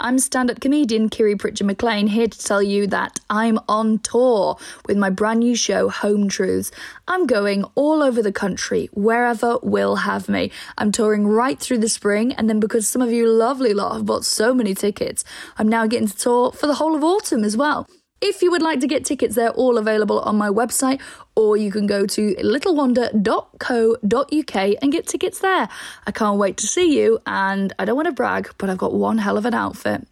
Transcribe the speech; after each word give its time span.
I'm 0.00 0.18
stand 0.18 0.50
up 0.50 0.60
comedian 0.60 1.08
Kiri 1.08 1.36
Pritchard 1.36 1.66
McLean 1.66 2.06
here 2.06 2.26
to 2.26 2.38
tell 2.38 2.62
you 2.62 2.86
that 2.88 3.20
I'm 3.30 3.58
on 3.68 3.98
tour 4.00 4.56
with 4.86 4.96
my 4.96 5.10
brand 5.10 5.40
new 5.40 5.54
show, 5.54 5.88
Home 5.88 6.28
Truths. 6.28 6.70
I'm 7.06 7.26
going 7.26 7.64
all 7.74 8.02
over 8.02 8.22
the 8.22 8.32
country, 8.32 8.88
wherever 8.92 9.58
will 9.62 9.96
have 9.96 10.28
me. 10.28 10.50
I'm 10.78 10.92
touring 10.92 11.26
right 11.26 11.58
through 11.58 11.78
the 11.78 11.88
spring, 11.88 12.32
and 12.32 12.48
then 12.48 12.60
because 12.60 12.88
some 12.88 13.02
of 13.02 13.12
you 13.12 13.28
lovely 13.28 13.74
lot 13.74 13.94
have 13.94 14.06
bought 14.06 14.24
so 14.24 14.54
many 14.54 14.74
tickets, 14.74 15.24
I'm 15.58 15.68
now 15.68 15.86
getting 15.86 16.08
to 16.08 16.16
tour 16.16 16.52
for 16.52 16.66
the 16.66 16.74
whole 16.74 16.94
of 16.94 17.04
autumn 17.04 17.44
as 17.44 17.56
well. 17.56 17.88
If 18.28 18.42
you 18.42 18.50
would 18.50 18.60
like 18.60 18.80
to 18.80 18.88
get 18.88 19.04
tickets, 19.04 19.36
they're 19.36 19.50
all 19.50 19.78
available 19.78 20.18
on 20.18 20.34
my 20.34 20.48
website, 20.48 21.00
or 21.36 21.56
you 21.56 21.70
can 21.70 21.86
go 21.86 22.06
to 22.06 22.34
littlewander.co.uk 22.34 24.76
and 24.82 24.92
get 24.92 25.06
tickets 25.06 25.38
there. 25.38 25.68
I 26.08 26.10
can't 26.10 26.36
wait 26.36 26.56
to 26.56 26.66
see 26.66 26.98
you, 26.98 27.20
and 27.24 27.72
I 27.78 27.84
don't 27.84 27.94
want 27.94 28.06
to 28.06 28.12
brag, 28.12 28.50
but 28.58 28.68
I've 28.68 28.78
got 28.78 28.92
one 28.92 29.18
hell 29.18 29.38
of 29.38 29.46
an 29.46 29.54
outfit. 29.54 30.08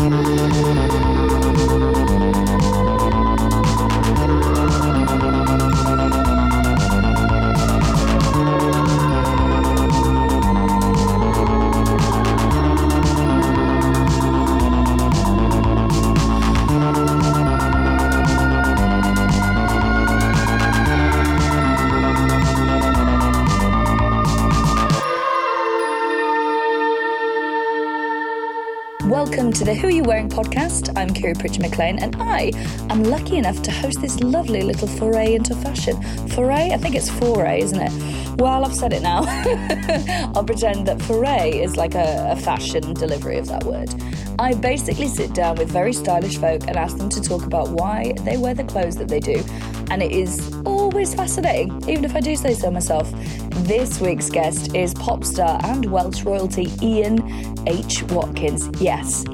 Welcome 0.00 0.43
to 29.54 29.64
the 29.64 29.72
Who 29.72 29.86
Are 29.86 29.90
You 29.90 30.02
Wearing 30.02 30.28
podcast. 30.28 30.92
I'm 30.98 31.14
Kiri 31.14 31.32
Pritchard 31.32 31.60
McLean, 31.60 32.00
and 32.00 32.16
I 32.18 32.50
am 32.90 33.04
lucky 33.04 33.36
enough 33.36 33.62
to 33.62 33.70
host 33.70 34.00
this 34.00 34.18
lovely 34.18 34.62
little 34.62 34.88
foray 34.88 35.36
into 35.36 35.54
fashion. 35.54 36.02
Foray? 36.30 36.72
I 36.72 36.76
think 36.76 36.96
it's 36.96 37.08
foray, 37.08 37.60
isn't 37.60 37.80
it? 37.80 38.40
Well, 38.40 38.64
I've 38.64 38.74
said 38.74 38.92
it 38.92 39.02
now. 39.02 39.22
I'll 40.34 40.42
pretend 40.42 40.88
that 40.88 41.00
foray 41.02 41.56
is 41.56 41.76
like 41.76 41.94
a, 41.94 42.32
a 42.32 42.36
fashion 42.36 42.94
delivery 42.94 43.38
of 43.38 43.46
that 43.46 43.62
word. 43.62 43.94
I 44.40 44.54
basically 44.54 45.06
sit 45.06 45.34
down 45.34 45.54
with 45.54 45.68
very 45.68 45.92
stylish 45.92 46.36
folk 46.36 46.66
and 46.66 46.76
ask 46.76 46.96
them 46.96 47.08
to 47.10 47.20
talk 47.20 47.46
about 47.46 47.70
why 47.70 48.12
they 48.22 48.36
wear 48.36 48.54
the 48.54 48.64
clothes 48.64 48.96
that 48.96 49.06
they 49.06 49.20
do. 49.20 49.40
And 49.88 50.02
it 50.02 50.10
is 50.10 50.52
always 50.66 51.14
fascinating, 51.14 51.88
even 51.88 52.04
if 52.04 52.16
I 52.16 52.20
do 52.20 52.34
say 52.34 52.54
so 52.54 52.72
myself. 52.72 53.08
This 53.64 54.00
week's 54.00 54.30
guest 54.30 54.74
is 54.74 54.94
pop 54.94 55.22
star 55.22 55.60
and 55.62 55.86
Welsh 55.92 56.24
royalty 56.24 56.72
Ian 56.82 57.54
H. 57.68 58.02
Watkins. 58.04 58.68
Yes, 58.80 59.24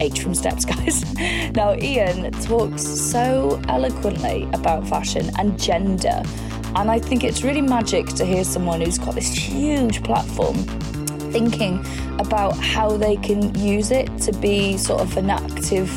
H 0.00 0.20
from 0.20 0.34
Steps, 0.34 0.64
guys. 0.74 1.14
Now, 1.54 1.74
Ian 1.74 2.30
talks 2.32 2.82
so 2.82 3.60
eloquently 3.68 4.48
about 4.52 4.86
fashion 4.88 5.30
and 5.38 5.58
gender, 5.60 6.22
and 6.76 6.90
I 6.90 6.98
think 6.98 7.24
it's 7.24 7.42
really 7.42 7.62
magic 7.62 8.06
to 8.06 8.24
hear 8.24 8.44
someone 8.44 8.80
who's 8.80 8.98
got 8.98 9.14
this 9.14 9.32
huge 9.32 10.02
platform 10.02 10.56
thinking 11.34 11.84
about 12.20 12.56
how 12.56 12.96
they 12.96 13.16
can 13.16 13.52
use 13.58 13.90
it 13.90 14.06
to 14.18 14.32
be 14.32 14.76
sort 14.76 15.00
of 15.00 15.16
an 15.16 15.30
active 15.30 15.90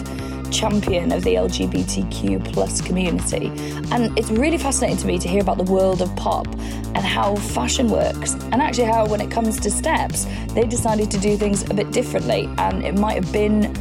champion 0.57 1.11
of 1.11 1.23
the 1.23 1.35
LGBTQ 1.35 2.43
plus 2.51 2.81
community. 2.81 3.51
And 3.91 4.17
it's 4.17 4.31
really 4.31 4.57
fascinating 4.57 4.97
to 4.97 5.05
me 5.05 5.19
to 5.19 5.27
hear 5.27 5.41
about 5.41 5.57
the 5.59 5.71
world 5.71 6.01
of 6.01 6.13
pop 6.15 6.47
and 6.47 6.97
how 6.97 7.35
fashion 7.35 7.89
works. 7.89 8.33
And 8.51 8.55
actually 8.55 8.85
how 8.85 9.05
when 9.07 9.21
it 9.21 9.29
comes 9.29 9.59
to 9.59 9.69
steps, 9.69 10.25
they 10.55 10.65
decided 10.65 11.11
to 11.11 11.19
do 11.19 11.37
things 11.37 11.69
a 11.69 11.73
bit 11.75 11.91
differently. 11.91 12.49
And 12.57 12.83
it 12.83 12.95
might 12.95 13.23
have 13.23 13.31
been 13.31 13.71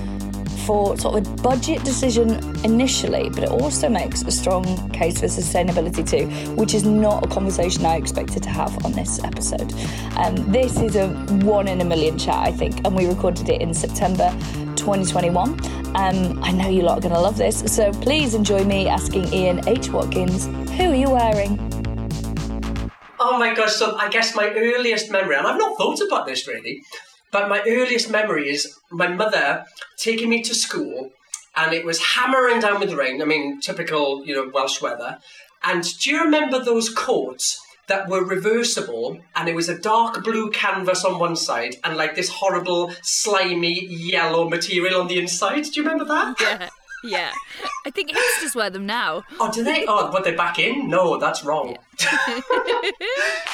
for 0.66 0.99
sort 0.99 1.19
of 1.19 1.27
a 1.27 1.43
budget 1.43 1.84
decision 1.84 2.31
initially, 2.65 3.31
but 3.31 3.44
it 3.44 3.50
also 3.50 3.88
makes 3.88 4.22
a 4.22 4.31
strong 4.31 4.65
case 4.91 5.21
for 5.21 5.27
sustainability 5.27 6.06
too, 6.09 6.27
which 6.56 6.75
is 6.75 6.84
not 6.84 7.25
a 7.25 7.28
conversation 7.28 7.87
I 7.87 7.97
expected 7.97 8.43
to 8.43 8.50
have 8.50 8.84
on 8.84 8.93
this 8.93 9.22
episode. 9.22 9.72
Um, 10.16 10.34
this 10.50 10.78
is 10.81 10.97
a 10.97 11.09
one 11.44 11.69
in 11.69 11.81
a 11.81 11.84
million 11.84 12.19
chat, 12.19 12.37
I 12.37 12.50
think, 12.50 12.84
and 12.84 12.97
we 12.97 13.06
recorded 13.06 13.49
it 13.49 13.60
in 13.60 13.72
September 13.72 14.31
2021. 14.76 15.37
Um, 15.97 16.43
I 16.43 16.53
know 16.53 16.69
you 16.69 16.82
lot 16.82 16.99
are 16.99 17.00
going 17.00 17.15
to 17.15 17.21
love 17.21 17.38
this, 17.38 17.60
so 17.75 17.93
please 17.93 18.34
enjoy 18.34 18.65
me 18.65 18.88
asking 18.88 19.32
Ian 19.32 19.66
H. 19.69 19.91
Watkins, 19.91 20.47
who 20.72 20.91
are 20.91 20.94
you 20.94 21.10
wearing? 21.10 21.59
Oh 23.19 23.38
my 23.38 23.55
gosh, 23.55 23.72
so 23.72 23.97
I 23.97 24.09
guess 24.09 24.34
my 24.34 24.50
earliest 24.50 25.10
memory, 25.10 25.37
and 25.37 25.47
I've 25.47 25.59
not 25.59 25.76
thought 25.78 26.00
about 26.00 26.26
this 26.26 26.47
really, 26.47 26.82
but 27.37 27.51
my 27.51 27.61
earliest 27.67 28.11
memory 28.11 28.49
is 28.49 28.79
my 28.91 29.09
mother 29.09 29.67
taking 29.99 30.31
me 30.31 30.41
to 30.43 30.55
school 30.55 31.11
and 31.55 31.75
it 31.75 31.85
was 31.85 32.03
hammering 32.03 32.61
down 32.61 32.81
with 32.81 32.95
rain. 32.95 33.21
I 33.21 33.27
mean, 33.27 33.61
typical, 33.61 34.25
you 34.25 34.35
know, 34.35 34.51
Welsh 34.55 34.81
weather. 34.81 35.19
And 35.63 35.85
do 35.99 36.09
you 36.09 36.25
remember 36.25 36.65
those 36.65 36.89
coats 36.89 37.61
that 37.89 38.09
were 38.09 38.25
reversible 38.25 39.21
and 39.35 39.51
it 39.51 39.55
was 39.55 39.69
a 39.69 39.79
dark 39.79 40.25
blue 40.25 40.51
canvas 40.51 41.05
on 41.05 41.19
one 41.19 41.37
side 41.37 41.77
and 41.85 41.99
like 41.99 42.15
this 42.15 42.31
horrible 42.31 42.95
slimy 43.03 43.85
yellow 43.85 44.49
material 44.49 45.03
on 45.03 45.09
the 45.09 45.19
inside? 45.19 45.65
Do 45.65 45.73
you 45.75 45.83
remember 45.83 46.07
that? 46.07 46.41
Yeah. 46.41 46.71
Yeah. 47.05 47.33
I 47.84 47.91
think 47.91 48.11
hipsters 48.11 48.55
wear 48.55 48.71
them 48.71 48.87
now. 48.87 49.25
Oh, 49.39 49.51
do 49.51 49.62
they? 49.62 49.84
Oh, 49.87 50.11
but 50.11 50.25
they're 50.25 50.37
back 50.37 50.59
in? 50.59 50.89
No, 50.89 51.19
that's 51.19 51.45
wrong. 51.45 51.77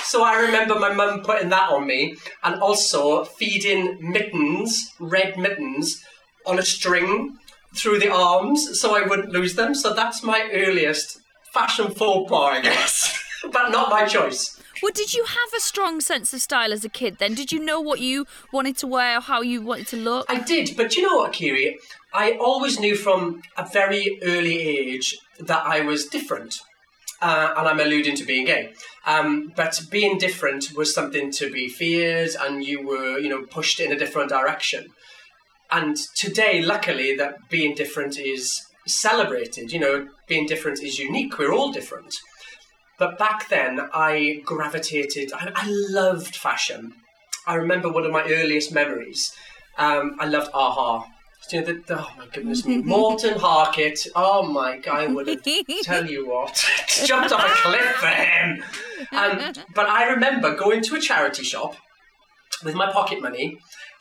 so 0.05 0.23
I 0.23 0.41
remember 0.41 0.79
my 0.79 0.93
mum 0.93 1.23
putting 1.23 1.51
that 1.51 1.71
on 1.71 1.87
me 1.87 2.17
and 2.43 2.61
also 2.61 3.25
feeding 3.25 3.99
mittens, 4.01 4.93
red 4.99 5.37
mittens, 5.39 6.03
on 6.47 6.59
a 6.59 6.63
string 6.63 7.37
through 7.77 7.99
the 7.99 8.13
arms 8.13 8.81
so 8.81 8.97
I 8.97 9.07
wouldn't 9.07 9.31
lose 9.31 9.55
them. 9.55 9.75
So 9.75 9.95
that's 9.95 10.23
my 10.23 10.49
earliest 10.53 11.21
fashion 11.53 11.91
faux 11.91 12.31
pas, 12.31 12.59
I 12.59 12.61
guess. 12.61 13.19
but 13.53 13.71
not 13.71 13.91
my 13.91 14.05
choice. 14.07 14.62
Well, 14.83 14.93
did 14.93 15.15
you 15.15 15.25
have 15.25 15.53
a 15.57 15.61
strong 15.61 16.01
sense 16.01 16.35
of 16.35 16.41
style 16.41 16.73
as 16.73 16.85
a 16.85 16.89
kid 16.89 17.19
then? 17.19 17.35
Did 17.35 17.53
you 17.53 17.61
know 17.65 17.81
what 17.81 18.01
you 18.01 18.27
wanted 18.51 18.77
to 18.79 18.89
wear, 18.89 19.19
or 19.19 19.21
how 19.21 19.41
you 19.41 19.63
wanted 19.63 19.87
to 19.89 19.97
look? 19.97 20.27
I 20.29 20.41
did, 20.41 20.77
but 20.77 20.97
you 20.97 21.03
know 21.03 21.19
what, 21.19 21.33
Kiri? 21.33 21.79
I 22.13 22.33
always 22.33 22.81
knew 22.81 22.97
from 22.97 23.43
a 23.57 23.65
very 23.65 24.19
early 24.25 24.61
age 24.61 25.17
that 25.39 25.65
I 25.65 25.81
was 25.83 26.07
different. 26.07 26.61
Uh, 27.21 27.55
and 27.57 27.69
I'm 27.69 27.79
alluding 27.79 28.17
to 28.17 28.25
being 28.25 28.47
gay. 28.47 28.73
Um, 29.07 29.53
but 29.55 29.81
being 29.93 30.19
different 30.19 30.73
was 30.77 30.93
something 30.93 31.31
to 31.33 31.53
be 31.53 31.69
feared, 31.69 32.31
and 32.41 32.65
you 32.65 32.85
were, 32.85 33.19
you 33.19 33.29
know, 33.29 33.43
pushed 33.47 33.79
in 33.79 33.93
a 33.93 33.97
different 33.97 34.31
direction. 34.31 34.89
And 35.71 35.97
today, 36.17 36.61
luckily, 36.61 37.15
that 37.17 37.49
being 37.49 37.77
different 37.77 38.19
is 38.19 38.61
celebrated. 38.89 39.71
You 39.71 39.79
know, 39.79 40.09
being 40.27 40.47
different 40.47 40.83
is 40.83 40.99
unique. 40.99 41.39
We're 41.39 41.55
all 41.55 41.71
different. 41.71 42.17
But 42.99 43.19
back 43.19 43.49
then, 43.49 43.81
I 43.93 44.43
gravitated. 44.45 45.33
I, 45.33 45.51
I 45.55 45.67
loved 45.69 46.37
fashion. 46.37 46.95
I 47.47 47.55
remember 47.55 47.91
one 47.91 48.05
of 48.05 48.13
my 48.13 48.23
earliest 48.25 48.73
memories. 48.73 49.35
Um, 49.79 50.17
I 50.21 50.27
loved 50.27 50.51
A-ha. 50.55 51.07
You 51.51 51.61
know, 51.61 51.67
the, 51.67 51.73
the, 51.87 51.99
oh 51.99 52.09
my 52.17 52.27
goodness 52.33 52.65
me, 52.65 52.77
Morten 52.83 53.39
Harket. 53.39 54.07
Oh 54.15 54.45
my 54.45 54.79
god, 54.79 55.01
I 55.01 55.07
would 55.09 55.27
tell 55.83 56.07
you 56.07 56.29
what, 56.29 56.65
jumped 57.05 57.33
off 57.33 57.45
a 57.45 57.69
cliff 57.69 57.95
for 57.97 58.07
him. 58.07 58.63
Um, 59.13 59.53
but 59.75 59.89
I 59.89 60.09
remember 60.11 60.55
going 60.55 60.83
to 60.83 60.95
a 60.95 61.01
charity 61.01 61.43
shop 61.43 61.75
with 62.65 62.75
my 62.75 62.93
pocket 62.93 63.21
money, 63.21 63.59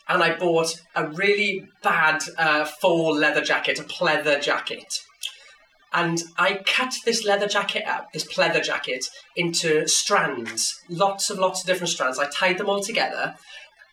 and 0.08 0.22
I 0.22 0.36
bought 0.36 0.80
a 0.94 1.08
really 1.08 1.66
bad 1.82 2.22
uh, 2.38 2.64
faux 2.64 3.18
leather 3.18 3.42
jacket, 3.42 3.80
a 3.80 3.82
pleather 3.82 4.40
jacket. 4.40 5.00
And 5.92 6.22
I 6.38 6.60
cut 6.64 6.94
this 7.04 7.24
leather 7.24 7.46
jacket 7.46 7.84
up, 7.86 8.12
this 8.12 8.24
pleather 8.24 8.62
jacket, 8.62 9.04
into 9.36 9.86
strands, 9.86 10.80
lots 10.88 11.28
of 11.30 11.38
lots 11.38 11.60
of 11.60 11.66
different 11.66 11.90
strands. 11.90 12.18
I 12.18 12.28
tied 12.30 12.58
them 12.58 12.68
all 12.70 12.82
together, 12.82 13.34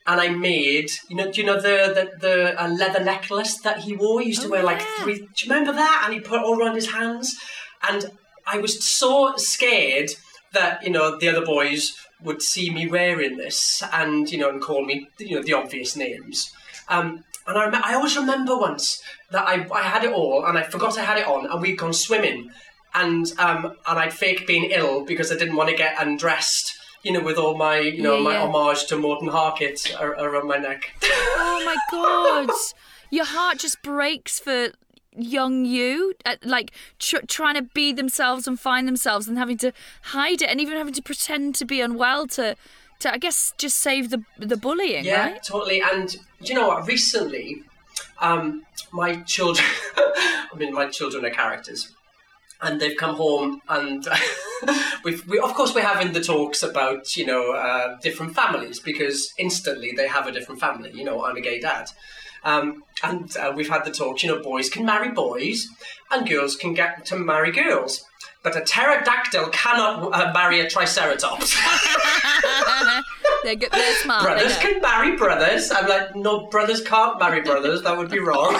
and 0.07 0.21
I 0.21 0.29
made, 0.29 0.89
you 1.09 1.15
know, 1.18 1.29
do 1.31 1.41
you 1.41 1.45
know 1.47 1.59
the 1.62 1.94
the, 1.94 2.18
the 2.19 2.63
uh, 2.63 2.69
leather 2.69 3.03
necklace 3.03 3.59
that 3.62 3.79
he 3.79 3.95
wore? 3.95 4.21
He 4.21 4.27
used 4.27 4.41
to 4.44 4.47
Oh, 4.47 4.51
wear 4.51 4.63
like 4.63 4.79
yeah. 4.79 5.03
three. 5.03 5.15
Do 5.19 5.25
you 5.45 5.50
remember 5.51 5.73
that? 5.73 6.03
And 6.06 6.13
he 6.13 6.19
put 6.19 6.39
it 6.39 6.45
all 6.45 6.59
around 6.59 6.75
his 6.75 6.91
hands. 6.91 7.35
And 7.88 8.12
I 8.47 8.57
was 8.59 8.83
so 8.83 9.33
scared 9.35 10.12
that 10.53 10.81
you 10.83 10.89
know 10.89 11.18
the 11.19 11.29
other 11.29 11.45
boys 11.45 11.95
would 12.21 12.41
see 12.41 12.69
me 12.69 12.88
wearing 12.88 13.38
this 13.38 13.81
and 13.94 14.29
you 14.31 14.38
know 14.38 14.50
and 14.50 14.62
call 14.62 14.83
me 14.83 15.07
you 15.19 15.35
know 15.35 15.44
the 15.44 15.53
obvious 15.53 15.95
names. 15.95 16.51
Um, 16.88 17.23
and 17.49 17.57
I, 17.57 17.65
rem- 17.65 17.81
I 17.83 17.93
always 17.95 18.15
remember 18.15 18.55
once 18.57 19.01
that 19.31 19.45
I, 19.47 19.67
I 19.73 19.81
had 19.81 20.03
it 20.03 20.13
all 20.13 20.45
and 20.45 20.57
I 20.57 20.63
forgot 20.63 20.97
I 20.97 21.03
had 21.03 21.17
it 21.17 21.27
on 21.27 21.45
and 21.51 21.61
we'd 21.61 21.77
gone 21.77 21.93
swimming 21.93 22.49
and 22.93 23.31
um, 23.39 23.65
and 23.87 23.99
I'd 23.99 24.13
fake 24.13 24.47
being 24.47 24.65
ill 24.71 25.03
because 25.05 25.31
I 25.31 25.35
didn't 25.37 25.55
want 25.57 25.69
to 25.69 25.75
get 25.75 25.95
undressed. 25.99 26.75
You 27.03 27.13
know, 27.13 27.21
with 27.21 27.37
all 27.37 27.55
my 27.55 27.79
you 27.79 28.01
know 28.01 28.17
Yeah, 28.17 28.23
my 28.23 28.33
yeah. 28.33 28.41
homage 28.43 28.85
to 28.87 28.97
Morten 28.97 29.29
Harket 29.29 29.93
ar- 29.99 30.15
around 30.19 30.47
my 30.47 30.57
neck. 30.57 30.91
Oh 31.03 31.61
my 31.65 31.77
god. 31.91 32.49
Your 33.11 33.25
heart 33.25 33.59
just 33.59 33.81
breaks 33.81 34.39
for 34.39 34.69
young 35.17 35.65
you, 35.65 36.13
uh, 36.25 36.35
like 36.43 36.71
tr- 36.99 37.25
trying 37.27 37.55
to 37.55 37.61
be 37.61 37.91
themselves 37.93 38.47
and 38.47 38.59
find 38.59 38.87
themselves, 38.87 39.27
and 39.29 39.37
having 39.37 39.57
to 39.59 39.71
hide 40.01 40.41
it, 40.41 40.49
and 40.49 40.59
even 40.59 40.77
having 40.77 40.93
to 40.93 41.01
pretend 41.01 41.55
to 41.55 41.65
be 41.65 41.79
unwell 41.81 42.27
to, 42.27 42.55
to 42.99 43.13
I 43.13 43.17
guess, 43.17 43.53
just 43.57 43.77
save 43.77 44.09
the 44.09 44.23
the 44.37 44.57
bullying, 44.57 45.05
Yeah, 45.05 45.31
right? 45.31 45.43
totally. 45.43 45.81
And 45.81 46.17
you 46.41 46.56
know 46.56 46.68
what? 46.68 46.88
Recently, 46.88 47.63
um, 48.19 48.63
my 48.91 49.21
children, 49.24 49.68
I 49.97 50.56
mean, 50.57 50.74
my 50.74 50.88
children 50.88 51.25
are 51.25 51.30
characters. 51.30 51.94
And 52.62 52.81
they've 52.81 52.97
come 52.97 53.15
home, 53.15 53.62
and 53.69 54.06
we've, 55.06 55.25
we, 55.27 55.39
of 55.39 55.53
course, 55.53 55.74
we're 55.74 55.81
having 55.81 56.12
the 56.12 56.19
talks 56.19 56.62
about, 56.62 57.15
you 57.15 57.25
know, 57.25 57.53
uh, 57.53 57.97
different 58.01 58.36
families 58.36 58.81
because 58.81 59.33
instantly 59.38 59.94
they 59.95 60.09
have 60.09 60.27
a 60.27 60.31
different 60.33 60.59
family. 60.59 60.91
You 60.94 61.06
know, 61.06 61.24
I'm 61.24 61.38
a 61.38 61.41
gay 61.41 61.62
dad. 61.62 61.86
Um, 62.44 62.83
and 63.03 63.35
uh, 63.38 63.53
we've 63.56 63.69
had 63.69 63.85
the 63.85 63.92
talks, 63.92 64.24
you 64.24 64.30
know, 64.30 64.42
boys 64.42 64.69
can 64.69 64.85
marry 64.85 65.09
boys 65.12 65.68
and 66.12 66.27
girls 66.27 66.56
can 66.56 66.74
get 66.74 67.06
to 67.06 67.18
marry 67.18 67.51
girls. 67.51 68.03
But 68.44 68.56
a 68.56 68.62
pterodactyl 68.62 69.50
cannot 69.50 70.13
uh, 70.13 70.31
marry 70.33 70.62
a 70.62 70.69
triceratops. 70.69 71.57
they're 73.44 73.56
good, 73.56 73.71
they're 73.71 73.95
smart. 73.95 74.24
brothers 74.24 74.56
know. 74.56 74.62
can 74.62 74.81
marry 74.81 75.15
brothers. 75.15 75.71
I'm 75.71 75.88
like, 75.88 76.15
no, 76.15 76.47
brothers 76.47 76.81
can't 76.81 77.19
marry 77.19 77.41
brothers. 77.41 77.81
That 77.83 77.97
would 77.97 78.09
be 78.09 78.19
wrong. 78.19 78.59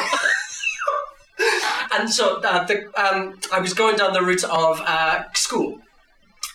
and 1.94 2.10
so 2.10 2.42
uh, 2.42 2.66
the, 2.66 2.86
um, 3.00 3.40
I 3.52 3.60
was 3.60 3.74
going 3.74 3.96
down 3.96 4.14
the 4.14 4.22
route 4.22 4.44
of 4.44 4.82
uh, 4.86 5.24
school. 5.34 5.82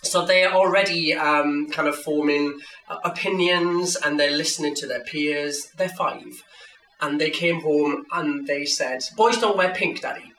So 0.03 0.25
they're 0.25 0.53
already 0.53 1.13
um, 1.13 1.67
kind 1.71 1.87
of 1.87 1.95
forming 1.95 2.59
uh, 2.89 2.97
opinions 3.03 3.95
and 3.95 4.19
they're 4.19 4.37
listening 4.37 4.75
to 4.75 4.87
their 4.87 5.01
peers. 5.01 5.67
They're 5.77 5.89
five. 5.89 6.43
And 7.01 7.19
they 7.19 7.29
came 7.29 7.61
home 7.61 8.05
and 8.13 8.47
they 8.47 8.65
said, 8.65 9.03
Boys 9.17 9.37
don't 9.37 9.57
wear 9.57 9.73
pink, 9.73 10.01
Daddy. 10.01 10.31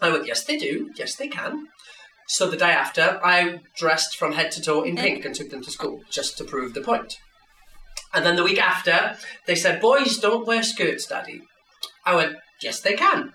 I 0.00 0.10
went, 0.10 0.26
Yes, 0.26 0.44
they 0.44 0.58
do. 0.58 0.90
Yes, 0.96 1.16
they 1.16 1.28
can. 1.28 1.68
So 2.26 2.50
the 2.50 2.56
day 2.56 2.70
after, 2.70 3.20
I 3.22 3.60
dressed 3.76 4.16
from 4.16 4.32
head 4.32 4.50
to 4.52 4.62
toe 4.62 4.82
in 4.82 4.96
pink 4.96 5.24
and 5.24 5.34
took 5.34 5.50
them 5.50 5.62
to 5.62 5.70
school 5.70 6.02
just 6.10 6.38
to 6.38 6.44
prove 6.44 6.74
the 6.74 6.80
point. 6.80 7.18
And 8.12 8.24
then 8.24 8.36
the 8.36 8.44
week 8.44 8.60
after, 8.60 9.16
they 9.46 9.54
said, 9.54 9.80
Boys 9.80 10.18
don't 10.18 10.46
wear 10.46 10.62
skirts, 10.62 11.06
Daddy. 11.06 11.42
I 12.04 12.14
went, 12.14 12.36
Yes, 12.62 12.80
they 12.80 12.94
can. 12.94 13.32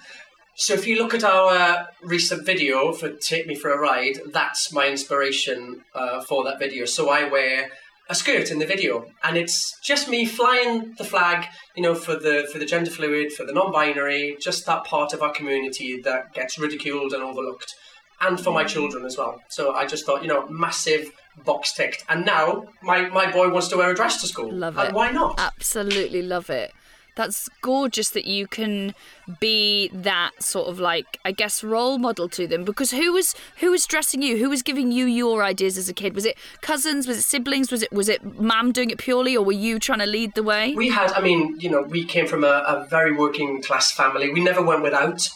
So 0.55 0.73
if 0.73 0.87
you 0.87 0.97
look 0.97 1.13
at 1.13 1.23
our 1.23 1.87
recent 2.03 2.45
video 2.45 2.91
for 2.91 3.11
Take 3.11 3.47
Me 3.47 3.55
for 3.55 3.71
a 3.71 3.79
Ride, 3.79 4.19
that's 4.33 4.73
my 4.73 4.87
inspiration 4.87 5.83
uh, 5.95 6.21
for 6.21 6.43
that 6.43 6.59
video. 6.59 6.85
So 6.85 7.09
I 7.09 7.29
wear 7.29 7.69
a 8.09 8.15
skirt 8.15 8.49
in 8.51 8.59
the 8.59 8.65
video, 8.65 9.05
and 9.23 9.37
it's 9.37 9.79
just 9.81 10.09
me 10.09 10.25
flying 10.25 10.95
the 10.97 11.05
flag, 11.05 11.45
you 11.75 11.83
know, 11.83 11.93
for 11.95 12.15
the 12.15 12.49
for 12.51 12.57
the 12.57 12.65
gender 12.65 12.89
fluid, 12.89 13.31
for 13.31 13.45
the 13.45 13.53
non-binary, 13.53 14.35
just 14.41 14.65
that 14.65 14.83
part 14.83 15.13
of 15.13 15.21
our 15.21 15.31
community 15.31 16.01
that 16.01 16.33
gets 16.33 16.57
ridiculed 16.57 17.13
and 17.13 17.23
overlooked, 17.23 17.73
and 18.21 18.39
for 18.39 18.51
my 18.51 18.63
mm. 18.63 18.67
children 18.67 19.05
as 19.05 19.17
well. 19.17 19.41
So 19.47 19.73
I 19.73 19.85
just 19.85 20.05
thought, 20.05 20.21
you 20.21 20.27
know, 20.27 20.47
massive 20.49 21.11
box 21.45 21.73
ticked, 21.73 22.03
and 22.09 22.25
now 22.25 22.67
my 22.81 23.07
my 23.09 23.31
boy 23.31 23.49
wants 23.49 23.67
to 23.69 23.77
wear 23.77 23.91
a 23.91 23.95
dress 23.95 24.21
to 24.21 24.27
school. 24.27 24.51
Love 24.51 24.77
and 24.77 24.89
it. 24.89 24.93
why 24.93 25.11
not? 25.11 25.39
Absolutely 25.39 26.21
love 26.21 26.49
it. 26.49 26.73
That's 27.15 27.49
gorgeous 27.61 28.11
that 28.11 28.25
you 28.25 28.47
can 28.47 28.95
be 29.41 29.89
that 29.93 30.41
sort 30.41 30.69
of 30.69 30.79
like 30.79 31.19
I 31.25 31.33
guess 31.33 31.63
role 31.65 31.97
model 31.97 32.29
to 32.29 32.47
them 32.47 32.63
because 32.63 32.91
who 32.91 33.11
was 33.11 33.35
who 33.57 33.71
was 33.71 33.85
dressing 33.85 34.21
you? 34.21 34.37
Who 34.37 34.49
was 34.49 34.61
giving 34.61 34.93
you 34.93 35.05
your 35.05 35.43
ideas 35.43 35.77
as 35.77 35.89
a 35.89 35.93
kid? 35.93 36.15
Was 36.15 36.25
it 36.25 36.37
cousins? 36.61 37.07
Was 37.07 37.17
it 37.17 37.23
siblings? 37.23 37.71
Was 37.71 37.83
it 37.83 37.91
was 37.91 38.07
it 38.07 38.39
mum 38.39 38.71
doing 38.71 38.89
it 38.89 38.99
purely 38.99 39.35
or 39.35 39.43
were 39.43 39.51
you 39.51 39.79
trying 39.79 39.99
to 39.99 40.05
lead 40.05 40.33
the 40.35 40.43
way? 40.43 40.73
We 40.75 40.87
had, 40.87 41.11
I 41.11 41.19
mean, 41.19 41.59
you 41.59 41.69
know, 41.69 41.81
we 41.81 42.05
came 42.05 42.25
from 42.25 42.45
a, 42.45 42.63
a 42.65 42.87
very 42.89 43.11
working 43.11 43.61
class 43.61 43.91
family. 43.91 44.31
We 44.31 44.39
never 44.39 44.61
went 44.61 44.81
without, 44.81 45.27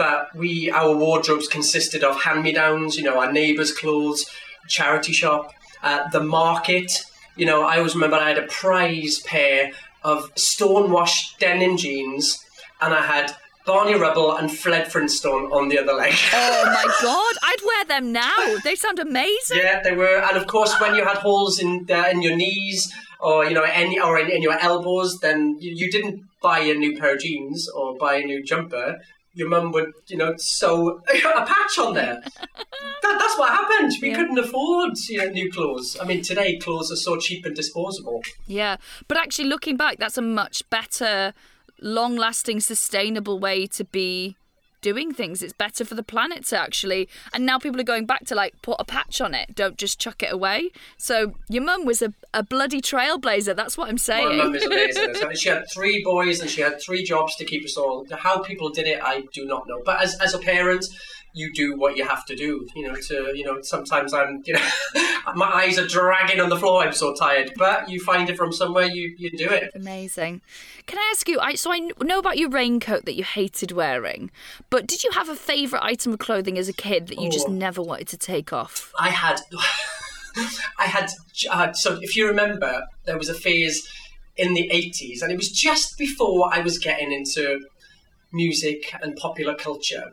but 0.00 0.34
we 0.34 0.70
our 0.70 0.96
wardrobes 0.96 1.46
consisted 1.46 2.02
of 2.02 2.22
hand 2.22 2.42
me 2.42 2.52
downs, 2.52 2.96
you 2.96 3.04
know, 3.04 3.20
our 3.20 3.30
neighbours' 3.30 3.70
clothes, 3.70 4.24
charity 4.66 5.12
shop, 5.12 5.52
uh, 5.82 6.08
the 6.08 6.22
market. 6.22 6.90
You 7.36 7.44
know, 7.44 7.64
I 7.64 7.76
always 7.76 7.94
remember 7.94 8.16
I 8.16 8.30
had 8.30 8.38
a 8.38 8.46
prize 8.46 9.20
pair 9.26 9.72
of 10.02 10.32
stonewashed 10.36 11.38
denim 11.38 11.76
jeans, 11.76 12.42
and 12.80 12.94
I 12.94 13.02
had 13.02 13.36
Barney 13.66 13.94
Rubble 13.94 14.34
and 14.38 14.50
Fred 14.50 14.90
Flintstone 14.90 15.52
on 15.52 15.68
the 15.68 15.78
other 15.78 15.92
leg. 15.92 16.14
Oh 16.32 16.64
my 16.78 16.86
god, 17.02 17.34
I'd 17.42 17.62
wear 17.66 17.84
them 17.84 18.10
now. 18.10 18.56
They 18.64 18.76
sound 18.76 19.00
amazing. 19.00 19.58
Yeah, 19.58 19.82
they 19.82 19.92
were, 19.92 20.16
and 20.28 20.34
of 20.38 20.46
course, 20.46 20.80
when 20.80 20.94
you 20.94 21.04
had 21.04 21.18
holes 21.18 21.60
in 21.60 21.86
uh, 21.90 22.08
in 22.10 22.22
your 22.22 22.36
knees 22.36 22.90
or 23.20 23.44
you 23.44 23.52
know 23.52 23.64
any 23.64 24.00
or 24.00 24.18
in, 24.18 24.30
in 24.30 24.40
your 24.40 24.58
elbows, 24.60 25.20
then 25.20 25.58
you, 25.60 25.72
you 25.74 25.90
didn't 25.90 26.24
buy 26.40 26.60
a 26.60 26.74
new 26.74 26.98
pair 26.98 27.16
of 27.16 27.20
jeans 27.20 27.68
or 27.68 27.98
buy 27.98 28.14
a 28.14 28.24
new 28.24 28.42
jumper. 28.42 28.98
Your 29.34 29.48
mum 29.48 29.70
would, 29.72 29.92
you 30.08 30.16
know, 30.16 30.34
sew 30.38 31.02
a 31.08 31.46
patch 31.46 31.78
on 31.78 31.94
there. 31.94 32.20
That, 33.02 33.16
that's 33.18 33.38
what 33.38 33.50
happened. 33.50 33.92
We 34.02 34.10
Yeah. 34.10 34.16
couldn't 34.16 34.38
afford 34.38 34.92
you 35.08 35.18
know, 35.18 35.30
new 35.30 35.50
clothes. 35.52 35.96
I 36.00 36.04
mean, 36.04 36.22
today 36.22 36.58
clothes 36.58 36.90
are 36.90 36.96
so 36.96 37.16
cheap 37.16 37.44
and 37.46 37.54
disposable. 37.54 38.22
Yeah, 38.46 38.76
but 39.06 39.16
actually, 39.16 39.48
looking 39.48 39.76
back, 39.76 39.98
that's 39.98 40.18
a 40.18 40.22
much 40.22 40.68
better, 40.70 41.32
long 41.80 42.16
lasting, 42.16 42.60
sustainable 42.60 43.38
way 43.38 43.66
to 43.68 43.84
be 43.84 44.36
doing 44.80 45.12
things. 45.12 45.42
It's 45.42 45.52
better 45.52 45.84
for 45.84 45.94
the 45.94 46.02
planet 46.02 46.44
to 46.46 46.58
actually. 46.58 47.08
And 47.32 47.46
now 47.46 47.58
people 47.58 47.80
are 47.80 47.84
going 47.84 48.06
back 48.06 48.26
to 48.26 48.34
like 48.34 48.60
put 48.62 48.76
a 48.78 48.84
patch 48.84 49.20
on 49.20 49.34
it, 49.34 49.54
don't 49.54 49.76
just 49.76 49.98
chuck 49.98 50.22
it 50.22 50.32
away. 50.32 50.70
So 50.96 51.34
your 51.48 51.62
mum 51.62 51.84
was 51.84 52.02
a, 52.02 52.12
a 52.34 52.42
bloody 52.42 52.80
trailblazer, 52.80 53.54
that's 53.56 53.76
what 53.76 53.88
I'm 53.88 53.98
saying. 53.98 54.36
My 54.36 54.44
mum 54.44 54.54
is 54.54 54.64
amazing. 54.64 55.14
She 55.34 55.48
had 55.48 55.64
three 55.72 56.02
boys 56.04 56.40
and 56.40 56.48
she 56.48 56.60
had 56.60 56.80
three 56.80 57.02
jobs 57.04 57.36
to 57.36 57.44
keep 57.44 57.64
us 57.64 57.76
all. 57.76 58.06
How 58.10 58.38
people 58.38 58.70
did 58.70 58.86
it, 58.86 59.00
I 59.02 59.22
do 59.32 59.44
not 59.44 59.66
know. 59.68 59.82
But 59.84 60.02
as, 60.02 60.18
as 60.20 60.34
a 60.34 60.38
parent, 60.38 60.86
you 61.32 61.52
do 61.52 61.76
what 61.76 61.96
you 61.96 62.04
have 62.06 62.24
to 62.26 62.34
do. 62.34 62.66
You 62.74 62.88
know, 62.88 62.94
to 62.94 63.32
you 63.34 63.44
know, 63.44 63.60
sometimes 63.62 64.12
I'm, 64.12 64.42
you 64.44 64.54
know, 64.54 64.66
my 65.34 65.46
eyes 65.46 65.78
are 65.78 65.86
dragging 65.86 66.40
on 66.40 66.48
the 66.48 66.56
floor. 66.56 66.82
I'm 66.82 66.92
so 66.92 67.14
tired. 67.14 67.52
But 67.56 67.88
you 67.88 68.00
find 68.00 68.28
it 68.28 68.36
from 68.36 68.52
somewhere. 68.52 68.86
You 68.86 69.14
you 69.18 69.30
do 69.30 69.48
it. 69.48 69.70
Amazing. 69.74 70.40
Can 70.86 70.98
I 70.98 71.08
ask 71.14 71.28
you? 71.28 71.38
I 71.40 71.54
so 71.54 71.72
I 71.72 71.78
know 72.02 72.18
about 72.18 72.38
your 72.38 72.50
raincoat 72.50 73.04
that 73.04 73.14
you 73.14 73.24
hated 73.24 73.72
wearing, 73.72 74.30
but 74.70 74.86
did 74.86 75.04
you 75.04 75.10
have 75.12 75.28
a 75.28 75.36
favourite 75.36 75.84
item 75.84 76.12
of 76.12 76.18
clothing 76.18 76.58
as 76.58 76.68
a 76.68 76.72
kid 76.72 77.06
that 77.08 77.20
you 77.20 77.30
just 77.30 77.46
Oh. 77.48 77.52
never 77.52 77.80
wanted 77.82 78.08
to 78.08 78.16
take 78.16 78.52
off? 78.52 78.92
I 78.98 79.10
had, 79.10 79.40
I 80.78 80.84
had. 80.86 81.10
Uh, 81.48 81.72
so 81.72 81.98
if 82.02 82.16
you 82.16 82.26
remember, 82.26 82.82
there 83.04 83.18
was 83.18 83.28
a 83.28 83.34
phase 83.34 83.88
in 84.36 84.54
the 84.54 84.68
'80s, 84.72 85.22
and 85.22 85.30
it 85.30 85.36
was 85.36 85.50
just 85.50 85.96
before 85.98 86.50
I 86.52 86.60
was 86.60 86.78
getting 86.78 87.12
into 87.12 87.60
music 88.32 88.94
and 89.02 89.16
popular 89.16 89.54
culture. 89.54 90.04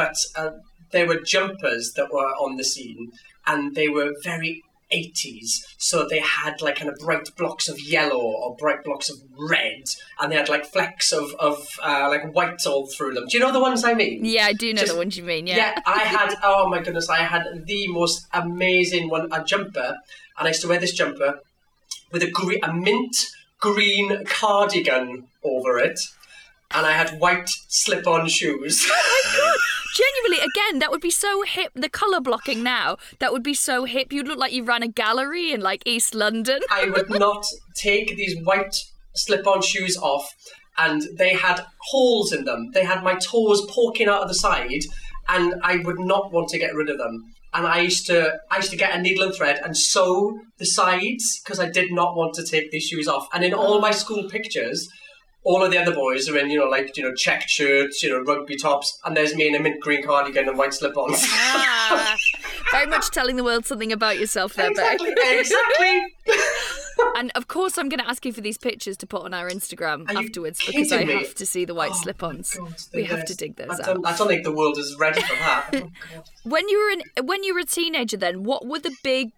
But 0.00 0.16
uh, 0.34 0.52
there 0.92 1.06
were 1.06 1.20
jumpers 1.20 1.92
that 1.96 2.10
were 2.10 2.30
on 2.44 2.56
the 2.56 2.64
scene, 2.64 3.12
and 3.46 3.74
they 3.74 3.88
were 3.88 4.14
very 4.24 4.62
80s. 4.90 5.50
So 5.76 6.06
they 6.08 6.20
had 6.20 6.62
like 6.62 6.76
kind 6.76 6.88
of 6.88 6.96
bright 6.96 7.28
blocks 7.36 7.68
of 7.68 7.78
yellow 7.78 8.18
or 8.18 8.56
bright 8.56 8.82
blocks 8.82 9.10
of 9.10 9.18
red, 9.38 9.84
and 10.18 10.32
they 10.32 10.36
had 10.36 10.48
like 10.48 10.64
flecks 10.64 11.12
of 11.12 11.34
of 11.38 11.68
uh, 11.82 12.06
like 12.08 12.34
white 12.34 12.66
all 12.66 12.86
through 12.86 13.12
them. 13.12 13.26
Do 13.28 13.36
you 13.36 13.44
know 13.44 13.52
the 13.52 13.60
ones 13.60 13.84
I 13.84 13.92
mean? 13.92 14.24
Yeah, 14.24 14.46
I 14.46 14.54
do 14.54 14.72
know 14.72 14.80
Just- 14.80 14.92
the 14.92 14.98
ones 14.98 15.18
you 15.18 15.24
mean. 15.24 15.46
Yeah. 15.46 15.56
Yeah. 15.56 15.80
I 15.84 15.98
had, 15.98 16.34
oh 16.42 16.66
my 16.70 16.80
goodness, 16.80 17.10
I 17.10 17.18
had 17.18 17.44
the 17.66 17.88
most 17.88 18.26
amazing 18.32 19.10
one, 19.10 19.28
a 19.32 19.44
jumper, 19.44 19.98
and 20.38 20.46
I 20.46 20.48
used 20.48 20.62
to 20.62 20.68
wear 20.68 20.80
this 20.80 20.94
jumper 20.94 21.40
with 22.10 22.22
a, 22.22 22.30
gre- 22.30 22.62
a 22.62 22.72
mint 22.72 23.14
green 23.60 24.24
cardigan 24.24 25.26
over 25.44 25.78
it, 25.78 26.00
and 26.70 26.86
I 26.86 26.92
had 26.92 27.20
white 27.20 27.50
slip 27.68 28.06
on 28.06 28.28
shoes. 28.28 28.90
Genuinely, 30.00 30.38
again, 30.44 30.78
that 30.78 30.90
would 30.90 31.00
be 31.00 31.10
so 31.10 31.42
hip. 31.42 31.72
The 31.74 31.88
colour 31.88 32.20
blocking 32.20 32.62
now, 32.62 32.96
that 33.18 33.32
would 33.32 33.42
be 33.42 33.54
so 33.54 33.84
hip. 33.84 34.12
You'd 34.12 34.28
look 34.28 34.38
like 34.38 34.52
you 34.52 34.64
ran 34.64 34.82
a 34.82 34.88
gallery 34.88 35.52
in 35.52 35.60
like 35.60 35.82
East 35.84 36.14
London. 36.14 36.60
I 36.70 36.88
would 36.88 37.10
not 37.20 37.44
take 37.74 38.16
these 38.16 38.36
white 38.44 38.76
slip 39.14 39.46
on 39.46 39.60
shoes 39.60 39.96
off, 39.98 40.32
and 40.78 41.02
they 41.18 41.34
had 41.34 41.66
holes 41.88 42.32
in 42.32 42.44
them. 42.44 42.70
They 42.72 42.84
had 42.84 43.02
my 43.02 43.14
toes 43.16 43.66
poking 43.68 44.08
out 44.08 44.22
of 44.22 44.28
the 44.28 44.34
side, 44.34 44.84
and 45.28 45.54
I 45.62 45.76
would 45.78 45.98
not 45.98 46.32
want 46.32 46.48
to 46.50 46.58
get 46.58 46.74
rid 46.74 46.88
of 46.88 46.96
them. 46.96 47.34
And 47.52 47.66
I 47.66 47.80
used 47.80 48.06
to, 48.06 48.38
I 48.50 48.56
used 48.56 48.70
to 48.70 48.76
get 48.76 48.94
a 48.94 49.02
needle 49.02 49.24
and 49.24 49.34
thread 49.34 49.60
and 49.62 49.76
sew 49.76 50.38
the 50.58 50.66
sides 50.66 51.40
because 51.44 51.58
I 51.58 51.68
did 51.68 51.92
not 51.92 52.16
want 52.16 52.34
to 52.34 52.44
take 52.44 52.70
these 52.70 52.84
shoes 52.84 53.08
off. 53.08 53.28
And 53.34 53.44
in 53.44 53.52
all 53.52 53.80
my 53.80 53.90
school 53.90 54.28
pictures, 54.30 54.88
all 55.42 55.64
of 55.64 55.70
the 55.70 55.78
other 55.78 55.94
boys 55.94 56.28
are 56.28 56.36
in, 56.38 56.50
you 56.50 56.58
know, 56.58 56.66
like 56.66 56.96
you 56.96 57.02
know, 57.02 57.14
check 57.14 57.48
shirts, 57.48 58.02
you 58.02 58.10
know, 58.10 58.20
rugby 58.20 58.56
tops, 58.56 58.98
and 59.04 59.16
there's 59.16 59.34
me 59.34 59.48
in 59.48 59.54
a 59.54 59.60
mint 59.60 59.80
green 59.80 60.02
cardigan 60.02 60.48
and 60.48 60.58
white 60.58 60.74
slip-ons. 60.74 61.22
Ah, 61.22 62.16
very 62.70 62.86
much 62.86 63.10
telling 63.10 63.36
the 63.36 63.44
world 63.44 63.66
something 63.66 63.92
about 63.92 64.18
yourself 64.18 64.54
there, 64.54 64.70
exactly, 64.70 65.12
exactly. 65.16 66.02
And 67.16 67.32
of 67.34 67.48
course, 67.48 67.78
I'm 67.78 67.88
going 67.88 68.00
to 68.00 68.08
ask 68.08 68.24
you 68.26 68.32
for 68.32 68.40
these 68.42 68.58
pictures 68.58 68.96
to 68.98 69.06
put 69.06 69.22
on 69.22 69.32
our 69.32 69.48
Instagram 69.48 70.08
Are 70.10 70.22
afterwards 70.22 70.60
because 70.64 70.92
I 70.92 71.04
me? 71.04 71.14
have 71.14 71.34
to 71.36 71.46
see 71.46 71.64
the 71.64 71.74
white 71.74 71.92
Oh 71.92 72.00
slip-ons. 72.02 72.58
We 72.92 73.04
have 73.04 73.24
to 73.24 73.34
dig 73.34 73.56
those 73.56 73.80
I 73.80 73.90
out. 73.90 74.04
I 74.04 74.16
don't 74.16 74.28
think 74.28 74.44
the 74.44 74.52
world 74.52 74.78
is 74.78 74.96
ready 74.98 75.22
for 75.22 75.34
that. 75.34 75.70
Oh, 75.74 75.90
When 76.44 76.68
you 76.68 76.78
were 76.78 76.90
in, 76.90 77.26
when 77.26 77.42
you 77.42 77.54
were 77.54 77.60
a 77.60 77.64
teenager, 77.64 78.16
then 78.16 78.42
what 78.44 78.66
were 78.66 78.78
the 78.78 78.94
big 79.02 79.32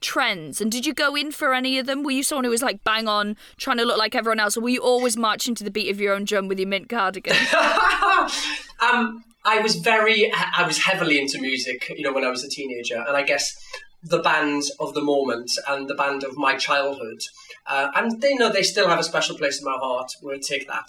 trends 0.00 0.60
and 0.60 0.70
did 0.70 0.86
you 0.86 0.94
go 0.94 1.14
in 1.14 1.32
for 1.32 1.54
any 1.54 1.78
of 1.78 1.86
them? 1.86 2.02
Were 2.02 2.10
you 2.10 2.22
someone 2.22 2.44
who 2.44 2.50
was 2.50 2.62
like 2.62 2.84
bang 2.84 3.08
on 3.08 3.36
trying 3.56 3.78
to 3.78 3.84
look 3.84 3.98
like 3.98 4.14
everyone 4.14 4.40
else 4.40 4.56
or 4.56 4.60
were 4.60 4.68
you 4.68 4.80
always 4.80 5.16
marching 5.16 5.54
to 5.56 5.64
the 5.64 5.70
beat 5.70 5.90
of 5.90 6.00
your 6.00 6.14
own 6.14 6.24
drum 6.24 6.48
with 6.48 6.58
your 6.58 6.68
mint 6.68 6.88
cardigan? 6.88 7.34
um, 8.80 9.24
I 9.46 9.60
was 9.60 9.76
very, 9.76 10.30
I 10.34 10.66
was 10.66 10.78
heavily 10.78 11.20
into 11.20 11.40
music, 11.40 11.92
you 11.96 12.02
know, 12.02 12.12
when 12.12 12.24
I 12.24 12.30
was 12.30 12.42
a 12.42 12.48
teenager, 12.48 12.96
and 12.96 13.16
I 13.16 13.22
guess 13.22 13.56
the 14.02 14.18
band 14.18 14.64
of 14.80 14.92
the 14.92 15.00
moment 15.00 15.52
and 15.68 15.88
the 15.88 15.94
band 15.94 16.24
of 16.24 16.36
my 16.36 16.56
childhood, 16.56 17.20
uh, 17.66 17.88
and 17.94 18.20
they 18.20 18.34
know 18.34 18.50
they 18.50 18.64
still 18.64 18.88
have 18.88 18.98
a 18.98 19.04
special 19.04 19.36
place 19.38 19.60
in 19.60 19.64
my 19.64 19.76
heart. 19.78 20.10
We'll 20.20 20.40
take 20.40 20.66
that. 20.66 20.88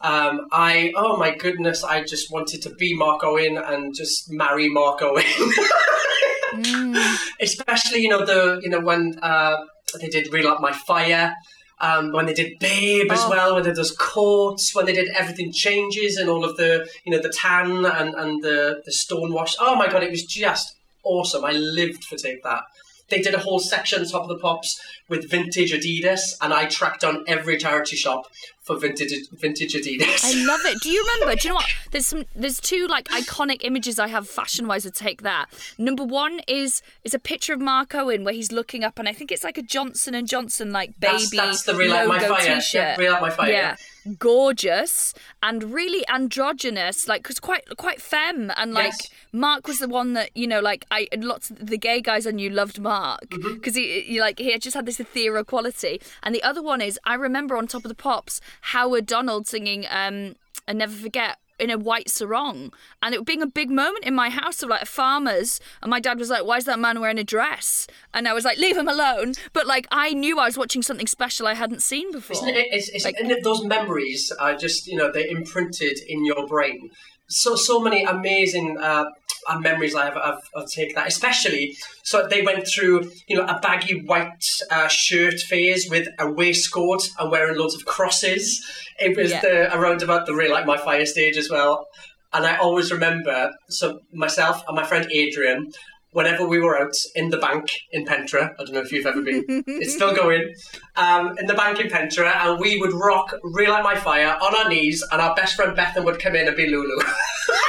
Um, 0.00 0.46
I, 0.52 0.92
oh 0.94 1.16
my 1.16 1.34
goodness, 1.34 1.82
I 1.82 2.04
just 2.04 2.30
wanted 2.30 2.62
to 2.62 2.70
be 2.70 2.96
Mark 2.96 3.24
Owen 3.24 3.58
and 3.58 3.94
just 3.94 4.30
marry 4.30 4.68
Mark 4.68 5.02
Owen. 5.02 5.24
mm. 6.62 7.16
Especially, 7.40 8.00
you 8.00 8.08
know, 8.08 8.24
the, 8.24 8.60
you 8.62 8.70
know, 8.70 8.80
when 8.80 9.18
uh, 9.20 9.56
they 10.00 10.08
did 10.08 10.32
Relight 10.32 10.60
My 10.60 10.72
Fire 10.72 11.34
um, 11.80 12.12
when 12.12 12.26
they 12.26 12.34
did 12.34 12.58
Babe 12.58 13.10
as 13.10 13.20
oh. 13.24 13.30
well, 13.30 13.54
when 13.54 13.62
they 13.62 13.70
did 13.70 13.76
those 13.76 13.96
coats, 13.96 14.74
when 14.74 14.86
they 14.86 14.92
did 14.92 15.08
Everything 15.10 15.52
Changes 15.52 16.16
and 16.16 16.30
all 16.30 16.44
of 16.44 16.56
the, 16.56 16.88
you 17.04 17.12
know, 17.12 17.20
the 17.20 17.28
tan 17.28 17.84
and, 17.84 18.14
and 18.14 18.42
the, 18.42 18.82
the 18.84 18.92
stone 18.92 19.32
wash. 19.32 19.54
Oh 19.60 19.76
my 19.76 19.88
god, 19.88 20.02
it 20.02 20.10
was 20.10 20.24
just 20.24 20.76
awesome. 21.04 21.44
I 21.44 21.52
lived 21.52 22.04
for 22.04 22.16
Take 22.16 22.42
That. 22.42 22.62
They 23.08 23.20
did 23.20 23.34
a 23.34 23.38
whole 23.38 23.60
section 23.60 24.04
top 24.08 24.22
of 24.22 24.28
the 24.28 24.38
pops 24.38 24.80
with 25.08 25.30
vintage 25.30 25.72
Adidas, 25.72 26.36
and 26.40 26.52
I 26.52 26.66
tracked 26.66 27.02
down 27.02 27.24
every 27.28 27.56
charity 27.56 27.94
shop 27.94 28.26
for 28.66 28.76
vintage 28.76 29.12
vintage 29.30 29.74
Adidas. 29.74 30.24
I 30.24 30.44
love 30.44 30.60
it. 30.64 30.80
Do 30.82 30.90
you 30.90 31.06
remember? 31.20 31.36
Do 31.36 31.48
you 31.48 31.54
know 31.54 31.56
what? 31.56 31.70
There's 31.92 32.06
some. 32.06 32.24
There's 32.34 32.60
two 32.60 32.86
like 32.88 33.06
iconic 33.08 33.58
images 33.60 33.98
I 33.98 34.08
have 34.08 34.28
fashion 34.28 34.66
wise 34.66 34.82
to 34.82 34.90
Take 34.90 35.22
That. 35.22 35.46
Number 35.78 36.02
one 36.02 36.40
is 36.48 36.82
is 37.04 37.14
a 37.14 37.18
picture 37.20 37.54
of 37.54 37.60
Mark 37.60 37.94
Owen 37.94 38.24
where 38.24 38.34
he's 38.34 38.50
looking 38.50 38.82
up, 38.82 38.98
and 38.98 39.08
I 39.08 39.12
think 39.12 39.30
it's 39.30 39.44
like 39.44 39.56
a 39.56 39.62
Johnson 39.62 40.14
and 40.16 40.28
Johnson 40.28 40.72
like 40.72 40.98
baby 40.98 41.12
that's, 41.12 41.30
that's 41.30 41.62
the 41.62 41.74
logo 41.74 42.08
my 42.08 42.18
fire. 42.18 42.56
t-shirt. 42.56 42.98
Yeah, 43.00 43.18
my 43.20 43.30
fire. 43.30 43.52
Yeah. 43.52 43.76
Gorgeous 44.18 45.14
and 45.42 45.64
really 45.64 46.06
androgynous, 46.08 47.08
like 47.08 47.24
cause 47.24 47.40
quite 47.40 47.64
quite 47.76 48.00
femme, 48.00 48.52
and 48.56 48.72
like 48.72 48.92
yes. 49.00 49.10
Mark 49.32 49.66
was 49.66 49.78
the 49.78 49.88
one 49.88 50.12
that 50.14 50.30
you 50.36 50.46
know, 50.46 50.60
like 50.60 50.86
I 50.90 51.08
lots 51.16 51.50
of 51.50 51.66
the 51.66 51.78
gay 51.78 52.00
guys 52.00 52.26
I 52.26 52.30
knew 52.30 52.50
loved 52.50 52.80
Mark 52.80 53.28
because 53.28 53.74
mm-hmm. 53.74 53.80
he, 53.80 54.00
he 54.02 54.20
like 54.20 54.38
he 54.38 54.56
just 54.58 54.76
had 54.76 54.86
this 54.86 55.00
ethereal 55.00 55.44
quality. 55.44 56.00
And 56.22 56.34
the 56.34 56.42
other 56.42 56.62
one 56.62 56.80
is 56.80 56.98
I 57.04 57.14
remember 57.14 57.56
on 57.56 57.66
Top 57.66 57.84
of 57.84 57.88
the 57.88 57.96
Pops 57.96 58.40
Howard 58.60 59.06
Donald 59.06 59.46
singing 59.46 59.86
um, 59.90 60.34
"I 60.68 60.72
Never 60.72 60.94
Forget" 60.94 61.38
in 61.58 61.70
a 61.70 61.78
white 61.78 62.08
sarong. 62.10 62.72
And 63.02 63.14
it 63.14 63.24
being 63.24 63.42
a 63.42 63.46
big 63.46 63.70
moment 63.70 64.04
in 64.04 64.14
my 64.14 64.30
house 64.30 64.62
of 64.62 64.68
like 64.68 64.86
farmers 64.86 65.60
and 65.82 65.90
my 65.90 66.00
dad 66.00 66.18
was 66.18 66.30
like 66.30 66.44
why 66.44 66.58
is 66.58 66.64
that 66.64 66.78
man 66.78 67.00
wearing 67.00 67.18
a 67.18 67.24
dress? 67.24 67.86
And 68.12 68.28
i 68.28 68.32
was 68.32 68.44
like 68.44 68.58
leave 68.58 68.76
him 68.76 68.88
alone. 68.88 69.34
But 69.52 69.66
like 69.66 69.86
i 69.90 70.12
knew 70.12 70.38
i 70.38 70.46
was 70.46 70.58
watching 70.58 70.82
something 70.82 71.06
special 71.06 71.46
i 71.46 71.54
hadn't 71.54 71.82
seen 71.82 72.12
before. 72.12 72.36
Isn't 72.36 72.48
it, 72.48 72.66
it's, 72.70 72.88
it's, 72.90 73.04
like, 73.04 73.16
those 73.42 73.64
memories 73.64 74.32
are 74.38 74.54
just 74.54 74.86
you 74.86 74.96
know 74.96 75.10
they're 75.10 75.26
imprinted 75.26 75.98
in 76.06 76.24
your 76.24 76.46
brain? 76.46 76.90
So 77.28 77.56
so 77.56 77.80
many 77.80 78.04
amazing 78.04 78.78
uh, 78.78 79.06
uh, 79.48 79.58
memories 79.58 79.94
I 79.94 80.04
have 80.06 80.16
of, 80.16 80.42
of 80.54 80.70
Take 80.70 80.94
That, 80.94 81.06
especially. 81.06 81.76
So 82.02 82.26
they 82.26 82.42
went 82.42 82.66
through, 82.66 83.10
you 83.28 83.36
know, 83.36 83.44
a 83.44 83.58
baggy 83.60 84.02
white 84.02 84.44
uh, 84.70 84.88
shirt 84.88 85.40
phase 85.40 85.88
with 85.90 86.08
a 86.18 86.30
waistcoat 86.30 87.08
and 87.18 87.30
wearing 87.30 87.58
loads 87.58 87.74
of 87.74 87.84
crosses. 87.84 88.64
It 88.98 89.16
was 89.16 89.30
yeah. 89.30 89.40
the 89.40 89.76
around 89.76 90.02
about 90.02 90.26
the 90.26 90.34
Relight 90.34 90.66
My 90.66 90.76
Fire 90.76 91.06
stage 91.06 91.36
as 91.36 91.50
well. 91.50 91.86
And 92.32 92.44
I 92.44 92.56
always 92.56 92.92
remember, 92.92 93.52
so 93.68 94.00
myself 94.12 94.62
and 94.66 94.76
my 94.76 94.84
friend 94.84 95.10
Adrian, 95.10 95.72
whenever 96.16 96.46
we 96.46 96.58
were 96.58 96.78
out 96.78 96.94
in 97.14 97.28
the 97.30 97.36
bank 97.36 97.68
in 97.92 98.04
Pentre, 98.04 98.54
I 98.58 98.64
don't 98.64 98.72
know 98.72 98.80
if 98.80 98.90
you've 98.90 99.06
ever 99.06 99.22
been, 99.22 99.44
it's 99.66 99.94
still 99.94 100.14
going, 100.14 100.54
um, 100.96 101.36
in 101.38 101.46
the 101.46 101.54
bank 101.54 101.78
in 101.78 101.88
Pentre, 101.88 102.26
and 102.26 102.58
we 102.58 102.78
would 102.80 102.92
rock 102.94 103.34
Relight 103.42 103.84
My 103.84 103.96
Fire 103.96 104.36
on 104.40 104.56
our 104.56 104.68
knees, 104.68 105.04
and 105.12 105.20
our 105.20 105.34
best 105.34 105.56
friend 105.56 105.76
Bethan 105.76 106.04
would 106.04 106.18
come 106.18 106.34
in 106.34 106.48
and 106.48 106.56
be 106.56 106.68
Lulu. 106.68 106.98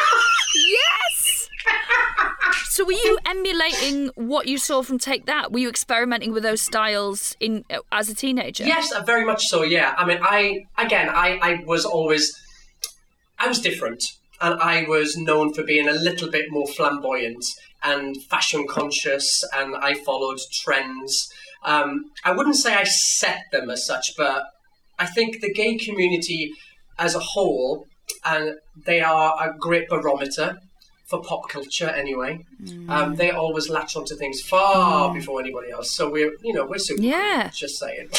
So 2.77 2.85
were 2.85 2.91
you 2.91 3.17
emulating 3.25 4.11
what 4.13 4.45
you 4.45 4.59
saw 4.59 4.83
from 4.83 4.99
Take 4.99 5.25
That? 5.25 5.51
Were 5.51 5.57
you 5.57 5.67
experimenting 5.67 6.31
with 6.31 6.43
those 6.43 6.61
styles 6.61 7.35
in 7.39 7.65
as 7.91 8.07
a 8.07 8.13
teenager? 8.13 8.65
Yes, 8.65 8.91
uh, 8.91 9.01
very 9.01 9.25
much 9.25 9.47
so. 9.47 9.63
Yeah. 9.63 9.95
I 9.97 10.05
mean, 10.05 10.19
I 10.21 10.67
again, 10.77 11.09
I 11.09 11.39
I 11.41 11.63
was 11.65 11.85
always 11.85 12.39
I 13.39 13.47
was 13.47 13.61
different, 13.61 14.03
and 14.41 14.61
I 14.61 14.83
was 14.83 15.17
known 15.17 15.55
for 15.55 15.63
being 15.63 15.89
a 15.89 15.93
little 15.93 16.29
bit 16.29 16.51
more 16.51 16.67
flamboyant 16.67 17.43
and 17.83 18.15
fashion 18.25 18.67
conscious, 18.67 19.43
and 19.55 19.75
I 19.75 19.95
followed 19.95 20.37
trends. 20.61 21.33
Um, 21.63 22.11
I 22.23 22.31
wouldn't 22.31 22.57
say 22.57 22.75
I 22.75 22.83
set 22.83 23.41
them 23.51 23.71
as 23.71 23.87
such, 23.87 24.13
but 24.15 24.43
I 24.99 25.07
think 25.07 25.41
the 25.41 25.51
gay 25.51 25.77
community 25.77 26.51
as 26.99 27.15
a 27.15 27.25
whole, 27.33 27.87
and 28.23 28.53
they 28.85 29.01
are 29.01 29.33
a 29.41 29.57
great 29.57 29.89
barometer 29.89 30.59
for 31.07 31.21
pop 31.21 31.49
culture 31.49 31.89
anyway. 31.89 32.45
Mm. 32.61 32.89
Um, 32.89 33.15
they 33.15 33.31
always 33.31 33.69
latch 33.69 33.95
onto 33.95 34.15
things 34.15 34.41
far 34.41 35.09
mm. 35.09 35.13
before 35.13 35.39
anybody 35.39 35.71
else. 35.71 35.89
So 35.89 36.11
we're, 36.11 36.33
you 36.43 36.53
know, 36.53 36.65
we're 36.65 36.79
super. 36.79 37.01
Yeah. 37.01 37.49
Just 37.53 37.79
saying. 37.79 38.09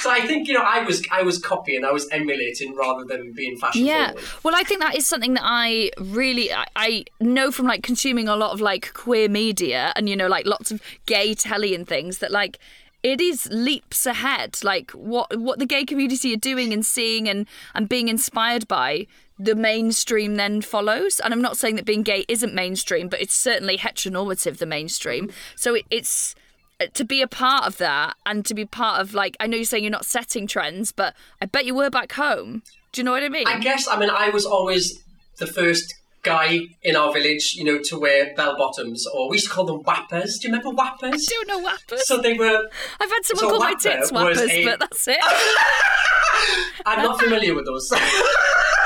so 0.00 0.10
I 0.10 0.22
think 0.26 0.48
you 0.48 0.54
know 0.54 0.62
I 0.62 0.82
was 0.82 1.04
I 1.10 1.22
was 1.22 1.38
copying, 1.38 1.84
I 1.84 1.90
was 1.90 2.08
emulating 2.10 2.74
rather 2.74 3.04
than 3.04 3.32
being 3.32 3.58
fashion 3.58 3.84
yeah. 3.84 4.12
Forward. 4.12 4.24
Well, 4.44 4.54
I 4.56 4.62
think 4.62 4.80
that 4.80 4.96
is 4.96 5.06
something 5.06 5.34
that 5.34 5.42
I 5.44 5.90
really 5.98 6.52
I, 6.52 6.66
I, 6.74 7.04
know 7.20 7.50
from 7.50 7.66
like 7.66 7.82
consuming 7.82 8.28
a 8.28 8.36
lot 8.36 8.52
of 8.52 8.60
like 8.60 8.94
queer 8.94 9.28
media 9.28 9.92
and 9.96 10.08
you 10.08 10.16
know 10.16 10.28
like 10.28 10.46
lots 10.46 10.70
of 10.70 10.80
gay 11.04 11.34
telly 11.34 11.74
and 11.74 11.86
things 11.86 12.18
that 12.18 12.30
like 12.30 12.58
it 13.02 13.20
is 13.20 13.46
leaps 13.50 14.06
ahead 14.06 14.58
like 14.64 14.90
what 14.92 15.38
what 15.38 15.58
the 15.58 15.66
gay 15.66 15.84
community 15.84 16.32
are 16.32 16.38
doing 16.38 16.72
and 16.72 16.86
seeing 16.86 17.28
and 17.28 17.46
and 17.74 17.88
being 17.88 18.08
inspired 18.08 18.66
by 18.68 19.06
the 19.38 19.54
mainstream 19.54 20.36
then 20.36 20.60
follows. 20.60 21.20
And 21.20 21.32
I'm 21.32 21.42
not 21.42 21.56
saying 21.56 21.76
that 21.76 21.84
being 21.84 22.02
gay 22.02 22.24
isn't 22.28 22.54
mainstream, 22.54 23.08
but 23.08 23.20
it's 23.20 23.34
certainly 23.34 23.78
heteronormative, 23.78 24.58
the 24.58 24.66
mainstream. 24.66 25.30
So 25.54 25.74
it, 25.74 25.86
it's 25.90 26.34
uh, 26.80 26.86
to 26.94 27.04
be 27.04 27.22
a 27.22 27.28
part 27.28 27.66
of 27.66 27.78
that 27.78 28.16
and 28.26 28.44
to 28.46 28.54
be 28.54 28.64
part 28.64 29.00
of, 29.00 29.14
like, 29.14 29.36
I 29.40 29.46
know 29.46 29.56
you're 29.56 29.64
saying 29.64 29.84
you're 29.84 29.90
not 29.90 30.06
setting 30.06 30.46
trends, 30.46 30.92
but 30.92 31.14
I 31.40 31.46
bet 31.46 31.66
you 31.66 31.74
were 31.74 31.90
back 31.90 32.12
home. 32.12 32.62
Do 32.92 33.00
you 33.00 33.04
know 33.04 33.12
what 33.12 33.22
I 33.22 33.28
mean? 33.28 33.46
I 33.46 33.60
guess, 33.60 33.86
I 33.88 33.98
mean, 33.98 34.10
I 34.10 34.30
was 34.30 34.44
always 34.44 35.02
the 35.38 35.46
first 35.46 35.94
guy 36.22 36.60
in 36.82 36.96
our 36.96 37.12
village, 37.12 37.54
you 37.54 37.64
know, 37.64 37.78
to 37.84 37.98
wear 37.98 38.34
bell 38.34 38.56
bottoms, 38.56 39.06
or 39.06 39.28
we 39.28 39.36
used 39.36 39.48
to 39.48 39.52
call 39.52 39.64
them 39.64 39.82
whappers. 39.82 40.38
Do 40.38 40.48
you 40.48 40.54
remember 40.54 40.74
whappers? 40.74 41.28
I 41.30 41.34
don't 41.34 41.48
know 41.48 41.58
whappers. 41.60 42.06
So 42.06 42.18
they 42.18 42.34
were. 42.34 42.68
I've 43.00 43.10
had 43.10 43.24
someone 43.24 43.44
so 43.44 43.50
call 43.50 43.58
my 43.60 43.74
tits 43.74 44.10
whappers, 44.10 44.40
a... 44.40 44.64
but 44.64 44.80
that's 44.80 45.06
it. 45.08 45.18
I'm 46.86 47.02
not 47.02 47.20
familiar 47.20 47.54
with 47.54 47.66
those. 47.66 47.92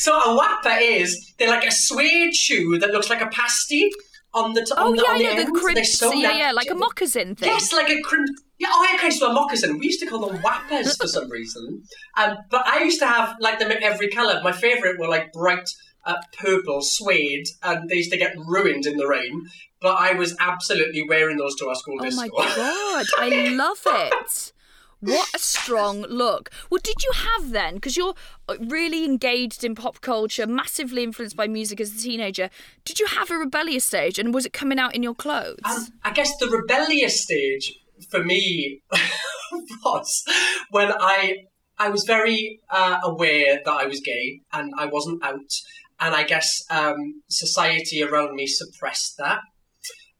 so 0.00 0.18
a 0.18 0.36
whapper 0.36 0.76
is 0.80 1.34
they're 1.38 1.50
like 1.50 1.66
a 1.66 1.70
suede 1.70 2.34
shoe 2.34 2.78
that 2.78 2.90
looks 2.90 3.10
like 3.10 3.20
a 3.20 3.28
pasty 3.28 3.90
on 4.32 4.54
the 4.54 4.64
top. 4.64 4.78
Oh 4.80 4.94
yeah, 4.94 5.16
the, 5.16 5.22
yeah, 5.22 5.44
the 5.44 5.50
crimps. 5.52 6.00
Yeah, 6.02 6.32
yeah, 6.32 6.52
like 6.52 6.70
a 6.70 6.74
moccasin 6.74 7.34
thing. 7.34 7.48
Yes, 7.48 7.72
like 7.72 7.90
a 7.90 8.00
crimp. 8.02 8.28
Yeah, 8.58 8.68
oh, 8.70 8.96
okay, 8.96 9.10
so 9.10 9.30
a 9.30 9.32
moccasin. 9.32 9.78
We 9.78 9.86
used 9.86 10.00
to 10.00 10.06
call 10.06 10.26
them 10.26 10.40
whappers 10.42 10.96
for 10.96 11.06
some 11.06 11.30
reason. 11.30 11.82
Um, 12.18 12.36
but 12.50 12.66
I 12.66 12.82
used 12.82 13.00
to 13.00 13.06
have 13.06 13.36
like 13.40 13.58
them 13.58 13.70
in 13.70 13.82
every 13.82 14.08
colour. 14.08 14.40
My 14.42 14.52
favourite 14.52 14.98
were 14.98 15.08
like 15.08 15.32
bright 15.32 15.68
uh, 16.04 16.16
purple 16.38 16.80
suede, 16.82 17.46
and 17.62 17.88
they 17.88 17.96
used 17.96 18.12
to 18.12 18.18
get 18.18 18.36
ruined 18.36 18.86
in 18.86 18.96
the 18.96 19.06
rain. 19.06 19.46
But 19.80 19.96
I 19.98 20.12
was 20.12 20.36
absolutely 20.38 21.06
wearing 21.08 21.38
those 21.38 21.56
to 21.56 21.68
our 21.68 21.74
school 21.74 21.96
oh 22.00 22.04
disco. 22.04 22.28
Oh 22.32 22.38
my 22.38 22.56
god, 22.56 23.06
I 23.18 23.48
love 23.54 23.80
it. 23.86 24.52
What 25.00 25.28
a 25.34 25.38
strong 25.38 26.02
look. 26.02 26.50
Well, 26.68 26.80
did 26.82 27.02
you 27.02 27.12
have 27.14 27.50
then, 27.50 27.76
because 27.76 27.96
you're 27.96 28.14
uh, 28.48 28.56
really 28.60 29.04
engaged 29.04 29.64
in 29.64 29.74
pop 29.74 30.00
culture, 30.02 30.46
massively 30.46 31.02
influenced 31.02 31.36
by 31.36 31.48
music 31.48 31.80
as 31.80 31.94
a 31.94 31.98
teenager, 31.98 32.50
did 32.84 33.00
you 33.00 33.06
have 33.06 33.30
a 33.30 33.36
rebellious 33.36 33.84
stage 33.84 34.18
and 34.18 34.34
was 34.34 34.44
it 34.44 34.52
coming 34.52 34.78
out 34.78 34.94
in 34.94 35.02
your 35.02 35.14
clothes? 35.14 35.60
Um, 35.64 35.86
I 36.04 36.12
guess 36.12 36.36
the 36.36 36.48
rebellious 36.48 37.22
stage 37.22 37.78
for 38.10 38.22
me 38.22 38.82
was 39.84 40.24
when 40.70 40.92
I 40.92 41.46
I 41.78 41.88
was 41.88 42.04
very 42.04 42.60
uh, 42.68 42.98
aware 43.02 43.58
that 43.64 43.72
I 43.72 43.86
was 43.86 44.00
gay 44.00 44.42
and 44.52 44.70
I 44.76 44.84
wasn't 44.84 45.24
out, 45.24 45.50
and 45.98 46.14
I 46.14 46.24
guess 46.24 46.62
um, 46.68 47.22
society 47.30 48.02
around 48.02 48.34
me 48.34 48.46
suppressed 48.46 49.16
that. 49.16 49.40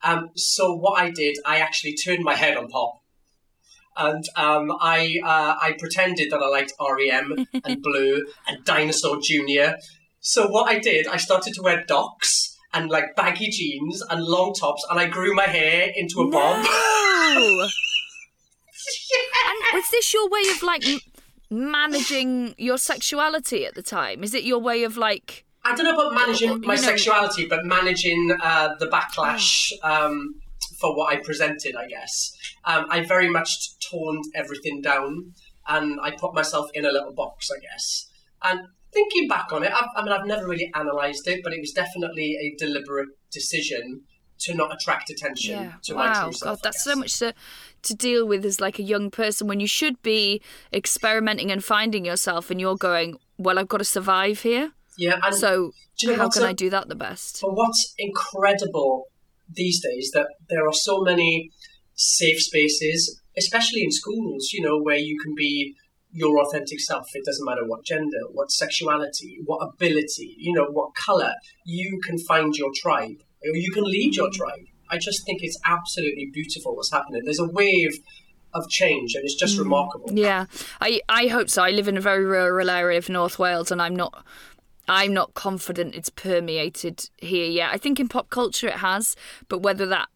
Um, 0.03 0.31
so 0.37 0.75
what 0.75 1.03
I 1.03 1.11
did, 1.11 1.37
I 1.45 1.59
actually 1.59 1.97
turned 1.97 2.25
my 2.25 2.35
head 2.35 2.57
on 2.57 2.69
pop 2.69 3.00
and 3.97 4.25
um, 4.37 4.73
I 4.81 5.19
uh, 5.25 5.55
I 5.61 5.75
pretended 5.79 6.31
that 6.31 6.41
I 6.41 6.49
liked 6.49 6.73
REM 6.81 7.47
and 7.65 7.83
Blur 7.83 8.21
and 8.47 8.65
Dinosaur 8.65 9.19
Jr. 9.21 9.75
So 10.21 10.49
what 10.49 10.69
I 10.69 10.79
did, 10.79 11.07
I 11.07 11.17
started 11.17 11.55
to 11.55 11.63
wear 11.63 11.85
docks 11.87 12.57
and 12.73 12.91
like 12.91 13.17
baggy 13.17 13.49
jeans 13.51 14.03
and 14.11 14.23
long 14.23 14.55
tops, 14.55 14.85
and 14.91 14.99
I 15.01 15.07
grew 15.07 15.35
my 15.35 15.45
hair 15.47 15.91
into 15.95 16.21
a 16.21 16.25
no! 16.25 16.31
bob. 16.31 16.65
yeah. 19.11 19.19
And 19.49 19.59
was 19.75 19.91
this 19.91 20.13
your 20.15 20.29
way 20.29 20.43
of 20.55 20.63
like 20.63 20.85
managing 21.51 22.55
your 22.59 22.79
sexuality 22.79 23.67
at 23.67 23.75
the 23.75 23.83
time? 23.83 24.23
Is 24.23 24.35
it 24.35 24.45
your 24.45 24.59
way 24.61 24.85
of 24.85 24.97
like? 24.97 25.45
I 25.65 25.75
don't 25.75 25.85
know 25.85 25.95
about 25.95 26.15
managing 26.15 26.51
You 26.51 26.59
my 26.61 26.75
know- 26.77 26.81
sexuality, 26.81 27.47
but 27.47 27.65
managing 27.65 28.33
uh, 28.43 28.77
the 28.79 28.87
backlash 28.87 29.73
um, 29.83 30.40
for 30.81 30.97
what 30.97 31.13
I 31.13 31.17
presented, 31.21 31.77
I 31.77 31.87
guess. 31.87 32.33
Um, 32.65 32.87
I 32.91 33.05
very 33.05 33.29
much 33.29 33.51
toned 33.91 34.25
everything 34.35 34.81
down 34.81 35.33
and 35.69 36.01
I 36.03 36.11
put 36.13 36.35
myself 36.35 36.71
in 36.75 36.85
a 36.87 36.91
little 36.91 37.13
box, 37.13 37.51
I 37.55 37.61
guess. 37.61 38.07
And 38.43 38.61
thinking 38.93 39.29
back 39.29 39.53
on 39.53 39.63
it, 39.63 39.73
I've, 39.73 39.89
I 39.95 40.03
mean, 40.03 40.13
I've 40.13 40.27
never 40.27 40.47
really 40.49 40.71
analysed 40.75 41.27
it, 41.29 41.41
but 41.45 41.53
it 41.53 41.61
was 41.61 41.73
definitely 41.73 42.37
a 42.41 42.55
deliberate 42.59 43.09
decision 43.31 44.03
to 44.41 44.55
not 44.55 44.73
attract 44.73 45.11
attention 45.11 45.51
Yeah. 45.65 45.73
to 45.85 45.95
my 45.95 46.07
Wow. 46.07 46.23
true 46.25 46.33
self. 46.33 46.57
God, 46.59 46.63
that's 46.65 46.83
so 46.83 46.97
much 46.97 47.19
to 47.19 47.35
to 47.83 47.95
deal 47.95 48.27
with 48.27 48.45
as 48.45 48.61
like 48.61 48.79
a 48.79 48.83
young 48.83 49.11
person 49.11 49.47
when 49.47 49.59
you 49.61 49.67
should 49.67 50.01
be 50.03 50.41
experimenting 50.73 51.51
and 51.51 51.63
finding 51.65 52.05
yourself, 52.07 52.51
and 52.51 52.59
you're 52.61 52.77
going, 52.77 53.17
"Well, 53.39 53.59
I've 53.59 53.69
got 53.69 53.79
to 53.79 53.85
survive 53.85 54.41
here." 54.43 54.73
Yeah, 54.99 55.19
and 55.23 55.35
So 55.35 55.73
you 56.01 56.09
know 56.09 56.17
how 56.17 56.29
can 56.31 56.43
a- 56.43 56.49
I 56.49 56.53
do 56.55 56.69
that 56.71 56.89
the 56.89 56.95
best? 56.95 57.41
But 57.43 57.53
what's 57.55 57.95
incredible 57.99 59.05
these 59.53 59.83
days 59.83 60.11
that 60.15 60.29
there 60.49 60.67
are 60.67 60.73
so 60.73 61.03
many 61.03 61.51
safe 61.95 62.41
spaces, 62.41 63.21
especially 63.37 63.83
in 63.83 63.91
schools, 63.91 64.51
you 64.53 64.63
know, 64.63 64.79
where 64.79 64.97
you 64.97 65.19
can 65.19 65.35
be 65.35 65.75
your 66.13 66.41
authentic 66.41 66.81
self. 66.81 67.07
It 67.15 67.25
doesn't 67.25 67.45
matter 67.45 67.67
what 67.67 67.85
gender, 67.85 68.19
what 68.33 68.51
sexuality, 68.51 69.39
what 69.45 69.59
ability, 69.59 70.35
you 70.39 70.53
know, 70.53 70.67
what 70.67 70.95
color. 70.95 71.33
You 71.65 72.01
can 72.05 72.19
find 72.19 72.55
your 72.55 72.71
tribe, 72.75 73.23
or 73.45 73.57
you 73.57 73.71
can 73.73 73.85
lead 73.85 74.17
your 74.17 74.31
tribe. 74.33 74.65
I 74.91 74.99
just 74.99 75.25
think 75.25 75.41
it's 75.43 75.59
absolutely 75.65 76.31
beautiful 76.33 76.75
what's 76.75 76.91
happening. 76.91 77.23
There's 77.25 77.39
a 77.39 77.49
wave 77.49 77.93
of 78.53 78.69
change, 78.69 79.15
and 79.15 79.25
it's 79.25 79.35
just 79.37 79.57
mm, 79.57 79.61
remarkable. 79.61 80.11
Yeah, 80.13 80.47
I 80.81 81.01
I 81.09 81.29
hope 81.29 81.49
so. 81.49 81.63
I 81.63 81.71
live 81.71 81.87
in 81.89 81.97
a 81.97 82.01
very 82.01 82.25
rural 82.25 82.71
area 82.71 82.99
of 82.99 83.09
North 83.09 83.39
Wales, 83.39 83.71
and 83.71 83.81
I'm 83.81 83.95
not. 83.95 84.25
I'm 84.91 85.15
not 85.15 85.35
confident 85.35 85.95
it's 85.95 86.11
permeated 86.11 87.09
here 87.19 87.49
yet. 87.49 87.71
I 87.73 87.79
think 87.79 88.01
in 88.01 88.09
pop 88.09 88.29
culture 88.29 88.67
it 88.67 88.79
has, 88.79 89.15
but 89.49 89.59
whether 89.59 89.87
that, 89.87 90.09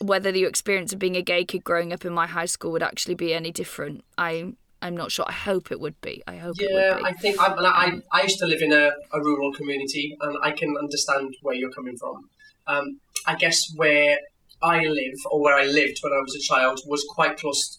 whether 0.00 0.32
the 0.32 0.44
experience 0.44 0.94
of 0.94 0.98
being 0.98 1.16
a 1.16 1.22
gay 1.22 1.44
kid 1.44 1.64
growing 1.64 1.92
up 1.92 2.06
in 2.06 2.12
my 2.14 2.26
high 2.26 2.46
school 2.46 2.72
would 2.72 2.82
actually 2.82 3.14
be 3.14 3.34
any 3.34 3.52
different, 3.52 4.02
I 4.16 4.54
I'm 4.82 4.96
not 4.96 5.12
sure. 5.12 5.26
I 5.28 5.32
hope 5.32 5.70
it 5.70 5.80
would 5.80 6.00
be. 6.00 6.22
I 6.26 6.36
hope 6.36 6.56
it 6.58 6.70
Yeah, 6.70 6.94
would 6.94 7.04
I 7.04 7.12
think 7.12 7.38
I, 7.38 7.48
I, 7.48 8.00
I 8.10 8.22
used 8.22 8.38
to 8.38 8.46
live 8.46 8.62
in 8.62 8.72
a, 8.72 8.90
a 9.12 9.20
rural 9.20 9.52
community, 9.52 10.16
and 10.18 10.38
I 10.42 10.52
can 10.52 10.74
understand 10.80 11.34
where 11.42 11.54
you're 11.54 11.72
coming 11.72 11.96
from. 11.98 12.30
Um, 12.66 13.00
I 13.26 13.34
guess 13.34 13.60
where 13.76 14.18
I 14.62 14.84
live, 14.84 15.18
or 15.30 15.42
where 15.42 15.56
I 15.56 15.64
lived 15.64 15.98
when 16.00 16.14
I 16.14 16.20
was 16.22 16.34
a 16.34 16.40
child, 16.40 16.80
was 16.86 17.04
quite 17.10 17.36
close 17.36 17.78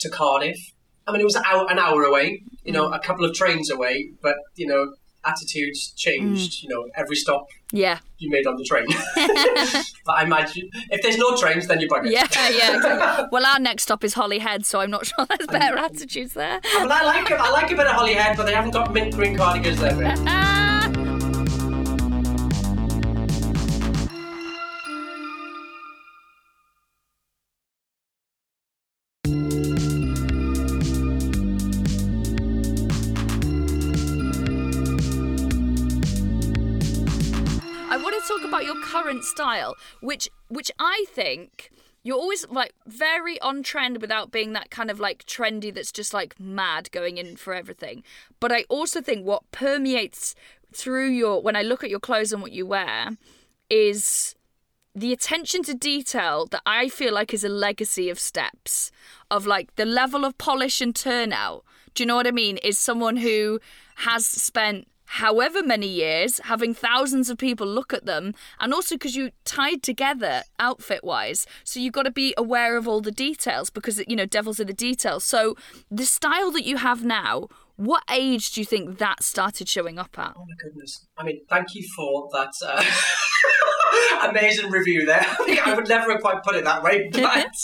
to 0.00 0.10
Cardiff. 0.10 0.58
I 1.06 1.12
mean, 1.12 1.20
it 1.20 1.24
was 1.24 1.36
an 1.36 1.44
hour, 1.46 1.70
an 1.70 1.78
hour 1.78 2.02
away, 2.02 2.42
you 2.64 2.72
know, 2.72 2.86
a 2.92 2.98
couple 2.98 3.24
of 3.24 3.34
trains 3.34 3.70
away, 3.70 4.10
but 4.20 4.34
you 4.56 4.66
know, 4.66 4.92
attitudes 5.24 5.92
changed. 5.96 6.52
Mm. 6.52 6.62
You 6.62 6.68
know, 6.70 6.88
every 6.94 7.16
stop 7.16 7.46
Yeah, 7.72 7.98
you 8.18 8.30
made 8.30 8.46
on 8.46 8.56
the 8.56 8.64
train. 8.64 8.86
but 10.06 10.12
I 10.12 10.24
imagine 10.24 10.70
if 10.90 11.02
there's 11.02 11.18
no 11.18 11.36
trains, 11.36 11.66
then 11.66 11.80
you're 11.80 11.90
buggered. 11.90 12.10
yeah, 12.10 12.26
yeah. 12.50 12.76
exactly. 12.76 13.26
well, 13.32 13.46
our 13.46 13.58
next 13.58 13.84
stop 13.84 14.04
is 14.04 14.14
Holyhead, 14.14 14.64
so 14.66 14.80
I'm 14.80 14.90
not 14.90 15.06
sure 15.06 15.26
there's 15.26 15.46
better 15.46 15.76
attitudes 15.76 16.34
there. 16.34 16.60
But 16.62 16.90
I 16.90 17.04
like. 17.04 17.30
I 17.30 17.50
like 17.50 17.70
a 17.70 17.76
bit 17.76 17.86
of 17.86 17.92
Holyhead, 17.92 18.36
but 18.36 18.46
they 18.46 18.54
haven't 18.54 18.72
got 18.72 18.92
mint 18.92 19.14
green 19.14 19.36
cardigans 19.36 19.80
there. 19.80 20.79
Want 38.02 38.22
to 38.22 38.28
talk 38.28 38.46
about 38.46 38.64
your 38.64 38.80
current 38.82 39.24
style, 39.24 39.76
which 40.00 40.28
which 40.48 40.70
I 40.78 41.04
think 41.08 41.70
you're 42.02 42.16
always 42.16 42.46
like 42.48 42.72
very 42.86 43.40
on 43.40 43.62
trend 43.62 44.00
without 44.00 44.30
being 44.30 44.52
that 44.54 44.70
kind 44.70 44.90
of 44.90 44.98
like 44.98 45.24
trendy 45.26 45.72
that's 45.72 45.92
just 45.92 46.14
like 46.14 46.38
mad 46.40 46.90
going 46.92 47.18
in 47.18 47.36
for 47.36 47.54
everything. 47.54 48.02
But 48.40 48.52
I 48.52 48.64
also 48.68 49.00
think 49.00 49.26
what 49.26 49.50
permeates 49.52 50.34
through 50.72 51.10
your 51.10 51.42
when 51.42 51.56
I 51.56 51.62
look 51.62 51.84
at 51.84 51.90
your 51.90 52.00
clothes 52.00 52.32
and 52.32 52.42
what 52.42 52.52
you 52.52 52.66
wear 52.66 53.10
is 53.68 54.34
the 54.94 55.12
attention 55.12 55.62
to 55.62 55.74
detail 55.74 56.46
that 56.46 56.62
I 56.66 56.88
feel 56.88 57.14
like 57.14 57.32
is 57.32 57.44
a 57.44 57.48
legacy 57.48 58.10
of 58.10 58.18
steps 58.18 58.90
of 59.30 59.46
like 59.46 59.76
the 59.76 59.84
level 59.84 60.24
of 60.24 60.36
polish 60.38 60.80
and 60.80 60.94
turnout. 60.94 61.64
Do 61.94 62.02
you 62.02 62.06
know 62.06 62.16
what 62.16 62.26
I 62.26 62.32
mean? 62.32 62.56
Is 62.58 62.78
someone 62.78 63.18
who 63.18 63.60
has 63.96 64.26
spent 64.26 64.88
however 65.14 65.60
many 65.60 65.88
years 65.88 66.40
having 66.44 66.72
thousands 66.72 67.28
of 67.28 67.36
people 67.36 67.66
look 67.66 67.92
at 67.92 68.06
them 68.06 68.32
and 68.60 68.72
also 68.72 68.94
because 68.94 69.16
you 69.16 69.30
tied 69.44 69.82
together 69.82 70.42
outfit 70.60 71.02
wise 71.02 71.46
so 71.64 71.80
you've 71.80 71.92
got 71.92 72.04
to 72.04 72.12
be 72.12 72.32
aware 72.36 72.76
of 72.76 72.86
all 72.86 73.00
the 73.00 73.10
details 73.10 73.70
because 73.70 74.00
you 74.06 74.14
know 74.14 74.24
devils 74.24 74.60
are 74.60 74.64
the 74.64 74.72
details 74.72 75.24
so 75.24 75.56
the 75.90 76.06
style 76.06 76.52
that 76.52 76.64
you 76.64 76.76
have 76.76 77.04
now 77.04 77.48
what 77.74 78.04
age 78.08 78.52
do 78.52 78.60
you 78.60 78.64
think 78.64 78.98
that 78.98 79.22
started 79.22 79.68
showing 79.68 79.98
up 79.98 80.16
at 80.18 80.34
Oh 80.36 80.44
my 80.46 80.54
goodness. 80.62 81.06
I 81.16 81.24
mean, 81.24 81.40
thank 81.48 81.74
you 81.74 81.82
for 81.96 82.28
that 82.32 82.52
uh, 82.64 84.28
amazing 84.28 84.70
review 84.70 85.06
there. 85.06 85.24
I 85.64 85.72
would 85.74 85.88
never 85.88 86.12
have 86.12 86.20
quite 86.20 86.42
put 86.42 86.56
it 86.56 86.64
that 86.64 86.82
way, 86.82 87.08
but 87.12 87.54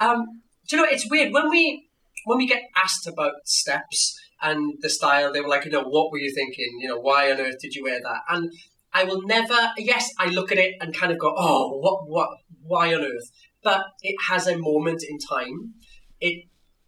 um, 0.00 0.42
do 0.68 0.76
you 0.76 0.82
know, 0.82 0.88
it's 0.90 1.08
weird 1.08 1.32
when 1.32 1.48
we 1.50 1.88
when 2.24 2.38
we 2.38 2.48
get 2.48 2.62
asked 2.76 3.06
about 3.06 3.34
steps 3.44 4.18
and 4.44 4.74
the 4.80 4.90
style. 4.90 5.32
They 5.32 5.40
were 5.40 5.48
like, 5.48 5.64
you 5.64 5.70
know, 5.72 5.82
what 5.82 6.12
were 6.12 6.18
you 6.18 6.32
thinking? 6.32 6.78
You 6.80 6.88
know, 6.88 7.00
why 7.00 7.32
on 7.32 7.40
earth 7.40 7.58
did 7.60 7.74
you 7.74 7.82
wear 7.82 7.98
that? 8.00 8.20
And 8.28 8.52
I 8.92 9.04
will 9.04 9.22
never. 9.22 9.72
Yes, 9.78 10.10
I 10.18 10.28
look 10.28 10.52
at 10.52 10.58
it 10.58 10.74
and 10.80 10.94
kind 10.94 11.10
of 11.10 11.18
go, 11.18 11.34
oh, 11.36 11.78
what, 11.78 12.08
what, 12.08 12.28
why 12.62 12.94
on 12.94 13.02
earth? 13.02 13.30
But 13.62 13.86
it 14.02 14.14
has 14.28 14.46
a 14.46 14.58
moment 14.58 15.02
in 15.08 15.18
time. 15.18 15.74
It 16.20 16.44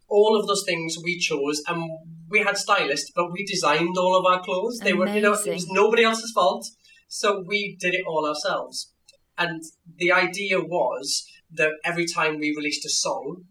all 0.08 0.38
of 0.38 0.46
those 0.46 0.64
things 0.64 0.96
we 1.02 1.18
chose 1.18 1.60
and 1.66 1.90
we 2.28 2.38
had 2.38 2.56
stylists 2.56 3.10
but 3.14 3.32
we 3.32 3.44
designed 3.44 3.96
all 3.98 4.16
of 4.16 4.24
our 4.24 4.40
clothes 4.40 4.78
they 4.84 4.92
were 4.92 5.08
you 5.08 5.20
know 5.20 5.32
it 5.32 5.52
was 5.52 5.66
nobody 5.68 6.04
else's 6.04 6.30
fault 6.32 6.64
so 7.08 7.42
we 7.44 7.76
did 7.80 7.92
it 7.92 8.04
all 8.06 8.24
ourselves 8.24 8.92
and 9.36 9.64
the 9.96 10.12
idea 10.12 10.60
was 10.60 11.26
that 11.50 11.72
every 11.84 12.06
time 12.06 12.38
we 12.38 12.54
released 12.56 12.84
a 12.86 12.88
song 12.88 13.42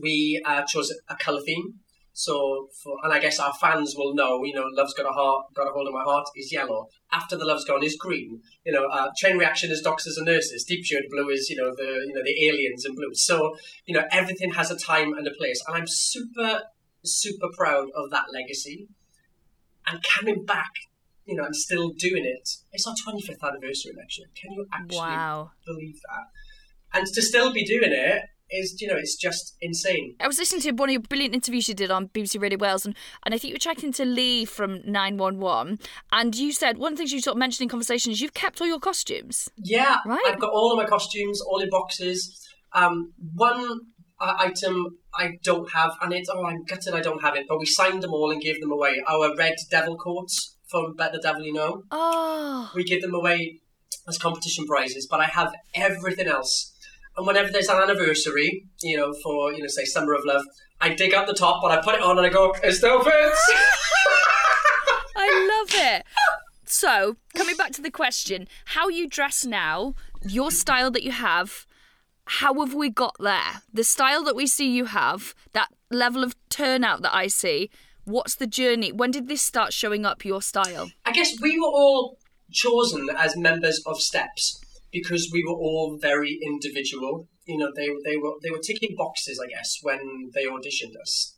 we 0.00 0.40
uh, 0.46 0.62
chose 0.62 0.92
a 1.08 1.16
colour 1.16 1.40
theme 1.44 1.74
so 2.14 2.68
for 2.82 2.96
and 3.02 3.12
i 3.12 3.18
guess 3.18 3.40
our 3.40 3.52
fans 3.54 3.94
will 3.96 4.14
know 4.14 4.42
you 4.44 4.54
know 4.54 4.64
love's 4.72 4.94
got 4.94 5.04
a 5.04 5.12
heart 5.12 5.44
got 5.54 5.66
a 5.66 5.70
hold 5.70 5.88
of 5.88 5.92
my 5.92 6.02
heart 6.02 6.26
is 6.36 6.52
yellow. 6.52 6.88
After 7.12 7.36
the 7.36 7.44
love's 7.44 7.64
gone 7.64 7.84
is 7.84 7.96
green. 7.96 8.40
You 8.64 8.72
know 8.72 8.86
uh, 8.86 9.10
chain 9.16 9.36
reaction 9.36 9.70
is 9.70 9.80
doctors 9.80 10.16
and 10.16 10.26
nurses. 10.26 10.64
Deep 10.64 10.84
shade 10.84 11.04
blue 11.10 11.28
is 11.30 11.48
you 11.50 11.56
know 11.56 11.74
the 11.74 12.04
you 12.06 12.12
know 12.14 12.22
the 12.24 12.46
aliens 12.46 12.84
in 12.84 12.94
blue. 12.94 13.14
So 13.14 13.56
you 13.86 13.94
know 13.94 14.04
everything 14.10 14.52
has 14.52 14.70
a 14.70 14.78
time 14.78 15.12
and 15.12 15.26
a 15.26 15.32
place. 15.32 15.62
And 15.66 15.76
i'm 15.76 15.86
super 15.86 16.62
super 17.04 17.48
proud 17.56 17.88
of 17.94 18.10
that 18.10 18.26
legacy. 18.32 18.88
And 19.86 20.02
coming 20.02 20.44
back 20.44 20.70
you 21.24 21.36
know 21.36 21.44
and 21.44 21.56
still 21.56 21.90
doing 21.90 22.24
it 22.24 22.48
it's 22.72 22.86
our 22.86 22.94
25th 22.94 23.42
anniversary 23.42 23.92
next 23.96 24.18
year. 24.18 24.28
Can 24.34 24.52
you 24.52 24.66
actually 24.72 24.98
wow. 24.98 25.50
believe 25.66 26.00
that? 26.08 26.98
And 26.98 27.06
to 27.06 27.22
still 27.22 27.52
be 27.52 27.64
doing 27.64 27.92
it 27.92 28.22
is 28.54 28.80
you 28.80 28.88
know 28.88 28.96
it's 28.96 29.16
just 29.16 29.56
insane 29.60 30.16
I 30.20 30.26
was 30.26 30.38
listening 30.38 30.62
to 30.62 30.72
one 30.72 30.88
of 30.88 30.92
your 30.92 31.02
brilliant 31.02 31.34
interviews 31.34 31.68
you 31.68 31.74
did 31.74 31.90
on 31.90 32.08
BBC 32.08 32.40
Radio 32.40 32.58
Wales, 32.58 32.86
and, 32.86 32.94
and 33.24 33.34
I 33.34 33.38
think 33.38 33.50
you 33.50 33.54
were 33.54 33.58
chatting 33.58 33.92
to 33.92 34.04
Lee 34.04 34.44
from 34.44 34.80
911, 34.84 35.78
and 36.12 36.34
you 36.34 36.52
said 36.52 36.78
one 36.78 36.92
of 36.92 36.96
the 36.96 37.02
things 37.02 37.12
you 37.12 37.20
sort 37.20 37.36
of 37.36 37.38
mentioned 37.38 37.64
in 37.64 37.68
conversation 37.68 38.12
is 38.12 38.20
you've 38.20 38.34
kept 38.34 38.60
all 38.60 38.66
your 38.66 38.80
costumes. 38.80 39.48
Yeah, 39.56 39.98
Right. 40.06 40.22
I've 40.28 40.40
got 40.40 40.52
all 40.52 40.72
of 40.72 40.78
my 40.78 40.84
costumes, 40.84 41.40
all 41.40 41.60
in 41.60 41.70
boxes. 41.70 42.46
Um, 42.72 43.12
one 43.34 43.80
uh, 44.20 44.34
item 44.38 44.98
I 45.14 45.38
don't 45.42 45.70
have, 45.72 45.92
and 46.00 46.12
it's 46.12 46.28
oh, 46.28 46.44
I'm 46.44 46.64
gutted 46.64 46.94
I 46.94 47.00
don't 47.00 47.22
have 47.22 47.36
it. 47.36 47.46
But 47.48 47.58
we 47.58 47.66
signed 47.66 48.02
them 48.02 48.12
all 48.12 48.30
and 48.30 48.40
gave 48.40 48.60
them 48.60 48.72
away. 48.72 49.02
Our 49.08 49.34
red 49.36 49.54
devil 49.70 49.96
coats 49.96 50.56
from 50.68 50.94
Better 50.94 51.16
the 51.16 51.22
Devil 51.22 51.42
You 51.42 51.52
Know. 51.52 51.82
Oh, 51.90 52.70
We 52.74 52.84
give 52.84 53.02
them 53.02 53.14
away 53.14 53.60
as 54.08 54.18
competition 54.18 54.66
prizes. 54.66 55.06
But 55.10 55.20
I 55.20 55.26
have 55.26 55.54
everything 55.74 56.26
else. 56.26 56.73
And 57.16 57.26
whenever 57.26 57.50
there's 57.50 57.68
an 57.68 57.80
anniversary, 57.80 58.66
you 58.82 58.96
know, 58.96 59.14
for 59.22 59.52
you 59.52 59.62
know, 59.62 59.68
say 59.68 59.84
Summer 59.84 60.14
of 60.14 60.24
Love, 60.24 60.44
I 60.80 60.94
dig 60.94 61.14
out 61.14 61.26
the 61.26 61.34
top 61.34 61.62
and 61.62 61.72
I 61.72 61.80
put 61.80 61.94
it 61.94 62.02
on 62.02 62.18
and 62.18 62.26
I 62.26 62.30
go, 62.30 62.54
it 62.62 62.72
still 62.72 63.02
fits. 63.02 63.52
I 65.16 65.58
love 65.58 65.68
it. 65.72 66.04
So, 66.64 67.16
coming 67.34 67.56
back 67.56 67.72
to 67.72 67.82
the 67.82 67.90
question, 67.90 68.48
how 68.66 68.88
you 68.88 69.08
dress 69.08 69.44
now, 69.44 69.94
your 70.26 70.50
style 70.50 70.90
that 70.90 71.04
you 71.04 71.12
have, 71.12 71.66
how 72.26 72.54
have 72.60 72.74
we 72.74 72.90
got 72.90 73.16
there? 73.20 73.62
The 73.72 73.84
style 73.84 74.24
that 74.24 74.34
we 74.34 74.46
see 74.46 74.70
you 74.70 74.86
have, 74.86 75.34
that 75.52 75.68
level 75.90 76.24
of 76.24 76.34
turnout 76.48 77.02
that 77.02 77.14
I 77.14 77.28
see, 77.28 77.70
what's 78.04 78.34
the 78.34 78.46
journey? 78.46 78.92
When 78.92 79.10
did 79.10 79.28
this 79.28 79.42
start 79.42 79.72
showing 79.72 80.04
up, 80.04 80.24
your 80.24 80.42
style? 80.42 80.90
I 81.04 81.12
guess 81.12 81.40
we 81.40 81.60
were 81.60 81.66
all 81.66 82.18
chosen 82.50 83.08
as 83.16 83.36
members 83.36 83.82
of 83.86 84.00
Steps 84.00 84.63
because 84.94 85.28
we 85.32 85.42
were 85.44 85.58
all 85.66 85.98
very 86.00 86.38
individual. 86.40 87.28
You 87.46 87.58
know, 87.58 87.70
they 87.76 87.88
they 88.06 88.16
were 88.16 88.34
they 88.42 88.50
were 88.50 88.64
ticking 88.64 88.94
boxes, 88.96 89.38
I 89.44 89.48
guess, 89.54 89.76
when 89.82 90.30
they 90.32 90.44
auditioned 90.46 90.96
us. 91.02 91.36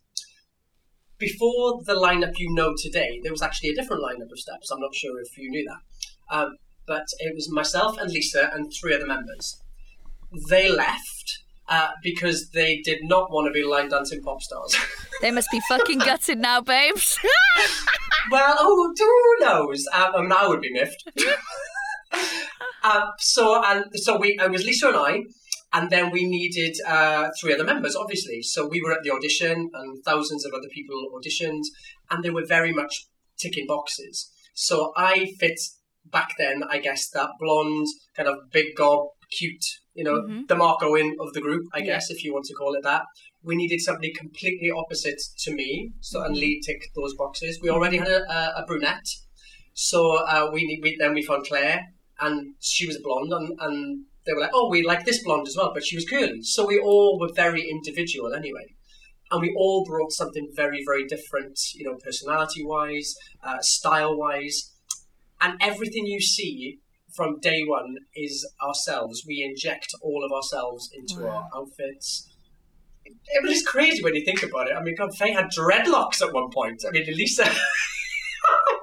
before 1.19 1.83
the 1.89 1.95
lineup 1.95 2.35
you 2.39 2.53
know 2.55 2.75
today, 2.77 3.21
there 3.23 3.33
was 3.33 3.43
actually 3.43 3.71
a 3.71 3.75
different 3.75 4.03
lineup 4.03 4.31
of 4.31 4.39
steps. 4.39 4.71
I'm 4.71 4.81
not 4.81 4.95
sure 4.95 5.19
if 5.21 5.37
you 5.39 5.51
knew 5.51 5.67
that. 5.71 6.37
Um, 6.37 6.51
but 6.87 7.07
it 7.19 7.35
was 7.35 7.51
myself 7.51 7.99
and 7.99 8.11
Lisa 8.11 8.51
and 8.53 8.71
three 8.79 8.95
other 8.95 9.07
members. 9.07 9.59
They 10.51 10.71
left 10.71 11.27
uh, 11.69 11.93
because 12.03 12.51
they 12.51 12.81
did 12.85 12.99
not 13.03 13.31
want 13.31 13.47
to 13.49 13.53
be 13.53 13.65
line 13.65 13.89
dancing 13.89 14.23
pop 14.23 14.41
stars. 14.41 14.77
They 15.23 15.31
must 15.31 15.51
be 15.51 15.61
fucking 15.67 16.01
gutted 16.01 16.39
now, 16.39 16.61
babes. 16.61 17.19
well, 18.31 18.55
oh, 18.59 18.93
who 18.99 19.47
knows? 19.47 19.83
Um, 19.95 20.13
I 20.15 20.21
mean, 20.21 20.33
I 20.33 20.47
would 20.47 20.61
be 20.61 20.71
miffed. 20.71 21.09
um, 22.89 23.05
so, 23.19 23.43
and 23.65 23.85
so 23.95 24.11
we, 24.23 24.29
it 24.41 24.51
was 24.51 24.65
Lisa 24.65 24.89
and 24.89 24.97
I, 24.97 25.13
and 25.77 25.91
then 25.91 26.11
we 26.11 26.23
needed 26.39 26.75
uh, 26.87 27.29
three 27.39 27.53
other 27.55 27.65
members, 27.73 27.95
obviously. 27.97 28.39
So 28.43 28.59
we 28.69 28.81
were 28.83 28.93
at 28.93 29.03
the 29.03 29.11
audition, 29.17 29.57
and 29.79 30.05
thousands 30.05 30.43
of 30.47 30.53
other 30.59 30.71
people 30.73 30.97
auditioned, 31.17 31.65
and 32.11 32.23
they 32.23 32.31
were 32.31 32.47
very 32.47 32.73
much 32.73 32.95
ticking 33.43 33.67
boxes. 33.67 34.31
So 34.55 34.93
I 34.97 35.33
fit 35.41 35.59
back 36.17 36.31
then, 36.39 36.63
I 36.71 36.79
guess, 36.79 37.03
that 37.11 37.31
blonde, 37.41 37.87
kind 38.17 38.29
of 38.29 38.37
big 38.53 38.69
gob, 38.77 39.01
cute, 39.39 39.67
you 39.99 40.05
know, 40.05 40.19
Mhm. 40.23 40.47
the 40.49 40.55
Mark 40.55 40.79
Owen 40.83 41.17
of 41.21 41.33
the 41.35 41.41
group, 41.41 41.65
I 41.75 41.79
Yeah. 41.79 41.87
guess, 41.91 42.11
if 42.11 42.23
you 42.23 42.33
want 42.33 42.47
to 42.47 42.55
call 42.55 42.75
it 42.79 42.85
that. 42.85 43.03
We 43.43 43.55
needed 43.57 43.81
somebody 43.81 44.13
completely 44.13 44.71
opposite 44.71 45.21
to 45.45 45.51
me, 45.53 45.91
so 46.01 46.23
and 46.25 46.37
Lee 46.37 46.61
ticked 46.67 46.89
those 46.95 47.15
boxes. 47.23 47.61
We 47.63 47.71
already 47.71 47.99
had 47.99 48.09
a, 48.09 48.21
a, 48.39 48.63
a 48.63 48.65
brunette, 48.67 49.09
so 49.75 49.99
uh, 50.33 50.49
we, 50.53 50.61
we 50.83 50.97
then 50.99 51.13
we 51.15 51.23
found 51.23 51.47
Claire, 51.47 51.81
and 52.21 52.55
she 52.61 52.87
was 52.87 52.97
a 52.97 53.01
blonde, 53.03 53.33
and, 53.33 53.59
and 53.61 54.05
they 54.27 54.33
were 54.33 54.41
like, 54.41 54.51
oh, 54.53 54.69
we 54.69 54.83
like 54.83 55.05
this 55.05 55.23
blonde 55.23 55.47
as 55.47 55.57
well, 55.57 55.73
but 55.73 55.85
she 55.85 55.97
was 55.97 56.05
curly. 56.05 56.43
So 56.43 56.67
we 56.67 56.79
all 56.79 57.19
were 57.19 57.33
very 57.35 57.69
individual 57.69 58.35
anyway. 58.35 58.75
And 59.31 59.41
we 59.41 59.55
all 59.57 59.85
brought 59.85 60.13
something 60.13 60.51
very, 60.55 60.83
very 60.85 61.05
different, 61.05 61.59
you 61.75 61.85
know, 61.85 61.97
personality 62.03 62.65
wise, 62.65 63.15
uh, 63.43 63.61
style 63.61 64.17
wise. 64.17 64.73
And 65.41 65.61
everything 65.61 66.07
you 66.07 66.21
see 66.21 66.79
from 67.15 67.41
day 67.41 67.63
one 67.65 67.97
is 68.15 68.49
ourselves. 68.65 69.25
We 69.27 69.43
inject 69.43 69.95
all 70.01 70.25
of 70.25 70.33
ourselves 70.33 70.91
into 70.93 71.27
our 71.27 71.49
outfits. 71.57 72.29
It, 73.05 73.15
it 73.27 73.43
was 73.43 73.63
crazy 73.63 74.03
when 74.03 74.15
you 74.15 74.25
think 74.25 74.43
about 74.43 74.69
it. 74.69 74.75
I 74.75 74.83
mean, 74.83 74.95
God, 74.97 75.15
Faye 75.17 75.33
had 75.33 75.47
dreadlocks 75.47 76.23
at 76.23 76.33
one 76.33 76.51
point. 76.51 76.85
I 76.87 76.91
mean, 76.91 77.07
Lisa. 77.07 77.51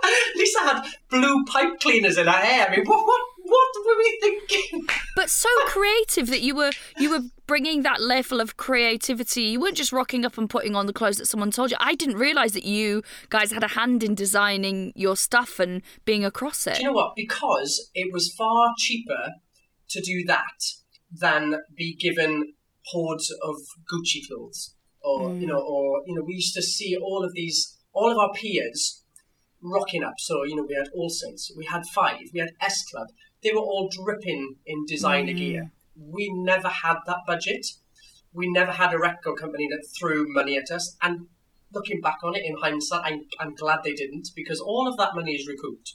Lisa 0.35 0.59
had 0.59 0.83
blue 1.09 1.45
pipe 1.45 1.79
cleaners 1.79 2.17
in 2.17 2.27
her 2.27 2.31
hair. 2.31 2.67
I 2.67 2.75
mean, 2.75 2.85
what, 2.85 3.05
what, 3.05 3.21
what 3.43 3.69
were 3.85 3.97
we 3.97 4.17
thinking? 4.21 4.85
but 5.15 5.29
so 5.29 5.49
creative 5.67 6.27
that 6.27 6.41
you 6.41 6.55
were 6.55 6.71
you 6.97 7.09
were 7.09 7.21
bringing 7.47 7.83
that 7.83 8.01
level 8.01 8.41
of 8.41 8.57
creativity. 8.57 9.43
You 9.43 9.59
weren't 9.59 9.77
just 9.77 9.91
rocking 9.91 10.25
up 10.25 10.37
and 10.37 10.49
putting 10.49 10.75
on 10.75 10.85
the 10.85 10.93
clothes 10.93 11.17
that 11.17 11.27
someone 11.27 11.51
told 11.51 11.71
you. 11.71 11.77
I 11.79 11.95
didn't 11.95 12.17
realize 12.17 12.53
that 12.53 12.65
you 12.65 13.03
guys 13.29 13.51
had 13.51 13.63
a 13.63 13.69
hand 13.69 14.03
in 14.03 14.15
designing 14.15 14.93
your 14.95 15.15
stuff 15.15 15.59
and 15.59 15.81
being 16.05 16.25
across 16.25 16.67
it. 16.67 16.75
Do 16.75 16.81
you 16.81 16.87
know 16.87 16.93
what? 16.93 17.15
Because 17.15 17.89
it 17.93 18.11
was 18.11 18.33
far 18.33 18.73
cheaper 18.77 19.33
to 19.89 20.01
do 20.01 20.23
that 20.25 20.63
than 21.11 21.59
be 21.75 21.95
given 21.95 22.53
hordes 22.87 23.31
of 23.43 23.55
Gucci 23.91 24.27
clothes, 24.27 24.75
or 25.01 25.35
you 25.35 25.45
mm. 25.45 25.49
know, 25.49 25.59
or 25.59 26.01
you 26.07 26.15
know, 26.15 26.23
we 26.25 26.33
used 26.33 26.55
to 26.55 26.61
see 26.61 26.97
all 26.97 27.23
of 27.23 27.33
these, 27.33 27.77
all 27.93 28.11
of 28.11 28.17
our 28.17 28.33
peers 28.33 29.02
rocking 29.63 30.03
up. 30.03 30.15
So 30.19 30.43
you 30.43 30.55
know, 30.55 30.63
we 30.67 30.75
had 30.75 30.89
All 30.93 31.09
Saints, 31.09 31.51
we 31.57 31.65
had 31.65 31.83
Five, 31.93 32.19
we 32.33 32.39
had 32.39 32.51
S 32.61 32.83
Club. 32.91 33.07
They 33.43 33.51
were 33.51 33.59
all 33.61 33.89
dripping 33.89 34.55
in 34.65 34.85
designer 34.85 35.33
gear. 35.33 35.71
We 35.95 36.31
never 36.33 36.69
had 36.69 36.97
that 37.07 37.19
budget. 37.27 37.65
We 38.33 38.49
never 38.51 38.71
had 38.71 38.93
a 38.93 38.97
record 38.97 39.35
company 39.39 39.67
that 39.69 39.85
threw 39.99 40.25
money 40.33 40.57
at 40.57 40.71
us. 40.71 40.95
And 41.01 41.27
looking 41.73 42.01
back 42.01 42.17
on 42.23 42.35
it 42.35 42.43
in 42.45 42.55
hindsight, 42.61 43.01
I'm, 43.03 43.21
I'm 43.39 43.53
glad 43.55 43.79
they 43.83 43.93
didn't 43.93 44.29
because 44.35 44.59
all 44.59 44.87
of 44.87 44.97
that 44.97 45.13
money 45.13 45.33
is 45.33 45.47
recouped. 45.47 45.93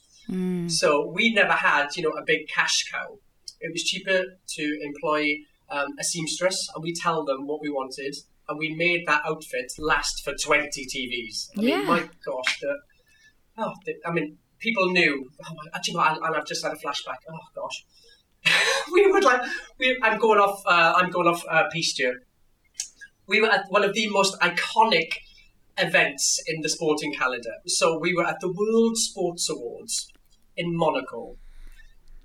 So 0.68 1.10
we 1.14 1.32
never 1.32 1.52
had, 1.54 1.88
you 1.96 2.02
know, 2.02 2.10
a 2.10 2.22
big 2.24 2.48
cash 2.54 2.84
cow. 2.92 3.16
It 3.60 3.72
was 3.72 3.82
cheaper 3.82 4.24
to 4.56 4.78
employ 4.82 5.24
um, 5.70 5.88
a 5.98 6.04
seamstress, 6.04 6.68
and 6.74 6.82
we 6.84 6.92
tell 6.94 7.24
them 7.24 7.46
what 7.46 7.60
we 7.62 7.70
wanted, 7.70 8.14
and 8.48 8.58
we 8.58 8.74
made 8.74 9.04
that 9.06 9.22
outfit 9.26 9.72
last 9.78 10.22
for 10.22 10.34
twenty 10.44 10.84
TVs. 10.86 11.48
I 11.58 11.62
Yeah. 11.62 11.76
mean, 11.78 11.86
my 11.86 12.00
gosh, 12.24 12.60
the, 12.60 12.74
oh, 13.58 13.74
the, 13.84 13.94
I 14.04 14.12
mean, 14.12 14.38
people 14.58 14.90
knew. 14.90 15.30
Oh 15.44 15.54
actually, 15.74 15.94
no, 15.94 16.00
and 16.00 16.18
and 16.18 16.36
I've 16.36 16.46
just 16.46 16.64
had 16.64 16.72
a 16.72 16.76
flashback. 16.76 17.18
Oh 17.30 17.38
gosh, 17.54 17.84
we 18.92 19.10
would 19.10 19.24
like. 19.24 19.42
We, 19.78 19.98
I'm 20.02 20.18
going 20.18 20.38
off. 20.38 20.62
Uh, 20.66 20.94
I'm 20.96 21.10
going 21.10 21.26
off 21.28 21.44
uh. 21.48 21.64
We 23.26 23.40
were 23.40 23.50
at 23.50 23.66
one 23.68 23.84
of 23.84 23.94
the 23.94 24.08
most 24.08 24.40
iconic 24.40 25.12
events 25.78 26.42
in 26.46 26.60
the 26.62 26.68
sporting 26.68 27.12
calendar. 27.12 27.54
So 27.66 27.98
we 27.98 28.14
were 28.14 28.26
at 28.26 28.40
the 28.40 28.52
World 28.52 28.96
Sports 28.96 29.48
Awards 29.50 30.08
in 30.56 30.76
Monaco. 30.76 31.36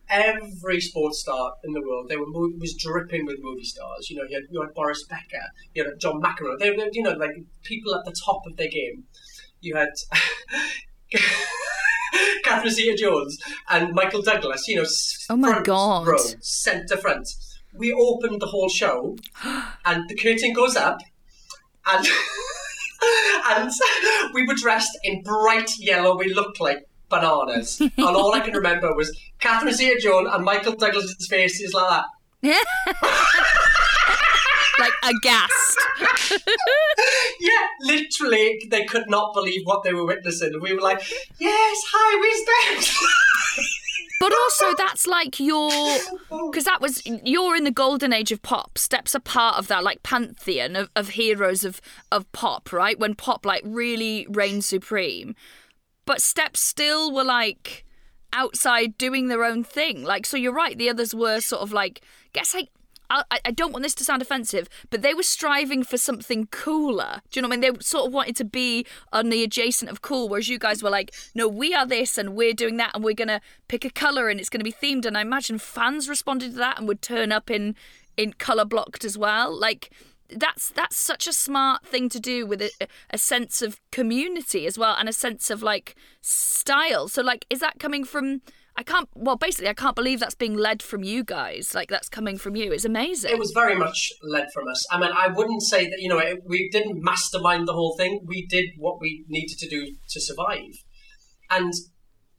Every 0.09 0.79
sports 0.81 1.19
star 1.21 1.53
in 1.63 1.73
the 1.73 1.81
world, 1.81 2.07
they 2.09 2.17
were 2.17 2.25
was 2.29 2.75
dripping 2.75 3.25
with 3.25 3.37
movie 3.41 3.63
stars. 3.63 4.09
You 4.09 4.17
know, 4.17 4.23
you 4.29 4.35
had, 4.35 4.43
you 4.51 4.61
had 4.61 4.73
Boris 4.73 5.03
Becker, 5.05 5.45
you 5.73 5.83
had 5.83 5.99
John 5.99 6.21
McEnroe. 6.21 6.59
They 6.59 6.71
were, 6.71 6.87
you 6.91 7.03
know, 7.03 7.11
like 7.11 7.31
people 7.63 7.95
at 7.95 8.05
the 8.05 8.15
top 8.25 8.41
of 8.45 8.57
their 8.57 8.67
game. 8.69 9.05
You 9.61 9.75
had 9.75 9.89
Catherine 12.43 12.71
Zeta-Jones 12.73 13.37
and 13.69 13.93
Michael 13.93 14.21
Douglas. 14.21 14.67
You 14.67 14.77
know, 14.77 14.85
Oh 15.29 15.35
my 15.35 15.49
front 15.49 15.65
God. 15.65 16.07
row, 16.07 16.17
centre 16.39 16.97
front. 16.97 17.27
We 17.75 17.91
opened 17.91 18.41
the 18.41 18.45
whole 18.47 18.69
show, 18.69 19.17
and 19.85 20.07
the 20.09 20.15
curtain 20.15 20.53
goes 20.53 20.75
up, 20.75 20.99
and 21.87 22.05
and 23.49 23.71
we 24.33 24.45
were 24.45 24.53
dressed 24.55 24.97
in 25.03 25.23
bright 25.23 25.71
yellow. 25.79 26.15
We 26.17 26.33
looked 26.33 26.59
like 26.61 26.87
bananas, 27.09 27.79
and 27.81 27.91
all 27.97 28.33
I 28.33 28.41
can 28.41 28.53
remember 28.53 28.93
was 28.95 29.15
Catherine 29.39 29.73
Zeta-Jones 29.73 30.29
and 30.31 30.43
Michael 30.45 30.75
Douglas's 30.75 31.27
faces 31.27 31.73
like 31.73 31.89
that. 31.89 32.05
Like 34.79 34.93
aghast. 35.03 35.77
Yeah, 37.39 37.67
literally, 37.81 38.61
they 38.69 38.85
could 38.85 39.09
not 39.09 39.33
believe 39.33 39.61
what 39.65 39.83
they 39.83 39.93
were 39.93 40.05
witnessing. 40.05 40.59
We 40.61 40.73
were 40.73 40.81
like, 40.81 41.03
"Yes, 41.39 41.81
hi, 41.91 42.75
Steps?" 42.75 43.05
But 44.23 44.31
also, 44.31 44.73
that's 44.77 45.05
like 45.05 45.37
your 45.41 45.69
oh. 45.69 46.49
because 46.49 46.63
that 46.63 46.79
was 46.79 47.05
you're 47.05 47.57
in 47.57 47.65
the 47.65 47.71
golden 47.71 48.13
age 48.13 48.31
of 48.31 48.41
pop. 48.41 48.77
Steps 48.77 49.13
are 49.15 49.19
part 49.19 49.57
of 49.57 49.67
that 49.67 49.83
like 49.83 50.01
pantheon 50.01 50.77
of, 50.77 50.89
of 50.95 51.09
heroes 51.09 51.65
of 51.65 51.81
of 52.09 52.31
pop, 52.31 52.71
right? 52.71 52.97
When 52.97 53.15
pop 53.15 53.45
like 53.45 53.63
really 53.65 54.25
reigned 54.29 54.63
supreme, 54.63 55.35
but 56.05 56.21
Steps 56.21 56.61
still 56.61 57.13
were 57.13 57.25
like 57.25 57.83
outside 58.31 58.97
doing 58.97 59.27
their 59.27 59.43
own 59.43 59.61
thing. 59.65 60.03
Like 60.03 60.25
so, 60.25 60.37
you're 60.37 60.53
right. 60.53 60.77
The 60.77 60.89
others 60.89 61.13
were 61.13 61.41
sort 61.41 61.61
of 61.61 61.73
like 61.73 62.01
guess 62.31 62.53
like. 62.53 62.69
I, 63.29 63.39
I 63.45 63.51
don't 63.51 63.71
want 63.71 63.83
this 63.83 63.95
to 63.95 64.03
sound 64.03 64.21
offensive, 64.21 64.67
but 64.89 65.01
they 65.01 65.13
were 65.13 65.23
striving 65.23 65.83
for 65.83 65.97
something 65.97 66.47
cooler. 66.47 67.21
Do 67.31 67.37
you 67.37 67.41
know 67.41 67.47
what 67.47 67.57
I 67.57 67.59
mean? 67.59 67.75
They 67.75 67.79
sort 67.83 68.07
of 68.07 68.13
wanted 68.13 68.35
to 68.37 68.45
be 68.45 68.85
on 69.11 69.29
the 69.29 69.43
adjacent 69.43 69.91
of 69.91 70.01
cool, 70.01 70.29
whereas 70.29 70.49
you 70.49 70.59
guys 70.59 70.81
were 70.81 70.89
like, 70.89 71.13
no, 71.35 71.47
we 71.47 71.73
are 71.73 71.85
this 71.85 72.17
and 72.17 72.35
we're 72.35 72.53
doing 72.53 72.77
that 72.77 72.91
and 72.93 73.03
we're 73.03 73.13
going 73.13 73.27
to 73.27 73.41
pick 73.67 73.85
a 73.85 73.89
colour 73.89 74.29
and 74.29 74.39
it's 74.39 74.49
going 74.49 74.59
to 74.59 74.63
be 74.63 74.71
themed. 74.73 75.05
And 75.05 75.17
I 75.17 75.21
imagine 75.21 75.59
fans 75.59 76.09
responded 76.09 76.51
to 76.51 76.57
that 76.57 76.79
and 76.79 76.87
would 76.87 77.01
turn 77.01 77.31
up 77.31 77.51
in, 77.51 77.75
in 78.17 78.33
colour 78.33 78.65
blocked 78.65 79.05
as 79.05 79.17
well. 79.17 79.57
Like, 79.57 79.91
that's 80.29 80.69
that's 80.69 80.97
such 80.97 81.27
a 81.27 81.33
smart 81.33 81.85
thing 81.85 82.09
to 82.09 82.19
do 82.19 82.45
with 82.47 82.61
a, 82.61 82.71
a 83.09 83.17
sense 83.17 83.61
of 83.61 83.79
community 83.91 84.65
as 84.65 84.77
well 84.77 84.95
and 84.97 85.07
a 85.07 85.13
sense 85.13 85.49
of 85.49 85.61
like 85.61 85.95
style. 86.21 87.07
So 87.07 87.21
like 87.21 87.45
is 87.49 87.59
that 87.59 87.77
coming 87.77 88.03
from 88.03 88.41
I 88.75 88.83
can't 88.83 89.07
well 89.13 89.35
basically 89.35 89.69
I 89.69 89.73
can't 89.73 89.95
believe 89.95 90.19
that's 90.19 90.35
being 90.35 90.55
led 90.55 90.81
from 90.81 91.03
you 91.03 91.23
guys. 91.23 91.75
Like 91.75 91.89
that's 91.89 92.09
coming 92.09 92.37
from 92.37 92.55
you. 92.55 92.71
It's 92.71 92.85
amazing. 92.85 93.31
It 93.31 93.39
was 93.39 93.51
very 93.51 93.75
much 93.75 94.11
led 94.23 94.47
from 94.53 94.67
us. 94.67 94.85
I 94.91 94.99
mean, 94.99 95.11
I 95.15 95.27
wouldn't 95.27 95.61
say 95.61 95.85
that 95.85 95.99
you 95.99 96.09
know 96.09 96.17
it, 96.17 96.39
we 96.45 96.69
didn't 96.69 97.03
mastermind 97.03 97.67
the 97.67 97.73
whole 97.73 97.95
thing. 97.97 98.21
We 98.25 98.45
did 98.47 98.65
what 98.77 98.99
we 98.99 99.25
needed 99.27 99.57
to 99.59 99.69
do 99.69 99.93
to 100.09 100.21
survive, 100.21 100.73
and 101.51 101.71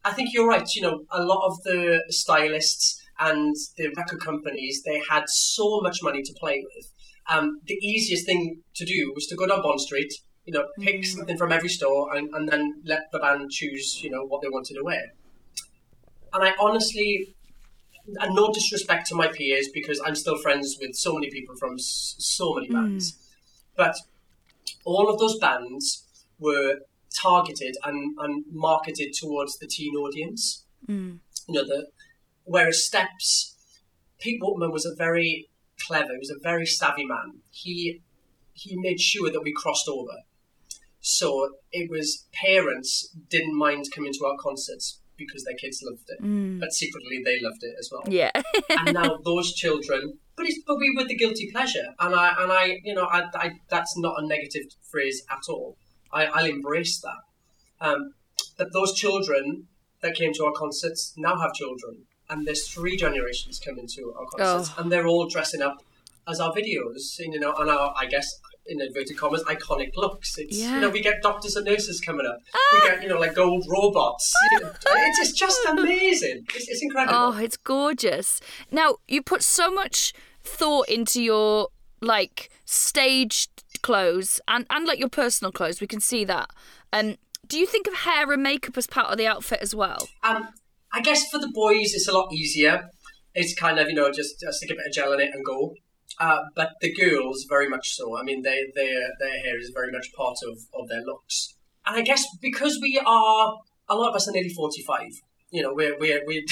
I 0.03 0.11
think 0.11 0.33
you're 0.33 0.47
right. 0.47 0.67
You 0.75 0.81
know, 0.81 0.99
a 1.09 1.23
lot 1.23 1.47
of 1.47 1.63
the 1.63 2.03
stylists 2.09 3.01
and 3.19 3.55
the 3.77 3.93
record 3.95 4.19
companies 4.19 4.83
they 4.85 5.01
had 5.09 5.23
so 5.27 5.79
much 5.81 5.99
money 6.03 6.21
to 6.21 6.33
play 6.39 6.63
with. 6.75 6.91
Um, 7.29 7.61
the 7.65 7.75
easiest 7.75 8.25
thing 8.25 8.61
to 8.75 8.85
do 8.85 9.11
was 9.15 9.25
to 9.27 9.35
go 9.35 9.47
down 9.47 9.61
Bond 9.61 9.81
Street, 9.81 10.13
you 10.43 10.53
know, 10.53 10.65
pick 10.79 11.05
something 11.05 11.37
from 11.37 11.51
every 11.51 11.69
store, 11.69 12.13
and, 12.13 12.29
and 12.35 12.47
then 12.49 12.81
let 12.85 13.03
the 13.11 13.19
band 13.19 13.49
choose, 13.49 14.03
you 14.03 14.09
know, 14.11 14.25
what 14.25 14.41
they 14.41 14.49
wanted 14.49 14.75
to 14.75 14.83
wear. 14.83 15.13
And 16.35 16.43
I 16.43 16.53
honestly, 16.59 17.33
and 18.19 18.35
no 18.35 18.51
disrespect 18.51 19.07
to 19.07 19.15
my 19.15 19.29
peers 19.29 19.69
because 19.73 20.01
I'm 20.05 20.15
still 20.15 20.37
friends 20.37 20.77
with 20.81 20.93
so 20.93 21.13
many 21.13 21.31
people 21.31 21.55
from 21.55 21.79
so 21.79 22.53
many 22.55 22.67
hmm. 22.67 22.73
bands, 22.73 23.17
but 23.77 23.95
all 24.83 25.09
of 25.09 25.17
those 25.17 25.39
bands 25.39 26.03
were 26.37 26.79
targeted 27.15 27.77
and, 27.85 28.17
and 28.19 28.43
marketed 28.51 29.13
towards 29.13 29.57
the 29.59 29.67
teen 29.67 29.95
audience. 29.95 30.65
Hmm. 30.85 31.15
You 31.47 31.53
know, 31.55 31.65
the 31.65 31.87
whereas 32.43 32.85
Steps, 32.85 33.55
Pete 34.19 34.41
Waterman 34.43 34.71
was 34.71 34.85
a 34.85 34.93
very 34.93 35.47
clever, 35.79 36.11
he 36.11 36.19
was 36.19 36.29
a 36.29 36.43
very 36.43 36.65
savvy 36.65 37.05
man. 37.05 37.39
He 37.49 38.01
he 38.51 38.75
made 38.75 38.99
sure 38.99 39.31
that 39.31 39.41
we 39.41 39.53
crossed 39.53 39.87
over. 39.87 40.17
So 40.99 41.55
it 41.71 41.89
was 41.89 42.25
parents 42.33 43.15
didn't 43.29 43.57
mind 43.57 43.85
coming 43.93 44.11
to 44.11 44.25
our 44.25 44.35
concerts 44.37 44.99
because 45.17 45.43
their 45.43 45.55
kids 45.55 45.81
loved 45.83 46.03
it, 46.09 46.59
but 46.59 46.71
secretly 46.73 47.21
they 47.23 47.39
loved 47.41 47.63
it 47.63 47.75
as 47.79 47.89
well. 47.91 48.03
Yeah. 48.07 48.31
and 48.69 48.93
now 48.93 49.17
those 49.23 49.53
children, 49.53 50.17
but 50.35 50.45
it's 50.47 50.59
but 50.67 50.77
we 50.77 50.93
were 50.95 51.03
the 51.05 51.15
guilty 51.15 51.49
pleasure, 51.51 51.87
and 51.99 52.13
I 52.15 52.35
and 52.41 52.51
I, 52.51 52.79
you 52.83 52.93
know, 52.93 53.05
I, 53.05 53.23
I 53.35 53.51
that's 53.69 53.97
not 53.97 54.21
a 54.21 54.25
negative 54.27 54.65
phrase 54.91 55.23
at 55.31 55.43
all. 55.49 55.77
I, 56.11 56.25
I'll 56.25 56.45
embrace 56.45 56.99
that. 57.01 57.85
Um, 57.87 58.13
but 58.57 58.71
those 58.73 58.93
children 58.93 59.67
that 60.01 60.15
came 60.15 60.33
to 60.33 60.45
our 60.45 60.53
concerts 60.53 61.13
now 61.17 61.37
have 61.39 61.53
children, 61.53 62.03
and 62.29 62.45
there's 62.45 62.67
three 62.67 62.95
generations 62.97 63.59
coming 63.59 63.87
to 63.95 64.13
our 64.17 64.25
concerts, 64.37 64.73
Oh. 64.77 64.81
and 64.81 64.91
they're 64.91 65.07
all 65.07 65.27
dressing 65.27 65.61
up 65.61 65.77
as 66.27 66.39
our 66.39 66.51
videos, 66.53 67.17
you 67.19 67.39
know, 67.39 67.53
and 67.53 67.69
our, 67.69 67.93
I 67.97 68.05
guess 68.07 68.27
in 68.67 68.81
inverted 68.81 69.17
commas, 69.17 69.43
iconic 69.43 69.91
looks. 69.95 70.37
It's 70.37 70.57
Yeah. 70.57 70.75
you 70.75 70.81
know, 70.81 70.89
we 70.89 71.01
get 71.01 71.21
doctors 71.21 71.55
and 71.55 71.65
nurses 71.65 72.01
coming 72.01 72.25
up. 72.25 72.39
We 72.73 72.87
get 72.89 73.03
you 73.03 73.09
know 73.09 73.19
like 73.19 73.35
gold 73.35 73.65
robots. 73.69 74.33
it's, 74.53 75.19
it's 75.19 75.31
just 75.33 75.59
amazing. 75.67 76.45
It's, 76.55 76.67
it's 76.67 76.81
incredible. 76.81 77.15
Oh, 77.17 77.37
it's 77.37 77.57
gorgeous. 77.57 78.39
Now, 78.71 78.97
you 79.07 79.21
put 79.21 79.43
so 79.43 79.69
much 79.71 80.13
thought 80.43 80.89
into 80.89 81.21
your 81.21 81.69
like 82.01 82.49
staged 82.65 83.63
clothes 83.81 84.39
and 84.47 84.65
and 84.69 84.87
like 84.87 84.99
your 84.99 85.09
personal 85.09 85.51
clothes. 85.51 85.81
We 85.81 85.87
can 85.87 85.99
see 86.01 86.23
that. 86.25 86.49
Um 86.93 87.15
do 87.47 87.59
you 87.59 87.67
think 87.67 87.85
of 87.87 87.93
hair 87.93 88.31
and 88.31 88.41
makeup 88.41 88.75
as 88.77 88.87
part 88.87 89.11
of 89.11 89.17
the 89.19 89.27
outfit 89.27 89.59
as 89.61 89.75
well? 89.75 90.07
Um, 90.23 90.47
I 90.91 91.01
guess 91.01 91.29
for 91.29 91.37
the 91.39 91.51
boys, 91.53 91.93
it's 91.93 92.07
a 92.07 92.11
lot 92.11 92.33
easier. 92.33 92.89
It's 93.35 93.53
kind 93.53 93.77
of 93.79 93.87
you 93.87 93.93
know 93.93 94.11
just 94.11 94.39
stick 94.39 94.71
a 94.71 94.75
bit 94.75 94.85
of 94.87 94.93
gel 94.93 95.13
in 95.13 95.19
it 95.19 95.29
and 95.33 95.43
go. 95.45 95.75
Uh, 96.19 96.39
but 96.55 96.71
the 96.81 96.93
girls, 96.93 97.45
very 97.49 97.67
much 97.67 97.89
so. 97.89 98.17
I 98.17 98.23
mean, 98.23 98.41
they, 98.43 98.71
their 98.75 99.09
their 99.19 99.39
hair 99.39 99.59
is 99.59 99.71
very 99.73 99.91
much 99.91 100.13
part 100.13 100.37
of, 100.47 100.57
of 100.73 100.87
their 100.89 101.01
looks. 101.01 101.55
And 101.85 101.97
I 101.97 102.01
guess 102.01 102.25
because 102.41 102.79
we 102.81 103.01
are 103.05 103.57
a 103.87 103.95
lot 103.95 104.09
of 104.09 104.15
us 104.15 104.27
are 104.27 104.31
nearly 104.31 104.53
forty 104.53 104.81
five. 104.83 105.11
You 105.51 105.63
know, 105.63 105.73
we're 105.73 105.97
we're 105.99 106.23
we 106.25 106.45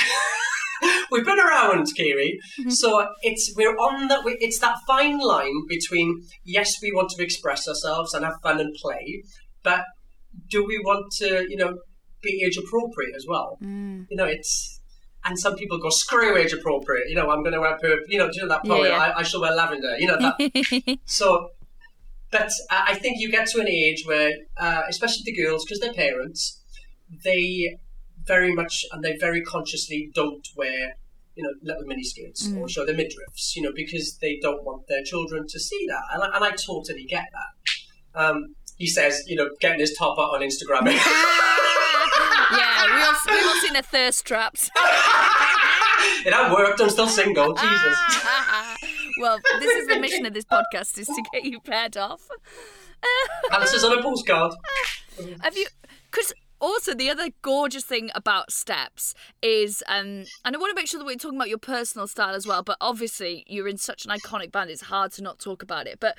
we've 1.11 1.25
been 1.25 1.39
around, 1.39 1.87
Kiri. 1.95 2.39
So 2.69 3.07
it's 3.21 3.53
we're 3.55 3.75
on 3.77 4.07
that. 4.09 4.21
It's 4.25 4.59
that 4.59 4.77
fine 4.85 5.19
line 5.19 5.65
between 5.67 6.23
yes, 6.43 6.81
we 6.81 6.91
want 6.91 7.09
to 7.11 7.23
express 7.23 7.67
ourselves 7.67 8.13
and 8.13 8.25
have 8.25 8.35
fun 8.43 8.59
and 8.59 8.73
play, 8.75 9.23
but 9.63 9.85
do 10.49 10.65
we 10.65 10.79
want 10.79 11.11
to, 11.19 11.45
you 11.49 11.55
know, 11.55 11.77
be 12.21 12.43
age 12.43 12.57
appropriate 12.57 13.15
as 13.15 13.25
well? 13.27 13.57
You 14.09 14.17
know, 14.17 14.25
it's 14.25 14.81
and 15.25 15.39
some 15.39 15.55
people 15.55 15.77
go 15.79 15.89
screw 15.89 16.35
age 16.37 16.53
appropriate. 16.53 17.09
You 17.09 17.15
know, 17.15 17.29
I'm 17.29 17.41
going 17.43 17.53
to 17.53 17.59
wear 17.61 17.77
purple. 17.81 18.05
You 18.07 18.17
know, 18.19 18.27
do 18.29 18.35
you 18.35 18.41
know 18.43 18.49
that 18.49 18.61
Yeah, 18.65 18.71
poem? 18.73 18.85
yeah. 18.87 18.97
I, 18.97 19.19
I 19.19 19.23
shall 19.23 19.41
wear 19.41 19.53
lavender. 19.53 19.97
You 19.97 20.07
know 20.07 20.17
that. 20.19 20.97
so, 21.05 21.49
but 22.31 22.49
I 22.69 22.95
think 22.95 23.19
you 23.19 23.29
get 23.31 23.47
to 23.49 23.61
an 23.61 23.67
age 23.67 24.03
where, 24.05 24.31
uh, 24.57 24.81
especially 24.89 25.23
the 25.25 25.35
girls, 25.35 25.63
because 25.63 25.79
they're 25.79 25.93
parents, 25.93 26.61
they 27.23 27.77
very 28.25 28.53
much 28.53 28.85
and 28.91 29.03
they 29.03 29.17
very 29.17 29.41
consciously 29.41 30.09
don't 30.13 30.47
wear. 30.55 30.95
You 31.35 31.43
know, 31.43 31.49
little 31.63 31.83
mini 31.85 32.03
skirts 32.03 32.47
or 32.59 32.69
show 32.69 32.85
their 32.85 32.93
midriffs. 32.95 33.55
You 33.55 33.63
know, 33.63 33.71
because 33.75 34.17
they 34.21 34.37
don't 34.39 34.63
want 34.63 34.87
their 34.87 35.03
children 35.03 35.47
to 35.47 35.59
see 35.59 35.85
that, 35.87 36.01
and 36.13 36.21
I, 36.23 36.35
and 36.35 36.43
I 36.45 36.51
totally 36.51 37.05
get 37.05 37.25
that. 37.33 38.21
Um, 38.23 38.55
he 38.77 38.85
says, 38.85 39.23
you 39.27 39.35
know, 39.35 39.49
getting 39.59 39.79
his 39.79 39.95
top 39.97 40.19
out 40.19 40.35
on 40.35 40.41
Instagram. 40.41 40.83
we 42.85 43.01
all 43.01 43.15
we 43.27 43.47
all 43.47 43.61
seen 43.61 43.73
the 43.73 43.83
thirst 43.83 44.25
traps. 44.25 44.69
it 46.25 46.33
had 46.33 46.51
worked. 46.51 46.81
I'm 46.81 46.89
still 46.89 47.07
single. 47.07 47.53
Ah, 47.57 47.61
Jesus. 47.61 47.97
Ah, 48.25 48.47
ah. 48.49 48.77
well, 49.19 49.39
this 49.59 49.75
is 49.75 49.87
the 49.87 49.99
mission 49.99 50.25
of 50.25 50.33
this 50.33 50.45
podcast 50.45 50.97
is 50.97 51.07
to 51.07 51.23
get 51.31 51.45
you 51.45 51.59
paired 51.59 51.97
off. 51.97 52.27
Answers 53.51 53.83
on 53.83 53.97
a 53.97 54.01
postcard. 54.01 54.53
Have 55.41 55.57
you? 55.57 55.67
Because 56.09 56.33
also 56.59 56.93
the 56.93 57.09
other 57.09 57.29
gorgeous 57.41 57.83
thing 57.83 58.09
about 58.15 58.51
steps 58.51 59.13
is, 59.41 59.83
um, 59.87 60.25
and 60.45 60.55
I 60.55 60.57
want 60.57 60.71
to 60.71 60.75
make 60.75 60.87
sure 60.87 60.99
that 60.99 61.05
we're 61.05 61.15
talking 61.15 61.37
about 61.37 61.49
your 61.49 61.57
personal 61.57 62.07
style 62.07 62.33
as 62.33 62.47
well. 62.47 62.63
But 62.63 62.77
obviously, 62.79 63.43
you're 63.47 63.67
in 63.67 63.77
such 63.77 64.05
an 64.05 64.11
iconic 64.11 64.51
band; 64.51 64.69
it's 64.69 64.83
hard 64.83 65.11
to 65.13 65.21
not 65.21 65.39
talk 65.39 65.61
about 65.61 65.87
it. 65.87 65.99
But 65.99 66.17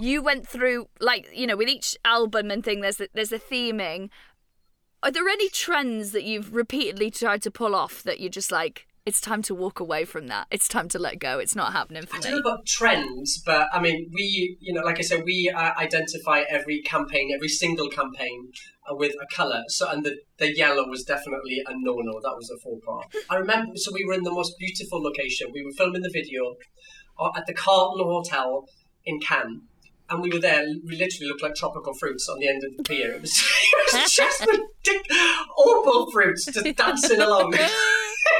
you 0.00 0.22
went 0.22 0.48
through, 0.48 0.88
like, 0.98 1.28
you 1.34 1.46
know, 1.46 1.56
with 1.56 1.68
each 1.68 1.96
album 2.04 2.50
and 2.50 2.64
thing, 2.64 2.80
there's 2.80 2.96
the, 2.96 3.08
there's 3.12 3.32
a 3.32 3.38
theming. 3.38 4.08
Are 5.02 5.10
there 5.10 5.28
any 5.28 5.48
trends 5.48 6.12
that 6.12 6.24
you've 6.24 6.54
repeatedly 6.54 7.10
tried 7.10 7.42
to 7.42 7.50
pull 7.50 7.74
off 7.74 8.02
that 8.02 8.20
you're 8.20 8.28
just 8.30 8.52
like, 8.52 8.86
it's 9.06 9.20
time 9.20 9.40
to 9.42 9.54
walk 9.54 9.80
away 9.80 10.04
from 10.04 10.26
that. 10.26 10.46
It's 10.50 10.68
time 10.68 10.88
to 10.90 10.98
let 10.98 11.18
go. 11.18 11.38
It's 11.38 11.56
not 11.56 11.72
happening 11.72 12.04
for 12.04 12.16
me. 12.16 12.20
I 12.20 12.30
don't 12.30 12.32
know 12.32 12.50
about 12.50 12.66
trends, 12.66 13.42
but 13.44 13.68
I 13.72 13.80
mean, 13.80 14.10
we, 14.12 14.58
you 14.60 14.74
know, 14.74 14.82
like 14.82 14.98
I 14.98 15.02
said, 15.02 15.22
we 15.24 15.50
uh, 15.54 15.72
identify 15.78 16.44
every 16.50 16.82
campaign, 16.82 17.30
every 17.34 17.48
single 17.48 17.88
campaign 17.88 18.52
uh, 18.90 18.94
with 18.94 19.14
a 19.14 19.34
colour. 19.34 19.62
So, 19.68 19.88
and 19.88 20.04
the, 20.04 20.18
the 20.36 20.54
yellow 20.54 20.86
was 20.86 21.02
definitely 21.04 21.62
a 21.66 21.72
no-no. 21.72 22.20
That 22.20 22.36
was 22.36 22.50
a 22.50 22.58
faux 22.58 22.84
pas. 22.86 23.22
I 23.30 23.36
remember, 23.36 23.72
so 23.76 23.90
we 23.92 24.04
were 24.04 24.14
in 24.14 24.22
the 24.22 24.32
most 24.32 24.52
beautiful 24.58 25.02
location. 25.02 25.48
We 25.54 25.64
were 25.64 25.72
filming 25.78 26.02
the 26.02 26.10
video 26.12 26.56
uh, 27.18 27.30
at 27.34 27.46
the 27.46 27.54
Carlton 27.54 28.04
Hotel 28.04 28.66
in 29.06 29.18
Cannes. 29.20 29.62
And 30.10 30.20
we 30.20 30.30
were 30.30 30.40
there, 30.40 30.64
we 30.84 30.96
literally 30.96 31.28
looked 31.28 31.42
like 31.42 31.54
tropical 31.54 31.94
fruits 31.94 32.28
on 32.28 32.38
the 32.40 32.48
end 32.48 32.64
of 32.64 32.76
the 32.76 32.82
pier. 32.82 33.12
It 33.12 33.22
was, 33.22 33.32
it 33.72 33.94
was 33.94 34.12
just 34.12 34.40
ridic- 34.40 35.16
awful 35.56 36.10
fruits 36.10 36.46
just 36.46 36.76
dancing 36.76 37.20
along. 37.20 37.54
it 37.54 37.70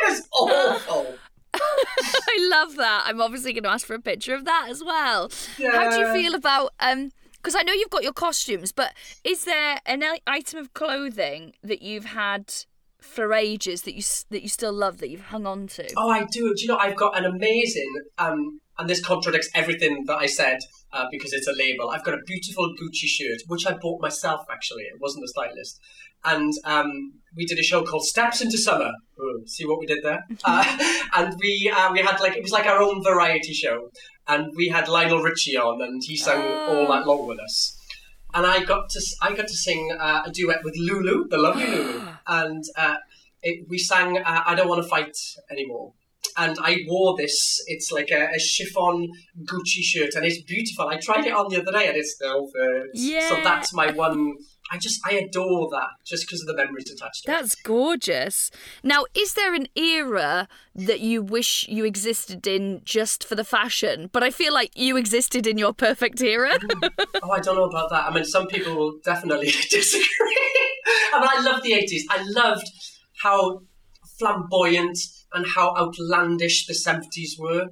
was 0.09 0.29
awful. 0.33 1.15
I 1.55 2.49
love 2.51 2.77
that. 2.77 3.05
I'm 3.07 3.21
obviously 3.21 3.53
going 3.53 3.65
to 3.65 3.71
ask 3.71 3.87
for 3.87 3.95
a 3.95 4.01
picture 4.01 4.35
of 4.35 4.45
that 4.45 4.67
as 4.69 4.83
well. 4.85 5.31
Yeah. 5.59 5.73
How 5.73 5.91
do 5.91 5.99
you 5.99 6.13
feel 6.13 6.35
about 6.35 6.73
um? 6.81 7.11
Because 7.35 7.55
I 7.55 7.63
know 7.63 7.73
you've 7.73 7.91
got 7.91 8.03
your 8.03 8.13
costumes, 8.13 8.71
but 8.71 8.93
is 9.25 9.45
there 9.45 9.79
an 9.87 10.05
item 10.27 10.59
of 10.59 10.75
clothing 10.75 11.55
that 11.63 11.81
you've 11.81 12.05
had 12.05 12.53
for 13.01 13.33
ages 13.33 13.83
that 13.83 13.95
you 13.95 14.03
that 14.31 14.43
you 14.43 14.49
still 14.49 14.73
love 14.73 14.99
that 14.99 15.09
you've 15.09 15.23
hung 15.23 15.47
on 15.47 15.67
to? 15.69 15.91
Oh, 15.97 16.11
I 16.11 16.25
do. 16.31 16.55
Do 16.55 16.63
you 16.63 16.69
know 16.69 16.77
I've 16.77 16.97
got 16.97 17.17
an 17.17 17.25
amazing, 17.25 17.93
um, 18.19 18.61
and 18.79 18.89
this 18.89 19.05
contradicts 19.05 19.49
everything 19.55 20.05
that 20.07 20.17
I 20.17 20.27
said 20.27 20.59
uh, 20.93 21.07
because 21.11 21.33
it's 21.33 21.47
a 21.47 21.53
label. 21.53 21.91
I've 21.91 22.05
got 22.05 22.15
a 22.15 22.23
beautiful 22.27 22.75
Gucci 22.75 23.07
shirt, 23.07 23.43
which 23.47 23.67
I 23.67 23.75
bought 23.75 24.01
myself 24.01 24.47
actually. 24.51 24.85
It 24.85 25.01
wasn't 25.01 25.25
a 25.25 25.29
stylist. 25.29 25.81
And 26.25 26.53
um, 26.65 27.15
we 27.35 27.47
did 27.47 27.59
a 27.59 27.63
show 27.63 27.83
called 27.83 28.05
Steps 28.05 28.43
into 28.43 28.59
Summer. 28.59 28.93
Oh, 29.19 29.41
see 29.47 29.65
what 29.65 29.79
we 29.79 29.87
did 29.87 30.03
there? 30.03 30.27
uh, 30.45 30.79
and 31.17 31.35
we 31.41 31.73
uh, 31.75 31.93
we 31.93 32.01
had 32.01 32.21
like 32.21 32.37
it 32.37 32.43
was 32.43 32.53
like 32.53 32.67
our 32.67 32.81
own 32.81 33.03
variety 33.03 33.53
show, 33.55 33.91
and 34.29 34.53
we 34.55 34.69
had 34.69 34.89
Lionel 34.89 35.23
Richie 35.23 35.57
on, 35.57 35.81
and 35.81 36.03
he 36.05 36.17
sang 36.17 36.41
all 36.69 36.89
night 36.89 37.07
long 37.07 37.27
with 37.27 37.41
us. 37.41 37.77
And 38.35 38.47
I 38.47 38.63
got 38.65 38.91
to 38.91 39.01
I 39.23 39.35
got 39.35 39.49
to 39.49 39.57
sing 39.57 39.97
uh, 39.99 40.23
a 40.27 40.31
duet 40.31 40.63
with 40.63 40.75
Lulu, 40.77 41.29
the 41.29 41.39
lovely 41.39 41.67
Lulu, 41.67 42.03
and 42.27 42.65
uh, 42.77 42.97
it, 43.43 43.67
we 43.69 43.79
sang 43.79 44.19
uh, 44.19 44.43
"I 44.47 44.55
Don't 44.55 44.69
Want 44.69 44.83
to 44.83 44.89
Fight 44.89 45.17
Anymore." 45.51 45.95
And 46.41 46.57
I 46.63 46.79
wore 46.89 47.17
this. 47.19 47.63
It's 47.67 47.93
like 47.93 48.11
a, 48.11 48.29
a 48.35 48.39
chiffon 48.39 49.11
Gucci 49.45 49.83
shirt, 49.83 50.15
and 50.15 50.25
it's 50.25 50.43
beautiful. 50.43 50.89
I 50.89 50.97
tried 50.97 51.27
it 51.27 51.35
on 51.35 51.51
the 51.51 51.61
other 51.61 51.73
day, 51.73 51.89
and 51.89 51.97
it 51.97 52.07
still 52.07 52.47
fits. 52.47 52.95
Yeah. 52.95 53.29
So 53.29 53.35
that's 53.45 53.75
my 53.75 53.93
one. 53.93 54.37
I 54.73 54.79
just 54.79 55.01
I 55.05 55.15
adore 55.15 55.69
that 55.73 55.89
just 56.07 56.27
because 56.27 56.41
of 56.41 56.47
the 56.47 56.55
memories 56.55 56.91
attached 56.91 57.25
to 57.25 57.31
it. 57.31 57.35
That's 57.35 57.55
gorgeous. 57.57 58.51
Now, 58.83 59.05
is 59.15 59.35
there 59.35 59.53
an 59.53 59.67
era 59.77 60.49
that 60.75 61.01
you 61.01 61.23
wish 61.23 61.69
you 61.69 61.85
existed 61.85 62.47
in 62.47 62.81
just 62.85 63.25
for 63.25 63.35
the 63.35 63.45
fashion? 63.45 64.09
But 64.13 64.23
I 64.23 64.31
feel 64.31 64.55
like 64.55 64.71
you 64.75 64.97
existed 64.97 65.47
in 65.47 65.59
your 65.59 65.75
perfect 65.75 66.23
era. 66.23 66.59
Oh, 67.23 67.31
I 67.33 67.41
don't 67.41 67.57
know 67.57 67.65
about 67.65 67.91
that. 67.91 68.07
I 68.07 68.15
mean, 68.15 68.25
some 68.25 68.47
people 68.47 68.75
will 68.77 68.95
definitely 69.05 69.51
disagree. 69.71 70.07
I 71.15 71.21
mean, 71.21 71.29
I 71.31 71.43
love 71.43 71.63
the 71.63 71.73
80s. 71.73 72.03
I 72.09 72.23
loved 72.29 72.67
how 73.23 73.63
flamboyant 74.19 74.99
and 75.33 75.47
how 75.55 75.75
outlandish 75.77 76.67
the 76.67 76.75
70s 76.75 77.39
were. 77.39 77.69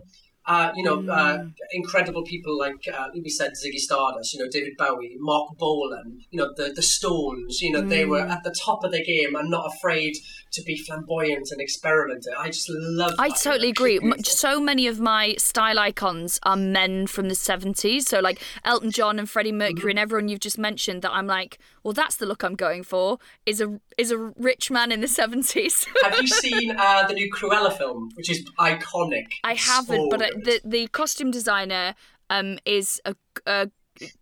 Uh, 0.49 0.73
you 0.75 0.83
know, 0.83 1.07
uh, 1.13 1.45
incredible 1.73 2.23
people 2.23 2.59
like 2.59 2.83
uh, 2.91 3.09
we 3.13 3.29
said 3.29 3.53
Ziggy 3.53 3.77
Stardust, 3.77 4.33
you 4.33 4.43
know, 4.43 4.49
David 4.51 4.79
Bowie, 4.79 5.15
Marc 5.19 5.59
Bolan, 5.59 6.21
you 6.31 6.39
know, 6.39 6.55
the 6.57 6.73
the 6.75 6.81
Stones. 6.81 7.61
You 7.61 7.71
know, 7.71 7.83
they 7.83 8.07
were 8.07 8.21
at 8.21 8.45
the 8.45 8.55
top 8.65 8.83
of 8.83 8.91
their 8.91 9.05
game 9.05 9.37
and 9.37 9.51
not 9.51 9.71
afraid 9.77 10.15
to 10.53 10.63
be 10.63 10.79
flamboyant 10.79 11.49
and 11.51 11.61
experiment. 11.61 12.25
I 12.39 12.47
just 12.47 12.71
love. 12.71 13.15
I 13.19 13.29
totally 13.29 13.69
agree. 13.69 14.01
So 14.25 14.59
many 14.59 14.87
of 14.87 14.99
my 14.99 15.35
style 15.35 15.79
icons 15.79 16.41
are 16.45 16.57
men 16.57 17.07
from 17.07 17.29
the 17.29 17.35
70s. 17.35 18.05
So, 18.05 18.21
like 18.21 18.41
Elton 18.65 18.91
John 18.91 19.19
and 19.19 19.29
Freddie 19.29 19.53
Mercury 19.53 19.93
and 19.93 19.99
everyone 19.99 20.29
you've 20.29 20.41
just 20.41 20.59
mentioned, 20.59 21.03
that 21.03 21.13
I'm 21.13 21.27
like, 21.27 21.59
well, 21.83 21.93
that's 21.93 22.17
the 22.17 22.27
look 22.27 22.43
I'm 22.43 22.55
going 22.55 22.83
for, 22.83 23.19
is 23.47 23.61
a, 23.61 23.81
is 23.97 24.11
a 24.11 24.19
rich 24.19 24.71
man 24.71 24.93
in 24.93 25.01
the 25.01 25.07
70s. 25.07 25.87
Have 26.03 26.21
you 26.21 26.27
seen 26.27 26.73
uh, 26.77 27.07
the 27.07 27.15
new 27.15 27.31
Cruella 27.33 27.77
film, 27.77 28.11
which 28.15 28.31
is 28.31 28.45
iconic? 28.59 29.27
I 29.45 29.55
haven't, 29.55 29.97
So 29.97 30.09
but 30.11 30.23
I, 30.23 30.31
the, 30.31 30.61
the 30.65 30.89
costume 30.89 31.31
designer 31.31 31.95
um, 32.31 32.59
is 32.65 33.01
a. 33.05 33.15
a 33.47 33.71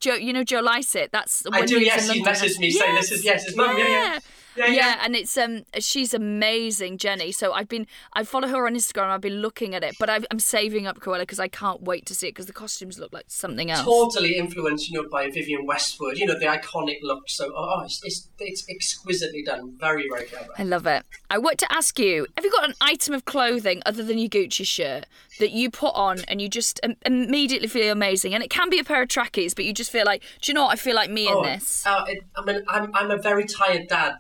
Joe, 0.01 0.14
you 0.14 0.33
know 0.33 0.42
Joe 0.42 0.61
Lycett. 0.61 1.12
That's 1.12 1.40
the 1.40 1.51
I 1.53 1.66
do. 1.66 1.79
Yes, 1.79 2.09
he 2.09 2.25
messaged 2.25 2.59
me 2.59 2.71
saying 2.71 2.95
this 2.95 3.12
is 3.12 3.23
yes, 3.27 3.45
his 3.45 3.55
mum. 3.57 3.77
Yeah, 3.77 3.87
yeah. 3.87 3.90
Yeah, 3.90 4.19
Yeah, 4.57 4.66
yeah. 4.66 5.01
and 5.03 5.14
it's 5.14 5.37
um 5.37 5.64
she's 5.79 6.14
amazing, 6.14 6.99
Jenny. 6.99 7.33
So 7.33 7.53
I've 7.53 7.69
been 7.69 7.87
I 8.12 8.25
follow 8.25 8.49
her 8.49 8.66
on 8.66 8.75
Instagram. 8.75 9.09
I've 9.09 9.21
been 9.21 9.40
looking 9.40 9.75
at 9.75 9.85
it, 9.85 9.97
but 9.99 10.09
I've, 10.09 10.27
I'm 10.31 10.38
saving 10.38 10.87
up 10.87 11.01
Cruella 11.01 11.21
because 11.21 11.40
I 11.40 11.49
can't 11.49 11.83
wait 11.83 12.07
to 12.07 12.14
see 12.14 12.29
it 12.29 12.31
because 12.31 12.47
the 12.47 12.53
costumes 12.53 12.99
look 12.99 13.12
like 13.12 13.27
something 13.29 13.71
else. 13.71 13.85
Totally 13.85 14.37
influenced, 14.37 14.88
you 14.90 15.01
know, 15.01 15.09
by 15.09 15.31
Vivienne 15.31 15.66
Westwood. 15.66 16.19
You 16.19 16.27
know, 16.27 16.38
the 16.38 16.47
iconic 16.47 16.99
look. 17.03 17.29
So, 17.29 17.53
oh, 17.55 17.83
it's, 17.85 18.01
it's, 18.05 18.29
it's 18.38 18.69
exquisitely 18.69 19.42
done. 19.42 19.77
Very, 19.79 20.07
very 20.09 20.27
clever. 20.27 20.49
I 20.59 20.62
love 20.62 20.87
it. 20.87 21.05
I 21.31 21.38
want 21.38 21.59
to 21.59 21.73
ask 21.73 21.99
you: 21.99 22.27
Have 22.37 22.45
you 22.45 22.51
got 22.51 22.69
an 22.69 22.75
item 22.81 23.14
of 23.14 23.25
clothing 23.25 23.83
other 23.87 24.03
than 24.03 24.19
your 24.19 24.29
Gucci 24.29 24.66
shirt 24.66 25.07
that 25.38 25.51
you 25.51 25.71
put 25.71 25.95
on 25.95 26.21
and 26.29 26.40
you 26.40 26.49
just 26.49 26.81
im- 26.83 26.97
immediately 27.05 27.69
feel 27.69 27.92
amazing? 27.92 28.35
And 28.35 28.42
it 28.42 28.51
can 28.51 28.71
be 28.71 28.79
a 28.79 28.85
pair 28.85 29.03
of 29.03 29.09
trackies, 29.09 29.55
but 29.55 29.64
you 29.64 29.73
just 29.73 29.90
feel 29.90 30.05
like, 30.05 30.23
do 30.40 30.51
you 30.51 30.55
know 30.55 30.64
what? 30.64 30.73
I 30.73 30.77
feel 30.77 30.95
like 30.95 31.11
me 31.11 31.29
in 31.29 31.42
this. 31.42 31.87
Uh, 31.87 32.05
it, 32.09 32.19
I 32.37 32.45
mean, 32.45 32.62
I'm, 32.69 32.90
I'm 32.95 33.11
a 33.11 33.19
very 33.19 33.45
tired 33.45 33.88
dad, 33.88 34.16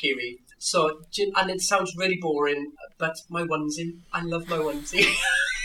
Kiri. 0.00 0.38
So, 0.58 1.02
and 1.36 1.50
it 1.50 1.60
sounds 1.60 1.96
really 1.96 2.18
boring, 2.20 2.72
but 2.98 3.16
my 3.28 3.42
onesie. 3.42 3.98
I 4.12 4.22
love 4.22 4.48
my 4.48 4.58
onesie. 4.58 5.06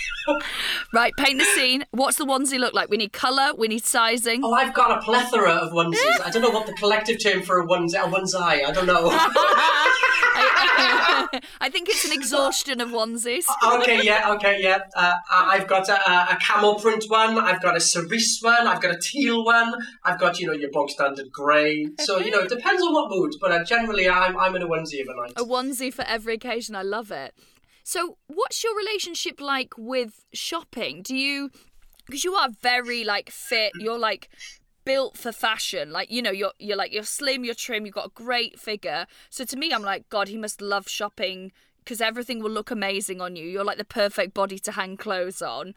Right, 0.94 1.14
paint 1.18 1.40
the 1.40 1.46
scene. 1.46 1.86
What's 1.92 2.18
the 2.18 2.26
onesie 2.26 2.60
look 2.60 2.74
like? 2.74 2.90
We 2.90 2.98
need 2.98 3.14
colour. 3.14 3.54
We 3.58 3.68
need 3.68 3.86
sizing. 3.86 4.42
oh, 4.44 4.54
I've 4.54 4.74
got 4.74 4.98
a 4.98 5.02
plethora 5.02 5.52
of 5.52 5.72
onesies. 5.72 6.20
I 6.24 6.30
don't 6.32 6.42
know 6.42 6.50
what 6.50 6.66
the 6.66 6.74
collective 6.74 7.22
term 7.22 7.42
for 7.44 7.60
a 7.60 7.68
onesie, 7.68 7.94
a 7.96 8.08
onesie. 8.08 8.66
I 8.66 8.72
don't 8.72 8.88
know. 8.88 9.10
I, 9.12 9.90
I 11.62 11.70
think 11.70 11.90
it's 11.90 12.06
an 12.06 12.12
exhaustion 12.14 12.82
of 12.82 12.90
onesies. 12.90 13.44
okay, 13.64 14.02
yeah, 14.04 14.32
okay, 14.34 14.58
yeah. 14.62 14.80
Uh, 14.96 15.16
I've 15.32 15.68
got 15.68 15.88
a, 15.90 16.12
a 16.12 16.36
a 16.36 16.38
camel 16.42 16.76
print 16.76 17.06
one. 17.08 17.38
I've 17.38 17.62
got 17.62 17.78
a 17.78 17.80
cerise 17.80 18.40
one. 18.42 18.68
I've 18.68 18.82
got 18.82 18.96
a 18.96 19.00
teal 19.00 19.46
one. 19.46 19.74
I've 20.04 20.20
got 20.20 20.40
you 20.40 20.48
know 20.48 20.54
your 20.54 20.72
bog 20.72 20.90
standard 20.90 21.32
grey. 21.32 21.88
So 22.00 22.20
you 22.20 22.32
know 22.32 22.40
it 22.40 22.50
depends 22.50 22.82
on 22.82 22.94
what 22.94 23.10
mood. 23.10 23.34
But 23.42 23.52
uh, 23.52 23.64
generally, 23.64 24.10
I'm 24.10 24.38
I'm 24.38 24.56
in 24.56 24.62
a 24.62 24.68
onesie 24.68 25.02
of 25.02 25.08
a 25.10 25.16
night. 25.22 25.34
A 25.38 25.44
onesie 25.44 25.94
for 25.94 26.04
every 26.08 26.34
occasion. 26.36 26.76
I 26.76 26.82
love 26.82 27.12
it. 27.12 27.34
So, 27.88 28.18
what's 28.26 28.64
your 28.64 28.76
relationship 28.76 29.40
like 29.40 29.76
with 29.78 30.26
shopping? 30.34 31.04
Do 31.04 31.16
you, 31.16 31.52
because 32.08 32.24
you 32.24 32.34
are 32.34 32.50
very 32.50 33.04
like 33.04 33.30
fit, 33.30 33.74
you're 33.80 34.00
like 34.00 34.28
built 34.86 35.16
for 35.16 35.32
fashion. 35.32 35.92
Like 35.92 36.10
you 36.10 36.24
know, 36.24 36.32
you're 36.32 36.54
you're 36.58 36.78
like 36.78 36.92
you're 36.92 37.04
slim, 37.04 37.46
you're 37.46 37.54
trim, 37.54 37.86
you've 37.86 37.94
got 37.94 38.08
a 38.08 38.12
great 38.16 38.60
figure. 38.60 39.06
So 39.30 39.46
to 39.46 39.56
me, 39.56 39.72
I'm 39.72 39.84
like, 39.84 40.10
God, 40.10 40.30
he 40.30 40.38
must 40.38 40.62
love 40.62 40.90
shopping 40.90 41.52
because 41.78 42.02
everything 42.02 42.42
will 42.42 42.50
look 42.50 42.72
amazing 42.72 43.22
on 43.22 43.36
you. 43.36 43.46
You're 43.46 43.64
like 43.64 43.78
the 43.78 43.86
perfect 43.86 44.34
body 44.34 44.58
to 44.58 44.72
hang 44.72 44.98
clothes 44.98 45.44
on. 45.44 45.76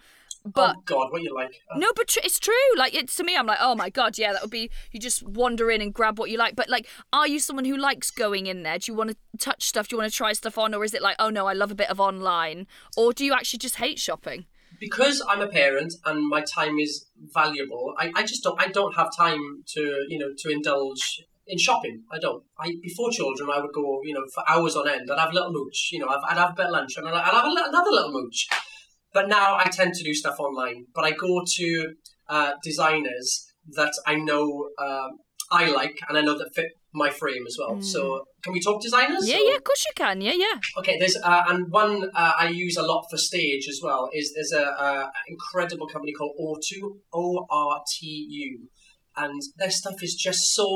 But 0.54 0.76
oh 0.76 0.82
God, 0.84 1.12
what 1.12 1.22
you 1.22 1.34
like? 1.34 1.50
Uh, 1.70 1.78
no, 1.78 1.88
but 1.94 2.08
tr- 2.08 2.20
it's 2.24 2.38
true. 2.38 2.54
Like 2.76 2.94
it's 2.94 3.14
to 3.16 3.24
me, 3.24 3.36
I'm 3.36 3.46
like, 3.46 3.58
oh 3.60 3.74
my 3.74 3.90
god, 3.90 4.18
yeah, 4.18 4.32
that 4.32 4.42
would 4.42 4.50
be. 4.50 4.70
You 4.92 5.00
just 5.00 5.22
wander 5.26 5.70
in 5.70 5.80
and 5.80 5.92
grab 5.92 6.18
what 6.18 6.30
you 6.30 6.38
like. 6.38 6.56
But 6.56 6.68
like, 6.68 6.86
are 7.12 7.28
you 7.28 7.38
someone 7.38 7.64
who 7.64 7.76
likes 7.76 8.10
going 8.10 8.46
in 8.46 8.62
there? 8.62 8.78
Do 8.78 8.92
you 8.92 8.96
want 8.96 9.10
to 9.10 9.16
touch 9.38 9.64
stuff? 9.64 9.88
Do 9.88 9.96
you 9.96 10.00
want 10.00 10.10
to 10.10 10.16
try 10.16 10.32
stuff 10.32 10.58
on, 10.58 10.74
or 10.74 10.84
is 10.84 10.94
it 10.94 11.02
like, 11.02 11.16
oh 11.18 11.30
no, 11.30 11.46
I 11.46 11.52
love 11.52 11.70
a 11.70 11.76
bit 11.76 11.90
of 11.90 12.00
online, 12.00 12.66
or 12.96 13.12
do 13.12 13.24
you 13.24 13.32
actually 13.32 13.58
just 13.58 13.76
hate 13.76 13.98
shopping? 13.98 14.46
because 14.80 15.24
I'm 15.28 15.40
a 15.40 15.48
parent 15.48 15.92
and 16.04 16.28
my 16.28 16.42
time 16.42 16.78
is 16.78 17.06
valuable, 17.34 17.94
I, 17.98 18.12
I 18.14 18.22
just 18.22 18.42
don't 18.44 18.60
I 18.60 18.68
don't 18.68 18.94
have 18.94 19.08
time 19.16 19.64
to 19.74 19.80
you 20.08 20.18
know 20.18 20.28
to 20.38 20.50
indulge 20.50 21.22
in 21.48 21.58
shopping. 21.58 22.02
I 22.12 22.18
don't. 22.18 22.44
I 22.58 22.74
before 22.82 23.10
children, 23.10 23.48
I 23.52 23.60
would 23.60 23.72
go 23.72 24.00
you 24.04 24.14
know 24.14 24.24
for 24.34 24.44
hours 24.48 24.76
on 24.76 24.88
end. 24.88 25.08
I'd 25.10 25.18
have 25.18 25.30
a 25.30 25.34
little 25.34 25.52
mooch. 25.52 25.90
You 25.92 26.00
know, 26.00 26.08
I'd, 26.08 26.20
I'd 26.28 26.36
have 26.36 26.50
a 26.50 26.54
bit 26.54 26.70
lunch 26.70 26.96
and 26.96 27.08
I'd, 27.08 27.14
I'd 27.14 27.34
have 27.34 27.44
a, 27.44 27.68
another 27.68 27.90
little 27.90 28.12
mooch. 28.12 28.48
But 29.18 29.26
now 29.28 29.48
I 29.64 29.66
tend 29.78 29.92
to 29.98 30.04
do 30.10 30.14
stuff 30.22 30.36
online. 30.38 30.80
But 30.96 31.04
I 31.08 31.12
go 31.26 31.32
to 31.58 31.66
uh, 32.34 32.50
designers 32.70 33.28
that 33.78 33.92
I 34.06 34.14
know 34.28 34.44
uh, 34.86 35.08
I 35.50 35.62
like 35.78 35.96
and 36.08 36.14
I 36.18 36.22
know 36.26 36.36
that 36.40 36.50
fit 36.54 36.70
my 37.02 37.10
frame 37.20 37.44
as 37.50 37.56
well. 37.60 37.74
So 37.82 38.00
can 38.42 38.52
we 38.56 38.60
talk 38.66 38.76
designers? 38.88 39.24
Yeah, 39.28 39.36
or- 39.40 39.46
yeah, 39.48 39.56
of 39.60 39.64
course 39.64 39.84
you 39.88 39.94
can. 40.02 40.16
Yeah, 40.28 40.36
yeah. 40.44 40.56
Okay, 40.80 40.96
there's 41.00 41.16
uh, 41.30 41.42
and 41.50 41.60
one 41.82 41.94
uh, 42.22 42.32
I 42.44 42.46
use 42.66 42.76
a 42.76 42.86
lot 42.92 43.02
for 43.10 43.18
stage 43.30 43.64
as 43.72 43.80
well. 43.86 44.02
Is 44.18 44.26
there's 44.36 44.52
a, 44.64 44.66
a 44.88 45.10
incredible 45.34 45.86
company 45.94 46.12
called 46.18 46.34
O2 46.46 46.72
O 47.12 47.46
R 47.50 47.74
T 47.92 48.06
U, 48.30 48.68
and 49.16 49.40
their 49.60 49.70
stuff 49.80 49.98
is 50.02 50.14
just 50.14 50.40
so 50.56 50.66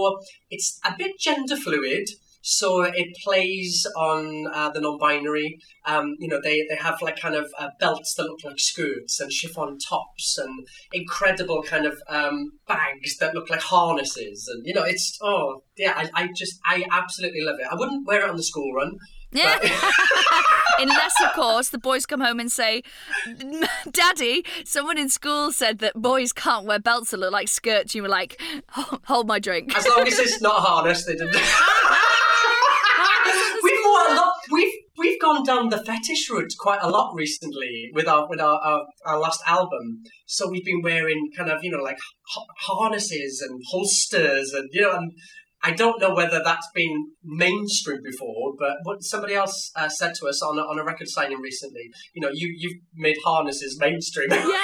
it's 0.50 0.68
a 0.85 0.92
bit 0.98 1.12
gender 1.26 1.57
fluid. 1.57 2.07
So 2.42 2.83
it 2.83 3.16
plays 3.22 3.87
on 3.96 4.48
uh, 4.52 4.70
the 4.70 4.81
non-binary. 4.81 5.59
Um, 5.87 6.16
you 6.18 6.28
know, 6.28 6.40
they, 6.42 6.66
they 6.68 6.76
have 6.76 7.00
like 7.00 7.18
kind 7.18 7.35
of 7.35 7.50
uh, 7.59 7.68
belts 7.81 8.14
that 8.14 8.24
look 8.24 8.44
like 8.44 8.59
skirts 8.59 9.20
and 9.20 9.33
chiffon 9.33 9.78
tops 9.78 10.38
and 10.38 10.66
incredible 10.92 11.62
kind 11.62 11.87
of 11.87 12.00
um, 12.09 12.52
bags 12.66 13.16
that 13.18 13.35
look 13.35 13.48
like 13.48 13.61
harnesses. 13.61 14.48
And 14.52 14.66
you 14.66 14.74
know, 14.74 14.85
it's 14.85 15.18
oh 15.22 15.62
yeah, 15.76 15.94
I, 15.96 16.24
I 16.24 16.28
just 16.35 16.59
I 16.66 16.85
absolutely 16.90 17.42
love 17.42 17.57
it. 17.61 17.66
I 17.70 17.76
wouldn't 17.76 18.07
wear 18.07 18.24
it 18.24 18.31
on 18.31 18.37
the 18.37 18.42
school 18.42 18.72
run. 18.72 18.98
Yeah. 19.33 19.59
Unless, 20.78 21.14
of 21.24 21.33
course, 21.33 21.70
the 21.70 21.78
boys 21.78 22.07
come 22.07 22.20
home 22.20 22.38
and 22.38 22.52
say, 22.52 22.83
Daddy, 23.90 24.44
someone 24.64 24.98
in 24.98 25.09
school 25.09 25.52
said 25.52 25.78
that 25.78 25.94
boys 25.94 26.33
can't 26.33 26.66
wear 26.66 26.78
belts 26.78 27.12
that 27.12 27.20
look 27.20 27.33
like 27.33 27.48
skirts. 27.48 27.94
You 27.94 28.02
were 28.02 28.09
like, 28.09 28.40
hold 28.68 29.26
my 29.26 29.38
drink. 29.38 29.76
As 29.76 29.87
long 29.87 30.07
as 30.07 30.18
it's 30.18 30.40
not 30.42 30.59
a 30.59 30.61
harness, 30.61 31.05
they 31.07 31.14
didn't. 31.14 31.37
We've 35.02 35.20
gone 35.20 35.42
down 35.44 35.68
the 35.68 35.82
fetish 35.82 36.30
route 36.30 36.52
quite 36.60 36.78
a 36.80 36.88
lot 36.88 37.12
recently 37.12 37.90
with 37.92 38.06
our 38.06 38.28
with 38.28 38.40
our, 38.40 38.58
our, 38.60 38.86
our 39.04 39.18
last 39.18 39.40
album. 39.48 40.04
So 40.26 40.48
we've 40.48 40.64
been 40.64 40.80
wearing 40.80 41.30
kind 41.36 41.50
of 41.50 41.64
you 41.64 41.72
know 41.72 41.82
like 41.82 41.98
harnesses 42.68 43.44
and 43.46 43.60
holsters 43.70 44.52
and 44.52 44.68
you 44.72 44.82
know 44.82 44.92
and. 44.92 45.12
I 45.64 45.70
don't 45.70 46.00
know 46.00 46.12
whether 46.12 46.40
that's 46.42 46.68
been 46.74 47.12
mainstream 47.22 48.00
before, 48.02 48.54
but 48.58 48.78
what 48.82 49.04
somebody 49.04 49.34
else 49.34 49.70
uh, 49.76 49.88
said 49.88 50.12
to 50.16 50.26
us 50.26 50.42
on 50.42 50.58
a, 50.58 50.62
on 50.62 50.80
a 50.80 50.84
record 50.84 51.08
signing 51.08 51.38
recently, 51.38 51.88
you 52.14 52.20
know, 52.20 52.30
you 52.32 52.52
you've 52.58 52.80
made 52.96 53.14
harnesses 53.24 53.78
mainstream. 53.78 54.26
Yeah. 54.32 54.60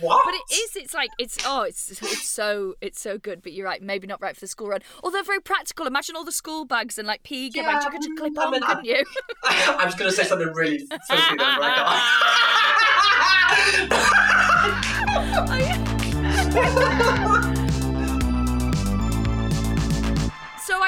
What? 0.00 0.24
But 0.24 0.34
it 0.34 0.42
is. 0.54 0.76
It's 0.76 0.94
like 0.94 1.10
it's 1.18 1.38
oh, 1.46 1.62
it's 1.62 1.90
it's 1.90 2.28
so 2.28 2.74
it's 2.80 3.00
so 3.00 3.18
good. 3.18 3.42
But 3.42 3.52
you're 3.52 3.66
right, 3.66 3.82
maybe 3.82 4.06
not 4.06 4.20
right 4.20 4.34
for 4.34 4.40
the 4.40 4.46
school 4.46 4.68
run. 4.68 4.80
Although 5.02 5.22
very 5.22 5.40
practical. 5.40 5.86
Imagine 5.86 6.16
all 6.16 6.24
the 6.24 6.32
school 6.32 6.64
bags 6.64 6.98
and 6.98 7.06
like 7.06 7.22
PE 7.22 7.50
gear 7.50 7.64
bags. 7.64 7.84
You 7.84 7.90
could 7.90 8.02
just 8.02 8.16
clip 8.18 8.38
I 8.38 8.44
on, 8.44 8.54
I- 8.62 8.66
couldn't 8.66 8.84
you? 8.84 9.04
I 9.44 9.84
was 9.84 9.94
going 9.94 10.10
to 10.10 10.16
say 10.16 10.24
something 10.24 10.48
really 10.54 10.78
filthy 10.78 10.96
then, 11.08 11.36
but 11.36 11.44
I 11.62 11.74
can't. 13.90 13.92
Oh, 16.56 17.33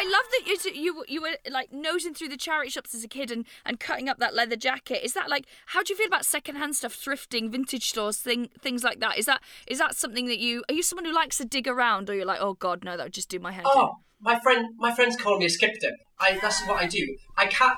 love 0.07 0.25
that 0.31 0.47
you 0.47 0.57
you 0.75 1.05
you 1.09 1.23
were 1.23 1.37
like 1.51 1.73
nosing 1.73 2.15
through 2.15 2.29
the 2.29 2.37
charity 2.37 2.71
shops 2.71 2.95
as 2.95 3.05
a 3.05 3.09
kid 3.09 3.31
and, 3.31 3.47
and 3.65 3.81
cutting 3.81 4.09
up 4.09 4.19
that 4.19 4.35
leather 4.35 4.57
jacket. 4.57 5.05
Is 5.05 5.13
that 5.15 5.29
like 5.29 5.47
how 5.67 5.83
do 5.83 5.93
you 5.93 5.97
feel 5.97 6.07
about 6.07 6.25
secondhand 6.25 6.77
stuff, 6.77 6.95
thrifting, 6.95 7.51
vintage 7.51 7.89
stores, 7.89 8.19
thing 8.19 8.49
things 8.61 8.85
like 8.85 9.01
that? 9.01 9.19
Is 9.19 9.27
that 9.27 9.43
is 9.67 9.79
that 9.79 9.95
something 9.95 10.27
that 10.27 10.39
you 10.39 10.65
are 10.69 10.75
you 10.75 10.83
someone 10.83 11.05
who 11.05 11.13
likes 11.13 11.39
to 11.39 11.45
dig 11.45 11.69
around, 11.69 12.09
or 12.11 12.15
you're 12.15 12.25
like, 12.25 12.41
oh 12.41 12.55
god, 12.55 12.85
no, 12.85 12.97
that 12.97 13.05
would 13.05 13.13
just 13.13 13.29
do 13.29 13.39
my 13.39 13.53
head 13.53 13.65
in? 13.65 13.71
Oh, 13.73 13.97
my 14.21 14.39
friend, 14.41 14.69
my 14.79 14.95
friends 14.95 15.17
call 15.17 15.39
me 15.39 15.47
a 15.47 15.51
skip 15.51 15.75
dip. 15.81 15.95
I 16.19 16.39
that's 16.41 16.67
what 16.67 16.83
I 16.83 16.87
do. 16.87 17.17
I 17.37 17.47
can't. 17.47 17.77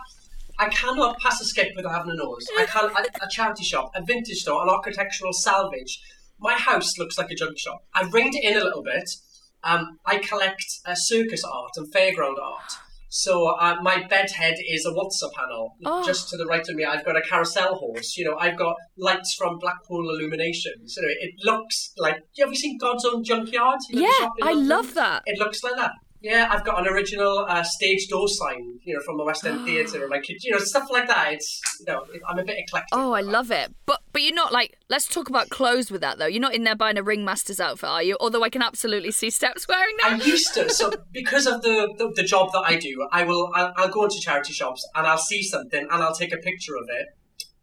I 0.61 0.69
cannot 0.71 1.21
pass 1.21 1.41
a 1.41 1.45
skip 1.45 1.69
without 1.77 1.93
having 1.93 2.11
a 2.11 2.17
nose. 2.17 2.45
I 2.59 2.65
can't. 2.67 2.93
A, 2.93 3.25
a 3.25 3.29
charity 3.31 3.63
shop, 3.65 3.93
a 3.95 4.03
vintage 4.03 4.39
store, 4.39 4.63
an 4.63 4.69
architectural 4.69 5.33
salvage. 5.33 6.01
My 6.41 6.55
house 6.55 6.99
looks 6.99 7.19
like 7.19 7.31
a 7.31 7.35
junk 7.35 7.59
shop. 7.59 7.85
I've 7.95 8.13
ringed 8.13 8.35
it 8.35 8.45
in 8.45 8.57
a 8.57 8.65
little 8.65 8.83
bit. 8.83 9.09
Um, 9.65 9.99
I 10.07 10.19
collect 10.19 10.65
uh, 10.87 10.95
circus 10.95 11.43
art 11.45 11.73
and 11.77 11.93
fairground 11.93 12.37
art. 12.43 12.73
So 13.11 13.47
uh, 13.57 13.77
my 13.81 14.07
bed 14.07 14.31
head 14.31 14.57
is 14.69 14.85
a 14.85 14.93
waltzer 14.93 15.29
panel. 15.35 15.75
Oh. 15.85 16.05
Just 16.05 16.29
to 16.31 16.37
the 16.37 16.47
right 16.47 16.67
of 16.69 16.75
me, 16.77 16.85
I've 16.85 17.05
got 17.05 17.17
a 17.17 17.23
carousel 17.23 17.75
horse. 17.75 18.17
You 18.17 18.27
know, 18.27 18.37
I've 18.37 18.59
got 18.59 18.77
lights 18.99 19.35
from 19.35 19.59
Blackpool 19.59 20.11
Illuminations. 20.11 20.97
You 20.97 21.03
know, 21.03 21.09
it 21.21 21.35
looks 21.43 21.93
like. 21.97 22.17
Have 22.39 22.51
you 22.51 22.57
seen 22.57 22.79
God's 22.79 23.05
Own 23.07 23.25
Junkyard? 23.25 23.79
You 23.89 24.03
know, 24.03 24.09
Yeah, 24.09 24.29
I 24.43 24.53
love 24.53 24.95
that. 24.95 25.23
It 25.27 25.39
looks 25.39 25.65
like 25.65 25.77
that. 25.77 25.93
Yeah, 26.21 26.49
I've 26.51 26.65
got 26.65 26.81
an 26.81 26.93
original 26.93 27.47
uh, 27.49 27.63
stage 27.63 28.09
door 28.09 28.27
sign, 28.27 28.81
you 28.83 28.95
know, 28.95 29.01
from 29.05 29.17
the 29.19 29.25
West 29.25 29.47
End 29.47 29.65
Theatre 29.67 30.07
my 30.09 30.19
kitchen. 30.19 30.41
You 30.43 30.53
know, 30.53 30.59
stuff 30.59 30.89
like 30.91 31.07
that. 31.07 31.33
It's, 31.35 31.61
you 31.81 31.93
know, 31.93 32.05
I'm 32.29 32.39
a 32.39 32.45
bit 32.45 32.57
eclectic. 32.59 32.89
Oh, 32.93 33.13
I 33.13 33.21
love 33.21 33.51
it. 33.51 33.75
But 33.87 34.01
but 34.13 34.23
you're 34.23 34.35
not 34.35 34.53
like 34.53 34.77
let's 34.89 35.07
talk 35.07 35.29
about 35.29 35.49
clothes 35.49 35.91
with 35.91 36.01
that 36.01 36.19
though. 36.19 36.27
You're 36.27 36.41
not 36.41 36.55
in 36.55 36.65
there 36.65 36.75
buying 36.75 36.99
a 36.99 37.03
ringmaster's 37.03 37.61
outfit, 37.61 37.89
are 37.89 38.03
you? 38.03 38.17
Although 38.21 38.43
I 38.43 38.51
can 38.51 38.63
absolutely 38.63 39.13
see 39.13 39.31
steps 39.31 39.69
wearing 39.69 39.95
that. 40.03 40.13
I 40.13 40.25
used 40.25 40.55
to. 40.55 40.69
So 40.71 40.91
because 41.13 41.47
of 41.47 41.63
the, 41.63 41.95
the, 41.99 42.13
the 42.17 42.25
job 42.25 42.51
that 42.53 42.65
I 42.67 42.77
do, 42.77 43.07
I 43.13 43.23
will 43.25 43.51
I'll, 43.55 43.73
I'll 43.77 43.89
go 43.89 44.05
into 44.05 44.19
charity 44.21 44.53
shops 44.53 44.87
and 44.95 45.07
I'll 45.07 45.19
see 45.19 45.43
something 45.43 45.87
and 45.91 46.03
I'll 46.03 46.15
take 46.15 46.33
a 46.33 46.39
picture 46.39 46.75
of 46.77 46.89
it 46.89 47.09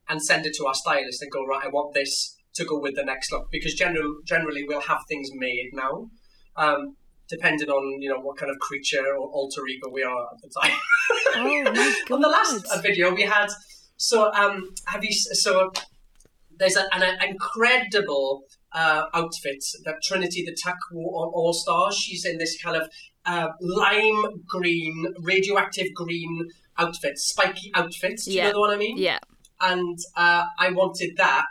and 0.08 0.24
send 0.24 0.46
it 0.46 0.54
to 0.56 0.66
our 0.66 0.74
stylist 0.74 1.22
and 1.22 1.32
go 1.32 1.46
right. 1.46 1.66
I 1.66 1.70
want 1.70 1.94
this 1.94 2.36
to 2.56 2.64
go 2.64 2.80
with 2.80 2.96
the 2.96 3.04
next 3.04 3.32
look 3.32 3.52
because 3.52 3.74
general, 3.74 4.18
generally 4.24 4.64
we'll 4.64 4.82
have 4.82 5.00
things 5.10 5.30
made 5.34 5.72
now. 5.74 6.10
Um, 6.56 6.96
Depending 7.28 7.70
on 7.70 8.02
you 8.02 8.10
know 8.10 8.20
what 8.20 8.38
kind 8.38 8.52
of 8.52 8.60
creature 8.60 9.06
or 9.18 9.28
alter 9.30 9.66
ego 9.68 9.90
we 9.92 10.04
are 10.04 10.24
at 10.32 10.42
the 10.42 10.50
time. 10.62 10.78
Oh 11.36 11.64
my 11.64 11.72
god. 11.72 11.96
on 12.12 12.22
the 12.22 12.30
last 12.30 12.66
uh, 12.72 12.82
video 12.82 13.14
we 13.14 13.24
had 13.24 13.48
so 13.98 14.32
um 14.34 14.70
have 14.88 15.04
you 15.04 15.12
so 15.12 15.72
there's 16.58 16.76
a, 16.78 16.84
an, 16.94 17.04
an 17.04 17.18
incredible 17.28 18.44
uh, 18.72 19.06
outfit 19.14 19.64
that 19.86 19.96
Trinity 20.04 20.44
the 20.46 20.56
Tuck 20.64 20.78
All 20.94 21.54
Stars 21.54 21.98
she's 21.98 22.26
in 22.26 22.38
this 22.38 22.62
kind 22.62 22.78
of 22.78 22.90
uh, 23.26 23.50
lime 23.60 24.44
green, 24.48 25.08
radioactive 25.20 25.88
green 25.94 26.48
outfit, 26.78 27.18
spiky 27.18 27.72
outfit. 27.74 28.20
Do 28.24 28.32
you 28.32 28.44
know 28.44 28.60
one 28.60 28.72
I 28.72 28.78
mean? 28.78 28.98
Yeah. 28.98 29.20
And 29.62 29.98
uh, 30.16 30.44
I 30.60 30.72
wanted 30.72 31.16
that 31.18 31.46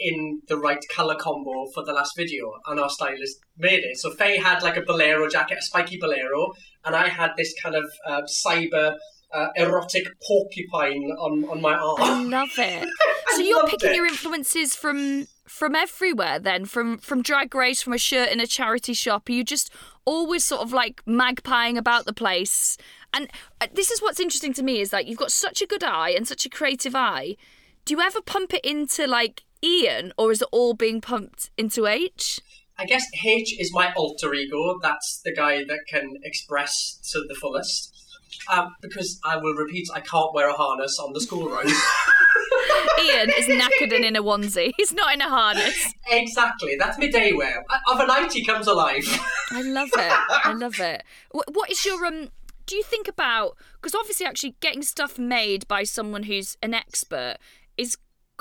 in 0.00 0.40
the 0.48 0.56
right 0.56 0.82
colour 0.94 1.14
combo 1.14 1.66
for 1.74 1.84
the 1.84 1.92
last 1.92 2.16
video, 2.16 2.52
and 2.66 2.80
our 2.80 2.88
stylist 2.88 3.40
made 3.58 3.84
it. 3.84 3.98
So 3.98 4.10
Faye 4.10 4.38
had 4.38 4.62
like 4.62 4.76
a 4.76 4.82
bolero 4.82 5.28
jacket, 5.28 5.58
a 5.58 5.62
spiky 5.62 5.98
bolero, 5.98 6.52
and 6.84 6.96
I 6.96 7.08
had 7.08 7.32
this 7.36 7.54
kind 7.62 7.74
of 7.76 7.84
uh, 8.06 8.22
cyber 8.22 8.96
uh, 9.32 9.48
erotic 9.56 10.06
porcupine 10.26 11.10
on, 11.18 11.44
on 11.44 11.60
my 11.60 11.74
arm. 11.74 11.96
I 12.00 12.22
love 12.24 12.50
it. 12.58 12.88
So 13.32 13.42
you're 13.42 13.64
picking 13.64 13.90
it. 13.90 13.96
your 13.96 14.06
influences 14.06 14.74
from 14.74 15.28
from 15.46 15.76
everywhere 15.76 16.40
then 16.40 16.64
from 16.64 16.98
from 16.98 17.22
drag 17.22 17.54
race 17.54 17.80
from 17.80 17.92
a 17.92 17.98
shirt 17.98 18.28
in 18.30 18.40
a 18.40 18.46
charity 18.46 18.92
shop 18.92 19.28
are 19.28 19.32
you 19.32 19.44
just 19.44 19.70
always 20.04 20.44
sort 20.44 20.60
of 20.60 20.72
like 20.72 21.00
magpieing 21.06 21.78
about 21.78 22.06
the 22.06 22.12
place 22.12 22.76
and 23.14 23.28
uh, 23.60 23.68
this 23.72 23.90
is 23.90 24.02
what's 24.02 24.18
interesting 24.18 24.52
to 24.52 24.64
me 24.64 24.80
is 24.80 24.90
that 24.90 25.06
you've 25.06 25.18
got 25.18 25.30
such 25.30 25.62
a 25.62 25.66
good 25.66 25.84
eye 25.84 26.10
and 26.10 26.26
such 26.26 26.44
a 26.44 26.48
creative 26.48 26.96
eye 26.96 27.36
do 27.84 27.94
you 27.94 28.00
ever 28.00 28.20
pump 28.20 28.52
it 28.52 28.64
into 28.64 29.06
like 29.06 29.44
ian 29.62 30.12
or 30.16 30.30
is 30.30 30.42
it 30.42 30.48
all 30.52 30.74
being 30.74 31.00
pumped 31.00 31.50
into 31.56 31.86
h 31.86 32.40
I 32.78 32.86
guess 32.86 33.04
H 33.22 33.60
is 33.60 33.74
my 33.74 33.92
alter 33.92 34.32
ego. 34.32 34.78
That's 34.80 35.20
the 35.22 35.34
guy 35.34 35.64
that 35.64 35.80
can 35.86 36.14
express 36.22 36.98
to 37.12 37.22
the 37.28 37.34
fullest. 37.34 37.94
Um, 38.50 38.74
because 38.80 39.20
I 39.22 39.36
will 39.36 39.52
repeat, 39.52 39.86
I 39.94 40.00
can't 40.00 40.32
wear 40.32 40.48
a 40.48 40.54
harness 40.54 40.98
on 40.98 41.12
the 41.12 41.20
school 41.20 41.50
run. 41.50 41.66
ian 43.04 43.30
is 43.36 43.46
knackered 43.46 43.94
and 43.94 44.04
in 44.04 44.16
a 44.16 44.22
onesie 44.22 44.72
he's 44.76 44.92
not 44.92 45.12
in 45.14 45.20
a 45.20 45.28
harness 45.28 45.92
exactly, 46.10 46.76
that's 46.78 46.98
my 46.98 47.08
day 47.08 47.32
wear. 47.32 47.64
Of 47.90 48.00
a 48.00 48.06
night, 48.06 48.32
he 48.32 48.44
comes 48.44 48.66
alive. 48.66 49.04
I 49.50 49.62
love 49.62 49.90
it. 49.94 50.12
I 50.44 50.52
love 50.56 50.80
it. 50.80 51.02
What 51.32 51.70
is 51.70 51.84
your 51.84 52.04
um? 52.04 52.28
Do 52.66 52.76
you 52.76 52.82
think 52.82 53.08
about 53.08 53.56
because 53.74 53.94
obviously 53.94 54.26
actually 54.26 54.56
getting 54.60 54.82
stuff 54.82 55.18
made 55.18 55.66
by 55.68 55.84
someone 55.84 56.24
who's 56.24 56.56
an 56.62 56.74
expert 56.74 57.36
is 57.76 57.96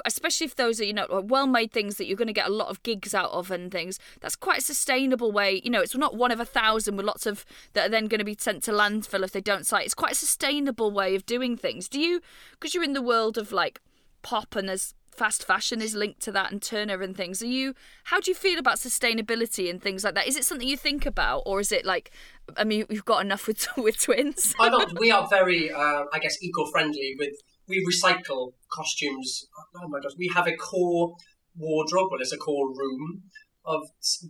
especially 0.05 0.45
if 0.45 0.55
those 0.55 0.79
are 0.79 0.85
you 0.85 0.93
know 0.93 1.07
well-made 1.25 1.71
things 1.71 1.97
that 1.97 2.05
you're 2.05 2.17
going 2.17 2.27
to 2.27 2.33
get 2.33 2.47
a 2.47 2.51
lot 2.51 2.69
of 2.69 2.81
gigs 2.83 3.13
out 3.13 3.31
of 3.31 3.51
and 3.51 3.71
things 3.71 3.99
that's 4.21 4.35
quite 4.35 4.59
a 4.59 4.61
sustainable 4.61 5.31
way 5.31 5.61
you 5.63 5.69
know 5.69 5.81
it's 5.81 5.95
not 5.95 6.15
one 6.15 6.31
of 6.31 6.39
a 6.39 6.45
thousand 6.45 6.97
with 6.97 7.05
lots 7.05 7.25
of 7.25 7.45
that 7.73 7.87
are 7.87 7.89
then 7.89 8.05
going 8.05 8.19
to 8.19 8.25
be 8.25 8.35
sent 8.37 8.63
to 8.63 8.71
landfill 8.71 9.23
if 9.23 9.31
they 9.31 9.41
don't 9.41 9.65
site 9.65 9.85
it's 9.85 9.93
quite 9.93 10.13
a 10.13 10.15
sustainable 10.15 10.91
way 10.91 11.15
of 11.15 11.25
doing 11.25 11.55
things 11.57 11.87
do 11.87 11.99
you 11.99 12.21
because 12.51 12.73
you're 12.73 12.83
in 12.83 12.93
the 12.93 13.01
world 13.01 13.37
of 13.37 13.51
like 13.51 13.81
pop 14.21 14.55
and 14.55 14.67
there's 14.67 14.93
fast 15.19 15.45
fashion 15.45 15.81
is 15.81 15.93
linked 15.93 16.21
to 16.21 16.31
that 16.31 16.49
and 16.49 16.61
Turner 16.61 17.01
and 17.01 17.15
things. 17.15 17.41
Are 17.41 17.47
you 17.47 17.75
how 18.05 18.21
do 18.21 18.31
you 18.31 18.35
feel 18.35 18.57
about 18.57 18.77
sustainability 18.77 19.69
and 19.69 19.81
things 19.81 20.05
like 20.05 20.15
that? 20.15 20.27
Is 20.27 20.37
it 20.37 20.45
something 20.45 20.67
you 20.67 20.77
think 20.77 21.05
about 21.05 21.43
or 21.45 21.59
is 21.59 21.73
it 21.73 21.85
like 21.85 22.11
I 22.55 22.63
mean 22.63 22.85
you've 22.89 23.03
got 23.03 23.23
enough 23.25 23.45
with 23.45 23.67
with 23.77 23.99
twins? 23.99 24.55
I. 24.59 24.69
We 24.97 25.11
are 25.11 25.27
very, 25.29 25.71
uh, 25.71 26.05
I 26.13 26.19
guess, 26.19 26.41
eco-friendly. 26.41 27.17
With 27.19 27.35
we 27.69 27.85
recycle 27.85 28.53
costumes. 28.71 29.47
Oh 29.75 29.87
my 29.87 29.99
gosh, 29.99 30.13
we 30.17 30.31
have 30.35 30.47
a 30.47 30.55
core 30.55 31.15
wardrobe. 31.55 32.09
Well, 32.11 32.19
it's 32.19 32.33
a 32.33 32.37
core 32.37 32.69
room 32.69 33.23
of 33.63 33.83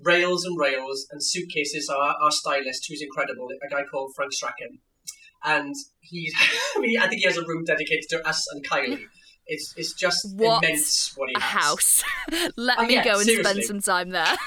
rails 0.03 0.45
and 0.45 0.59
rails 0.59 1.07
and 1.11 1.23
suitcases. 1.23 1.89
Our, 1.89 2.15
our 2.21 2.31
stylist, 2.31 2.85
who's 2.87 3.01
incredible, 3.01 3.47
a 3.65 3.69
guy 3.69 3.83
called 3.89 4.11
Frank 4.15 4.33
Strachan, 4.33 4.79
and 5.43 5.73
he, 6.01 6.31
I 6.99 7.07
think 7.07 7.21
he 7.21 7.27
has 7.27 7.37
a 7.37 7.45
room 7.45 7.63
dedicated 7.63 8.09
to 8.09 8.27
us 8.27 8.45
and 8.51 8.67
Kylie. 8.67 9.05
It's 9.49 9.73
it's 9.75 9.93
just 9.93 10.19
What 10.35 10.63
immense 10.63 11.11
what 11.17 11.29
he 11.29 11.35
a 11.35 11.39
has. 11.39 11.63
house. 11.63 12.03
Let 12.55 12.79
Oh, 12.79 12.85
me 12.85 12.93
yeah, 12.95 13.03
go 13.03 13.19
and 13.19 13.27
spend 13.29 13.63
some 13.63 13.81
time 13.81 14.09
there. 14.11 14.35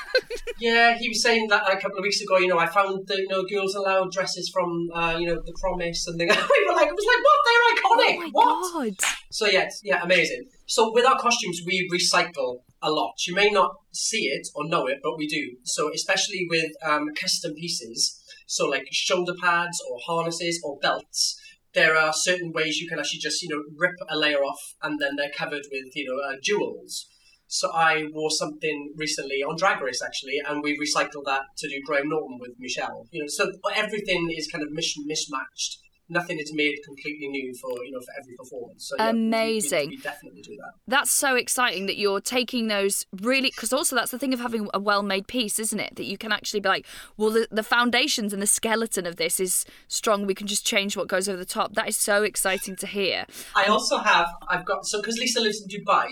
Yeah, 0.59 0.96
he 0.96 1.09
was 1.09 1.20
saying 1.22 1.48
that 1.48 1.62
a 1.68 1.76
couple 1.76 1.98
of 1.98 2.03
weeks 2.03 2.20
ago. 2.20 2.38
You 2.38 2.46
know, 2.46 2.59
I 2.59 2.66
found 2.66 3.07
the 3.09 3.16
you 3.16 3.26
know 3.28 3.42
girls 3.42 3.74
allowed 3.74 4.12
dresses 4.12 4.48
from 4.55 4.88
uh, 4.94 5.16
you 5.18 5.26
know 5.26 5.40
the 5.44 5.53
Promise, 5.61 6.07
and 6.07 6.16
things. 6.18 6.36
we 6.36 6.66
were 6.68 6.74
like, 6.76 6.88
it 6.88 6.94
was 6.94 7.09
like, 7.12 7.22
what? 7.28 7.40
They're 7.46 7.66
iconic. 7.74 8.16
oh 8.26 8.30
what? 8.32 8.72
god. 8.72 9.09
So 9.30 9.46
yeah, 9.46 9.68
yeah, 9.82 10.03
amazing. 10.05 10.44
So 10.66 10.92
with 10.92 11.05
our 11.05 11.18
costumes, 11.18 11.61
we 11.66 11.88
recycle 11.92 12.59
a 12.80 12.90
lot. 12.90 13.14
You 13.26 13.34
may 13.34 13.50
not 13.50 13.72
see 13.92 14.24
it 14.26 14.46
or 14.55 14.64
know 14.68 14.86
it, 14.86 14.98
but 15.03 15.16
we 15.18 15.26
do. 15.26 15.57
So 15.64 15.90
especially 15.92 16.46
with 16.48 16.70
um, 16.84 17.09
custom 17.20 17.55
pieces, 17.55 18.22
so 18.46 18.66
like 18.66 18.86
shoulder 18.92 19.34
pads 19.40 19.82
or 19.90 19.98
harnesses 20.07 20.61
or 20.64 20.78
belts, 20.80 21.40
there 21.75 21.97
are 21.97 22.12
certain 22.14 22.53
ways 22.53 22.79
you 22.79 22.89
can 22.89 22.99
actually 22.99 23.20
just 23.20 23.43
you 23.43 23.49
know 23.49 23.62
rip 23.77 23.97
a 24.09 24.16
layer 24.16 24.39
off, 24.39 24.61
and 24.83 25.01
then 25.01 25.16
they're 25.16 25.31
covered 25.37 25.64
with 25.70 25.95
you 25.95 26.05
know 26.07 26.18
uh, 26.23 26.37
jewels. 26.43 27.07
So 27.47 27.70
I 27.70 28.07
wore 28.14 28.31
something 28.31 28.95
recently 28.97 29.43
on 29.43 29.57
Drag 29.57 29.83
Race 29.83 30.01
actually, 30.03 30.41
and 30.47 30.62
we 30.62 30.79
recycled 30.79 31.25
that 31.27 31.43
to 31.59 31.68
do 31.68 31.83
Graham 31.85 32.09
Norton 32.09 32.39
with 32.41 32.53
Michelle. 32.59 33.07
You 33.11 33.23
know, 33.23 33.29
so 33.29 33.51
everything 33.75 34.29
is 34.35 34.49
kind 34.51 34.64
of 34.64 34.70
mis- 34.70 34.97
mismatched. 35.05 35.79
Nothing 36.09 36.38
is 36.40 36.53
made 36.53 36.76
completely 36.84 37.28
new 37.28 37.55
for 37.55 37.70
you 37.84 37.90
know 37.92 38.00
for 38.00 38.12
every 38.20 38.34
performance. 38.36 38.88
So, 38.88 38.96
yeah, 38.98 39.12
we- 39.12 39.18
we- 39.18 39.24
Amazing. 39.28 39.88
We, 39.90 39.96
definitely 39.96 40.42
do 40.42 40.57
that. 40.57 40.72
That's 40.86 41.11
so 41.11 41.36
exciting 41.36 41.86
that 41.86 41.96
you're 41.96 42.20
taking 42.20 42.68
those 42.68 43.07
really 43.20 43.48
because 43.50 43.72
also 43.72 43.96
that's 43.96 44.11
the 44.11 44.18
thing 44.18 44.34
of 44.34 44.40
having 44.40 44.68
a 44.74 44.80
well-made 44.80 45.26
piece, 45.26 45.59
isn't 45.59 45.80
it? 45.80 45.96
That 45.96 46.05
you 46.05 46.18
can 46.18 46.32
actually 46.32 46.61
be 46.61 46.68
like, 46.68 46.86
well, 47.16 47.30
the, 47.30 47.48
the 47.50 47.62
foundations 47.62 48.32
and 48.32 48.42
the 48.42 48.46
skeleton 48.46 49.07
of 49.07 49.16
this 49.16 49.40
is 49.40 49.64
strong. 49.88 50.26
We 50.26 50.34
can 50.34 50.46
just 50.46 50.66
change 50.66 50.96
what 50.96 51.09
goes 51.09 51.28
over 51.28 51.38
the 51.38 51.44
top. 51.46 51.74
That 51.74 51.88
is 51.88 51.96
so 51.96 52.22
exciting 52.24 52.76
to 52.76 52.86
hear. 52.86 53.24
I 53.57 53.64
also 53.66 53.98
have 53.98 54.26
I've 54.48 54.66
got 54.66 54.84
so 54.86 55.00
because 55.00 55.16
Lisa 55.18 55.40
lives 55.40 55.62
in 55.62 55.68
Dubai, 55.68 56.09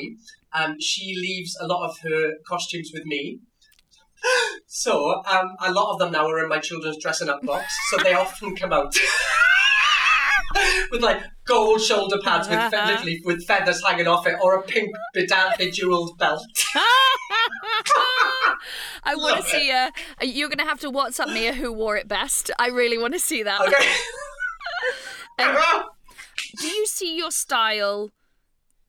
um, 0.54 0.76
she 0.80 1.14
leaves 1.16 1.56
a 1.60 1.66
lot 1.66 1.88
of 1.90 1.98
her 2.08 2.34
costumes 2.48 2.90
with 2.94 3.04
me. 3.04 3.40
So 4.66 5.22
um, 5.26 5.48
a 5.60 5.72
lot 5.72 5.92
of 5.92 5.98
them 5.98 6.12
now 6.12 6.28
are 6.28 6.38
in 6.42 6.48
my 6.48 6.58
children's 6.58 6.98
dressing 6.98 7.28
up 7.28 7.42
box, 7.42 7.66
so 7.90 7.96
they 7.96 8.14
often 8.14 8.54
come 8.54 8.72
out 8.72 8.94
with 10.90 11.02
like 11.02 11.22
gold 11.44 11.80
shoulder 11.80 12.18
pads 12.22 12.48
with 12.48 12.58
fe- 12.70 12.86
literally 12.86 13.22
with 13.24 13.44
feathers 13.46 13.82
hanging 13.84 14.06
off 14.06 14.26
it, 14.26 14.36
or 14.42 14.56
a 14.56 14.62
pink 14.62 14.94
bejeweled 15.14 16.18
belt. 16.18 16.42
I 19.02 19.14
want 19.16 19.38
to 19.38 19.42
see 19.42 19.70
uh 19.70 19.90
You're 20.22 20.48
going 20.48 20.58
to 20.58 20.64
have 20.64 20.80
to 20.80 20.90
WhatsApp 20.90 21.32
me 21.32 21.46
who 21.52 21.72
wore 21.72 21.96
it 21.96 22.06
best. 22.08 22.50
I 22.58 22.68
really 22.68 22.98
want 22.98 23.14
to 23.14 23.20
see 23.20 23.42
that. 23.42 23.60
Okay. 23.60 23.86
Do 26.60 26.66
you 26.66 26.86
see 26.86 27.16
your 27.16 27.30
style 27.30 28.10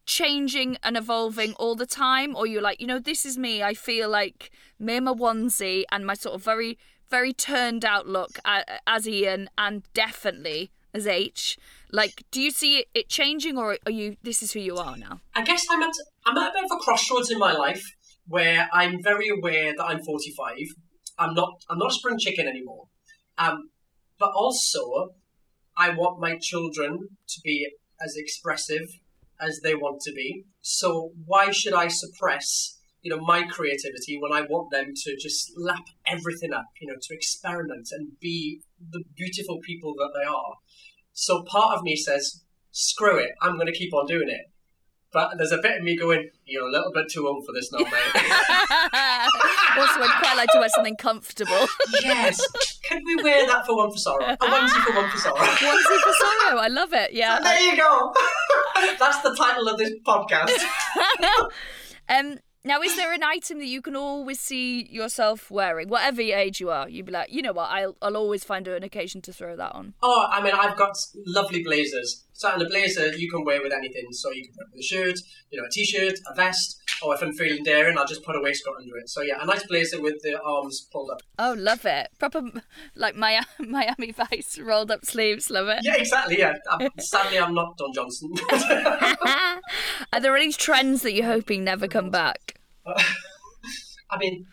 changing 0.06 0.78
and 0.84 0.98
evolving 0.98 1.54
all 1.54 1.76
the 1.76 1.86
time, 1.86 2.36
or 2.36 2.46
you're 2.46 2.62
like, 2.62 2.82
you 2.82 2.88
know, 2.88 3.00
this 3.00 3.26
is 3.26 3.38
me. 3.38 3.64
I 3.64 3.74
feel 3.74 4.10
like 4.10 4.52
me 4.80 4.98
and 4.98 5.06
my 5.06 5.14
onesie 5.14 5.84
and 5.92 6.06
my 6.06 6.16
sort 6.16 6.36
of 6.36 6.44
very, 6.44 6.78
very 7.10 7.34
turned 7.34 7.86
out 7.86 8.08
look 8.08 8.40
uh, 8.44 8.64
as 8.86 9.08
Ian 9.08 9.50
and 9.58 9.84
definitely 9.94 10.72
as 10.94 11.08
H. 11.08 11.58
Like, 11.92 12.24
do 12.32 12.42
you 12.42 12.52
see 12.52 12.86
it, 12.94 13.10
changing, 13.10 13.58
or 13.58 13.78
are 13.86 13.92
you? 13.92 14.18
This 14.24 14.42
is 14.42 14.54
who 14.54 14.60
you 14.60 14.78
are 14.78 14.98
now. 14.98 15.20
I 15.36 15.44
guess 15.44 15.66
I'm 15.70 15.82
at 15.82 15.94
I'm 16.26 16.38
at 16.38 16.50
a 16.50 16.54
bit 16.54 16.64
of 16.66 16.72
a 16.72 16.80
crossroads 16.80 17.30
in 17.30 17.40
my 17.40 17.54
life 17.54 17.84
where 18.28 18.70
I'm 18.72 19.02
very 19.04 19.30
aware 19.30 19.74
that 19.76 19.84
I'm 19.84 20.04
45. 20.04 20.56
I'm 21.20 21.34
not 21.34 21.62
I'm 21.70 21.78
not 21.78 21.92
a 21.92 21.94
spring 21.94 22.18
chicken 22.18 22.48
anymore. 22.48 22.86
Um, 23.38 23.70
but 24.20 24.32
also 24.36 25.16
I 25.78 25.90
want 25.90 26.20
my 26.20 26.38
children 26.42 27.00
to 27.28 27.42
be 27.44 27.68
as 28.04 28.16
expressive 28.16 28.88
as 29.40 29.60
they 29.64 29.76
want 29.76 30.02
to 30.02 30.14
be. 30.14 30.46
So 30.62 31.12
why 31.26 31.52
should 31.52 31.74
I 31.74 31.88
suppress 31.88 32.78
you 33.02 33.10
know 33.10 33.22
my 33.22 33.44
creativity 33.44 34.20
when 34.20 34.32
I 34.32 34.42
want 34.42 34.72
them 34.72 34.94
to 34.96 35.18
just 35.20 35.52
lap 35.58 35.86
everything 36.08 36.54
up, 36.54 36.66
you 36.80 36.88
know, 36.88 36.98
to 37.02 37.16
experiment 37.16 37.88
and 37.92 38.20
be 38.20 38.62
the 38.92 39.04
beautiful 39.16 39.60
people 39.66 39.94
that 39.96 40.12
they 40.16 40.26
are. 40.26 40.56
So 41.22 41.44
part 41.44 41.78
of 41.78 41.84
me 41.84 41.96
says, 41.96 42.42
screw 42.72 43.20
it, 43.20 43.30
I'm 43.44 43.54
going 43.54 43.68
to 43.68 43.72
keep 43.72 43.94
on 43.94 44.08
doing 44.08 44.28
it. 44.28 44.50
But 45.14 45.38
there's 45.38 45.52
a 45.52 45.60
bit 45.62 45.78
of 45.78 45.84
me 45.84 45.96
going, 45.96 46.32
you're 46.46 46.68
a 46.68 46.72
little 46.72 46.92
bit 46.92 47.12
too 47.12 47.28
old 47.28 47.46
for 47.46 47.52
this 47.54 47.72
now, 47.72 47.78
mate. 47.78 47.92
also, 49.78 50.02
I'd 50.02 50.18
quite 50.20 50.34
like 50.36 50.50
to 50.50 50.58
wear 50.58 50.70
something 50.70 50.96
comfortable. 50.96 51.68
yes. 52.02 52.42
Could 52.90 53.04
we 53.06 53.22
wear 53.22 53.46
that 53.46 53.68
for 53.68 53.78
one 53.78 53.92
for 53.92 54.00
sorrow? 54.00 54.26
A 54.26 54.38
onesie 54.38 54.84
for 54.84 54.96
one 54.96 55.12
for 55.12 55.18
sorrow. 55.20 55.36
Onesie 55.46 56.00
for 56.02 56.14
sorrow. 56.14 56.58
I 56.58 56.70
love 56.70 56.92
it. 56.92 57.14
Yeah. 57.14 57.40
there 57.40 57.62
you 57.62 57.78
go. 57.78 58.12
That's 59.00 59.22
the 59.22 59.36
title 59.36 59.68
of 59.68 59.78
this 59.78 59.92
podcast. 60.04 60.58
Um, 62.10 62.40
now, 62.64 62.82
is 62.82 62.96
there 62.96 63.12
an 63.12 63.24
item 63.24 63.58
that 63.60 63.68
you 63.68 63.82
can 63.82 63.96
always 63.96 64.40
see 64.40 64.86
yourself 64.90 65.50
wearing, 65.50 65.90
whatever 65.90 66.22
age 66.22 66.60
you 66.60 66.70
are? 66.70 66.88
You'd 66.88 67.08
be 67.08 67.12
like, 67.12 67.32
you 67.32 67.42
know 67.42 67.54
what, 67.54 67.72
I'll, 67.72 67.96
I'll 68.02 68.18
always 68.18 68.44
find 68.44 68.68
an 68.68 68.84
occasion 68.84 69.22
to 69.24 69.34
throw 69.34 69.56
that 69.56 69.74
on. 69.74 69.96
Oh, 70.04 70.28
I 70.32 70.44
mean, 70.44 70.54
I've 70.54 70.78
got 70.78 70.96
lovely 71.26 71.64
blazers. 71.64 72.26
So, 72.42 72.52
and 72.52 72.62
a 72.62 72.66
blazer 72.66 73.16
you 73.16 73.30
can 73.30 73.46
wear 73.46 73.62
with 73.62 73.72
anything. 73.72 74.08
So 74.12 74.32
you 74.32 74.44
can 74.46 74.54
put 74.54 74.62
it 74.62 74.72
with 74.74 74.80
a 74.80 74.84
shirt, 74.84 75.20
you 75.52 75.60
know, 75.60 75.68
a 75.68 75.70
t-shirt, 75.70 76.16
a 76.28 76.34
vest, 76.34 76.82
or 77.04 77.14
if 77.14 77.22
I'm 77.22 77.34
feeling 77.34 77.64
daring, 77.64 78.00
I'll 78.00 78.08
just 78.08 78.24
put 78.24 78.36
a 78.36 78.42
waistcoat 78.42 78.78
under 78.80 78.98
it. 78.98 79.10
So 79.10 79.22
yeah, 79.22 79.36
a 79.40 79.46
nice 79.46 79.64
blazer 79.68 80.02
with 80.02 80.22
the 80.24 80.42
arms 80.42 80.88
pulled 80.92 81.12
up. 81.12 81.22
Oh, 81.38 81.56
love 81.56 81.86
it. 81.86 82.10
Proper, 82.18 82.42
like 82.96 83.16
Miami, 83.16 83.46
Miami 83.60 84.12
Vice 84.12 84.58
rolled 84.60 84.90
up 84.90 85.06
sleeves. 85.06 85.52
Love 85.52 85.68
it. 85.68 85.80
Yeah, 85.84 85.98
exactly. 85.98 86.40
Yeah. 86.40 86.56
I'm, 86.72 86.90
sadly, 87.00 87.38
I'm 87.38 87.54
not 87.54 87.78
Don 87.78 87.94
Johnson. 87.94 88.34
Are 90.12 90.20
there 90.20 90.36
any 90.36 90.52
trends 90.52 91.04
that 91.04 91.14
you're 91.14 91.28
hoping 91.28 91.64
never 91.64 91.88
come 91.88 92.10
back? 92.10 92.51
I 94.10 94.18
mean, 94.18 94.48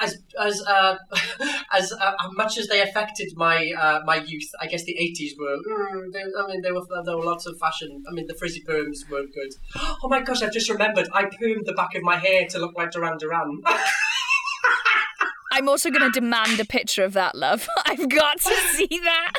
as 0.00 0.18
as 0.40 0.62
uh, 0.62 0.96
as 1.72 1.92
uh, 1.92 2.12
much 2.32 2.58
as 2.58 2.66
they 2.66 2.82
affected 2.82 3.32
my 3.36 3.72
uh, 3.78 4.00
my 4.04 4.16
youth, 4.16 4.50
I 4.60 4.66
guess 4.66 4.84
the 4.84 4.96
eighties 4.98 5.34
were. 5.38 5.56
Mm, 5.56 6.12
they, 6.12 6.20
I 6.20 6.46
mean, 6.48 6.62
there 6.62 6.74
were 6.74 6.84
there 7.04 7.16
were 7.16 7.24
lots 7.24 7.46
of 7.46 7.58
fashion. 7.58 8.02
I 8.08 8.12
mean, 8.12 8.26
the 8.26 8.34
frizzy 8.34 8.62
perms 8.66 9.08
weren't 9.10 9.32
good. 9.34 9.52
Oh 10.04 10.08
my 10.08 10.20
gosh! 10.20 10.42
I've 10.42 10.52
just 10.52 10.68
remembered. 10.68 11.08
I 11.12 11.24
permed 11.24 11.64
the 11.64 11.74
back 11.74 11.94
of 11.94 12.02
my 12.02 12.16
hair 12.16 12.46
to 12.48 12.58
look 12.58 12.74
like 12.76 12.90
Duran 12.90 13.18
Duran. 13.18 13.62
I'm 15.54 15.68
also 15.68 15.90
going 15.90 16.10
to 16.10 16.18
demand 16.18 16.58
a 16.60 16.64
picture 16.64 17.04
of 17.04 17.12
that, 17.12 17.34
love. 17.34 17.68
I've 17.86 18.08
got 18.08 18.40
to 18.40 18.54
see 18.72 18.88
that. 18.88 19.32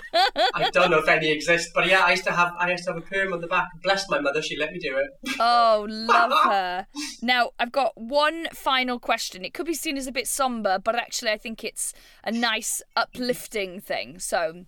I 0.53 0.69
don't 0.69 0.91
know 0.91 0.99
if 0.99 1.07
any 1.07 1.31
exist, 1.31 1.71
but 1.73 1.87
yeah, 1.87 2.01
I 2.01 2.11
used 2.11 2.23
to 2.25 2.31
have 2.31 2.53
I 2.59 2.69
used 2.69 2.83
to 2.83 2.93
have 2.93 3.01
a 3.01 3.05
perm 3.05 3.33
on 3.33 3.41
the 3.41 3.47
back. 3.47 3.67
Bless 3.81 4.07
my 4.11 4.19
mother, 4.19 4.39
she 4.39 4.55
let 4.55 4.71
me 4.71 4.77
do 4.77 4.95
it. 4.95 5.35
oh, 5.39 5.87
love 5.89 6.31
her. 6.43 6.85
Now, 7.23 7.49
I've 7.57 7.71
got 7.71 7.93
one 7.99 8.47
final 8.53 8.99
question. 8.99 9.43
It 9.43 9.55
could 9.55 9.65
be 9.65 9.73
seen 9.73 9.97
as 9.97 10.05
a 10.05 10.11
bit 10.11 10.27
somber, 10.27 10.77
but 10.77 10.95
actually, 10.95 11.31
I 11.31 11.37
think 11.39 11.63
it's 11.63 11.93
a 12.23 12.31
nice, 12.31 12.83
uplifting 12.95 13.79
thing. 13.79 14.19
So, 14.19 14.65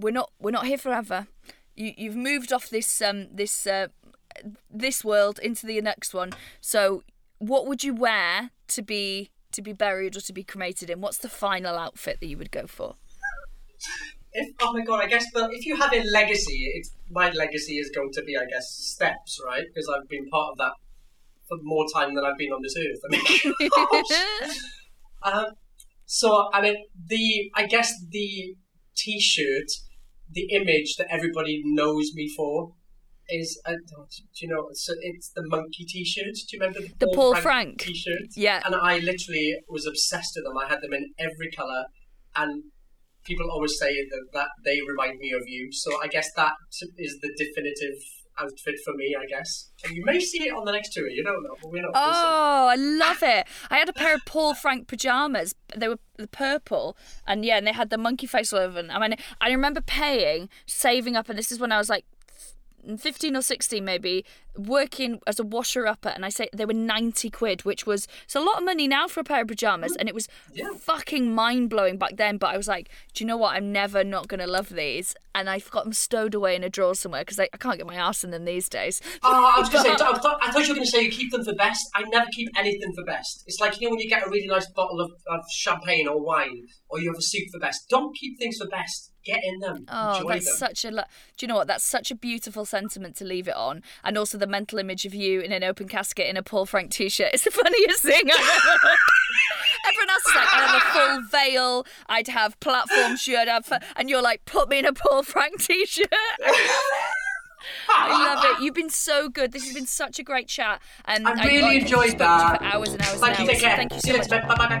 we're 0.00 0.10
not 0.10 0.32
we're 0.40 0.50
not 0.50 0.66
here 0.66 0.78
forever. 0.78 1.28
You 1.76 1.92
you've 1.96 2.16
moved 2.16 2.52
off 2.52 2.68
this 2.68 3.00
um 3.00 3.28
this 3.32 3.68
uh, 3.68 3.86
this 4.68 5.04
world 5.04 5.38
into 5.38 5.64
the 5.64 5.80
next 5.80 6.12
one. 6.12 6.32
So, 6.60 7.04
what 7.38 7.68
would 7.68 7.84
you 7.84 7.94
wear 7.94 8.50
to 8.66 8.82
be 8.82 9.30
to 9.52 9.62
be 9.62 9.72
buried 9.72 10.16
or 10.16 10.20
to 10.20 10.32
be 10.32 10.44
cremated 10.44 10.90
in? 10.90 11.00
What's 11.00 11.18
the 11.18 11.28
final 11.28 11.76
outfit 11.76 12.18
that 12.20 12.26
you 12.26 12.38
would 12.38 12.50
go 12.50 12.66
for? 12.66 12.94
If, 14.32 14.54
oh 14.60 14.72
my 14.72 14.84
god, 14.84 15.02
I 15.02 15.06
guess, 15.06 15.24
but 15.32 15.50
if 15.52 15.64
you 15.64 15.76
have 15.76 15.92
a 15.92 16.02
legacy, 16.12 16.70
it's, 16.74 16.94
my 17.10 17.30
legacy 17.30 17.78
is 17.78 17.90
going 17.94 18.12
to 18.12 18.22
be, 18.22 18.36
I 18.36 18.44
guess, 18.44 18.68
steps, 18.70 19.40
right? 19.44 19.64
Because 19.66 19.88
I've 19.88 20.08
been 20.08 20.28
part 20.28 20.52
of 20.52 20.58
that 20.58 20.72
for 21.48 21.58
more 21.62 21.86
time 21.94 22.14
than 22.14 22.24
I've 22.24 22.36
been 22.36 22.52
on 22.52 22.60
this 22.62 22.74
earth. 22.76 23.00
I 23.06 23.08
mean, 23.10 24.52
um, 25.22 25.46
so, 26.04 26.50
I 26.52 26.60
mean, 26.60 26.76
the, 27.06 27.50
I 27.54 27.66
guess 27.66 27.92
the 28.10 28.54
t-shirt, 28.96 29.70
the 30.30 30.48
image 30.52 30.96
that 30.96 31.06
everybody 31.10 31.62
knows 31.64 32.12
me 32.14 32.32
for 32.36 32.74
is 33.28 33.60
uh, 33.66 33.72
do 33.72 34.06
you 34.40 34.48
know 34.48 34.68
so 34.72 34.92
it's 35.00 35.30
the 35.34 35.42
monkey 35.46 35.84
t-shirt 35.84 36.34
do 36.34 36.56
you 36.56 36.60
remember 36.60 36.80
the, 36.80 36.94
the 36.98 37.06
Paul, 37.06 37.14
Paul 37.14 37.32
Frank, 37.34 37.42
Frank, 37.42 37.78
t-shirt 37.80 38.28
yeah 38.36 38.62
and 38.64 38.74
I 38.74 38.98
literally 38.98 39.54
was 39.68 39.86
obsessed 39.86 40.32
with 40.36 40.44
them 40.44 40.56
I 40.58 40.68
had 40.68 40.80
them 40.80 40.92
in 40.92 41.10
every 41.18 41.50
color 41.50 41.84
and 42.36 42.64
people 43.24 43.50
always 43.50 43.78
say 43.78 43.92
that, 43.92 44.24
that 44.32 44.48
they 44.64 44.78
remind 44.86 45.18
me 45.18 45.32
of 45.32 45.42
you 45.46 45.70
so 45.72 46.02
I 46.02 46.08
guess 46.08 46.30
that 46.36 46.52
is 46.98 47.18
the 47.20 47.34
definitive 47.36 47.98
outfit 48.40 48.76
for 48.84 48.94
me, 48.94 49.16
I 49.18 49.26
guess. 49.26 49.70
And 49.84 49.94
you 49.96 50.04
may 50.04 50.20
see 50.20 50.44
it 50.44 50.52
on 50.54 50.64
the 50.64 50.72
next 50.72 50.92
tour. 50.92 51.08
You 51.08 51.24
don't 51.24 51.42
know, 51.42 51.56
but 51.60 51.70
we're 51.70 51.82
not. 51.82 51.92
Oh, 51.94 52.68
I 52.70 52.76
love 52.76 53.22
it! 53.22 53.46
I 53.70 53.78
had 53.78 53.88
a 53.88 53.92
pair 53.92 54.14
of 54.14 54.20
Paul 54.26 54.54
Frank 54.54 54.88
pajamas. 54.88 55.54
They 55.76 55.88
were 55.88 55.98
the 56.16 56.28
purple, 56.28 56.96
and 57.26 57.44
yeah, 57.44 57.58
and 57.58 57.66
they 57.66 57.72
had 57.72 57.90
the 57.90 57.98
monkey 57.98 58.26
face 58.26 58.52
all 58.52 58.60
over 58.60 58.82
them. 58.82 58.90
I 58.90 58.98
mean, 58.98 59.16
I 59.40 59.50
remember 59.50 59.80
paying, 59.80 60.48
saving 60.66 61.16
up, 61.16 61.28
and 61.28 61.38
this 61.38 61.52
is 61.52 61.60
when 61.60 61.72
I 61.72 61.78
was 61.78 61.88
like 61.88 62.04
15 62.96 63.36
or 63.36 63.42
16 63.42 63.84
maybe 63.84 64.24
working 64.58 65.20
as 65.26 65.38
a 65.38 65.44
washer 65.44 65.86
upper 65.86 66.08
and 66.08 66.24
I 66.24 66.28
say 66.28 66.48
they 66.52 66.66
were 66.66 66.74
90 66.74 67.30
quid 67.30 67.64
which 67.64 67.86
was 67.86 68.08
it's 68.24 68.34
a 68.34 68.40
lot 68.40 68.58
of 68.58 68.64
money 68.64 68.88
now 68.88 69.06
for 69.06 69.20
a 69.20 69.24
pair 69.24 69.42
of 69.42 69.48
pajamas 69.48 69.94
and 69.96 70.08
it 70.08 70.14
was 70.14 70.28
yeah. 70.52 70.68
fucking 70.78 71.34
mind 71.34 71.70
blowing 71.70 71.96
back 71.96 72.16
then 72.16 72.38
but 72.38 72.48
I 72.52 72.56
was 72.56 72.68
like 72.68 72.90
do 73.14 73.22
you 73.22 73.28
know 73.28 73.36
what 73.36 73.54
I'm 73.54 73.72
never 73.72 74.02
not 74.02 74.28
going 74.28 74.40
to 74.40 74.46
love 74.46 74.70
these 74.70 75.14
and 75.34 75.48
I've 75.48 75.70
got 75.70 75.84
them 75.84 75.92
stowed 75.92 76.34
away 76.34 76.56
in 76.56 76.64
a 76.64 76.68
drawer 76.68 76.94
somewhere 76.94 77.22
because 77.22 77.38
I, 77.38 77.48
I, 77.52 77.56
can't 77.56 77.78
get 77.78 77.86
my 77.86 77.94
ass 77.94 78.24
in 78.24 78.30
them 78.30 78.44
these 78.44 78.68
days 78.68 79.00
oh 79.22 79.52
I 79.56 79.60
was 79.60 79.68
to 79.68 79.80
say 79.80 79.90
I 79.92 79.96
thought, 79.96 80.38
I 80.42 80.50
thought 80.50 80.62
you 80.62 80.70
were 80.70 80.74
going 80.74 80.86
to 80.86 80.90
say 80.90 81.02
you 81.02 81.10
keep 81.10 81.30
them 81.30 81.44
for 81.44 81.54
best 81.54 81.88
I 81.94 82.02
never 82.08 82.26
keep 82.32 82.48
anything 82.58 82.92
for 82.94 83.04
best 83.04 83.44
it's 83.46 83.60
like 83.60 83.80
you 83.80 83.86
know 83.86 83.92
when 83.92 84.00
you 84.00 84.08
get 84.08 84.26
a 84.26 84.30
really 84.30 84.48
nice 84.48 84.66
bottle 84.72 85.00
of, 85.00 85.12
of 85.28 85.44
champagne 85.50 86.08
or 86.08 86.20
wine 86.20 86.66
or 86.88 87.00
you 87.00 87.08
have 87.10 87.18
a 87.18 87.22
soup 87.22 87.48
for 87.52 87.60
best 87.60 87.88
don't 87.88 88.16
keep 88.16 88.38
things 88.38 88.58
for 88.58 88.66
best 88.68 89.12
get 89.28 89.44
in 89.44 89.60
them. 89.60 89.84
Oh, 89.88 90.26
that's 90.28 90.46
them. 90.46 90.56
such 90.56 90.84
a. 90.84 90.90
Do 90.90 91.04
you 91.40 91.48
know 91.48 91.56
what? 91.56 91.66
That's 91.66 91.84
such 91.84 92.10
a 92.10 92.14
beautiful 92.14 92.64
sentiment 92.64 93.16
to 93.16 93.24
leave 93.24 93.46
it 93.46 93.54
on, 93.54 93.82
and 94.02 94.16
also 94.16 94.38
the 94.38 94.46
mental 94.48 94.78
image 94.78 95.04
of 95.04 95.14
you 95.14 95.40
in 95.40 95.52
an 95.52 95.62
open 95.62 95.88
casket 95.88 96.26
in 96.26 96.36
a 96.36 96.42
Paul 96.42 96.66
Frank 96.66 96.90
t-shirt. 96.90 97.30
It's 97.32 97.44
the 97.44 97.50
funniest 97.50 98.02
thing 98.02 98.30
I've 98.30 98.40
ever. 98.40 98.94
Everyone 99.86 100.10
else 100.10 100.26
is 100.26 100.34
like, 100.34 100.52
I'd 100.52 100.66
have 100.66 100.74
a 100.76 100.80
full 100.92 101.22
veil, 101.30 101.86
I'd 102.08 102.28
have 102.28 102.58
platform 102.60 103.16
shoe, 103.16 103.36
I'd 103.36 103.48
have, 103.48 103.70
and 103.96 104.10
you're 104.10 104.22
like, 104.22 104.44
put 104.44 104.68
me 104.68 104.78
in 104.80 104.84
a 104.86 104.92
Paul 104.92 105.22
Frank 105.22 105.62
t-shirt. 105.62 106.08
I 107.90 108.34
love 108.34 108.44
it. 108.44 108.62
You've 108.62 108.74
been 108.74 108.90
so 108.90 109.28
good. 109.28 109.52
This 109.52 109.64
has 109.64 109.74
been 109.74 109.86
such 109.86 110.18
a 110.18 110.22
great 110.22 110.48
chat. 110.48 110.80
And 111.04 111.26
I 111.26 111.44
really 111.44 111.78
I, 111.78 111.80
enjoyed 111.80 112.16
that. 112.18 112.58
For 112.58 112.64
hours 112.64 112.92
and 112.92 113.02
hours 113.02 113.20
Thank 113.20 113.40
and 113.40 113.48
you. 113.48 113.52
Hours. 113.52 113.60
Take 113.60 113.68
care. 113.68 113.76
Thank 113.76 113.92
you 113.92 114.00
so 114.00 114.16
much. 114.16 114.28
Bye 114.30 114.56
bye. 114.56 114.80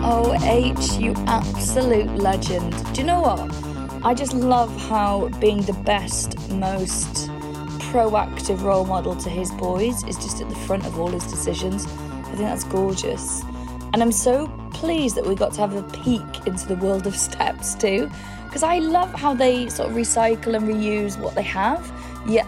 Oh, 0.00 0.32
H, 0.44 0.92
you 0.92 1.14
absolute 1.26 2.08
legend. 2.16 2.72
Do 2.94 3.00
you 3.00 3.06
know 3.06 3.20
what? 3.20 3.40
I 4.04 4.14
just 4.14 4.32
love 4.32 4.74
how 4.88 5.28
being 5.40 5.62
the 5.62 5.72
best, 5.72 6.38
most 6.50 7.28
proactive 7.90 8.62
role 8.62 8.84
model 8.84 9.16
to 9.16 9.30
his 9.30 9.50
boys 9.52 10.04
is 10.04 10.16
just 10.16 10.42
at 10.42 10.48
the 10.48 10.54
front 10.54 10.84
of 10.84 10.98
all 11.00 11.08
his 11.08 11.24
decisions. 11.24 11.86
I 11.86 12.32
think 12.32 12.38
that's 12.40 12.64
gorgeous. 12.64 13.42
And 13.94 14.02
I'm 14.02 14.12
so 14.12 14.46
pleased 14.72 15.16
that 15.16 15.26
we 15.26 15.34
got 15.34 15.54
to 15.54 15.60
have 15.62 15.74
a 15.74 15.82
peek 15.82 16.46
into 16.46 16.68
the 16.68 16.76
world 16.76 17.06
of 17.06 17.16
steps 17.16 17.74
too, 17.74 18.10
because 18.44 18.62
I 18.62 18.78
love 18.78 19.12
how 19.14 19.32
they 19.32 19.70
sort 19.70 19.88
of 19.88 19.96
recycle 19.96 20.54
and 20.54 20.68
reuse 20.68 21.18
what 21.18 21.34
they 21.34 21.42
have, 21.42 21.90
yet 22.26 22.46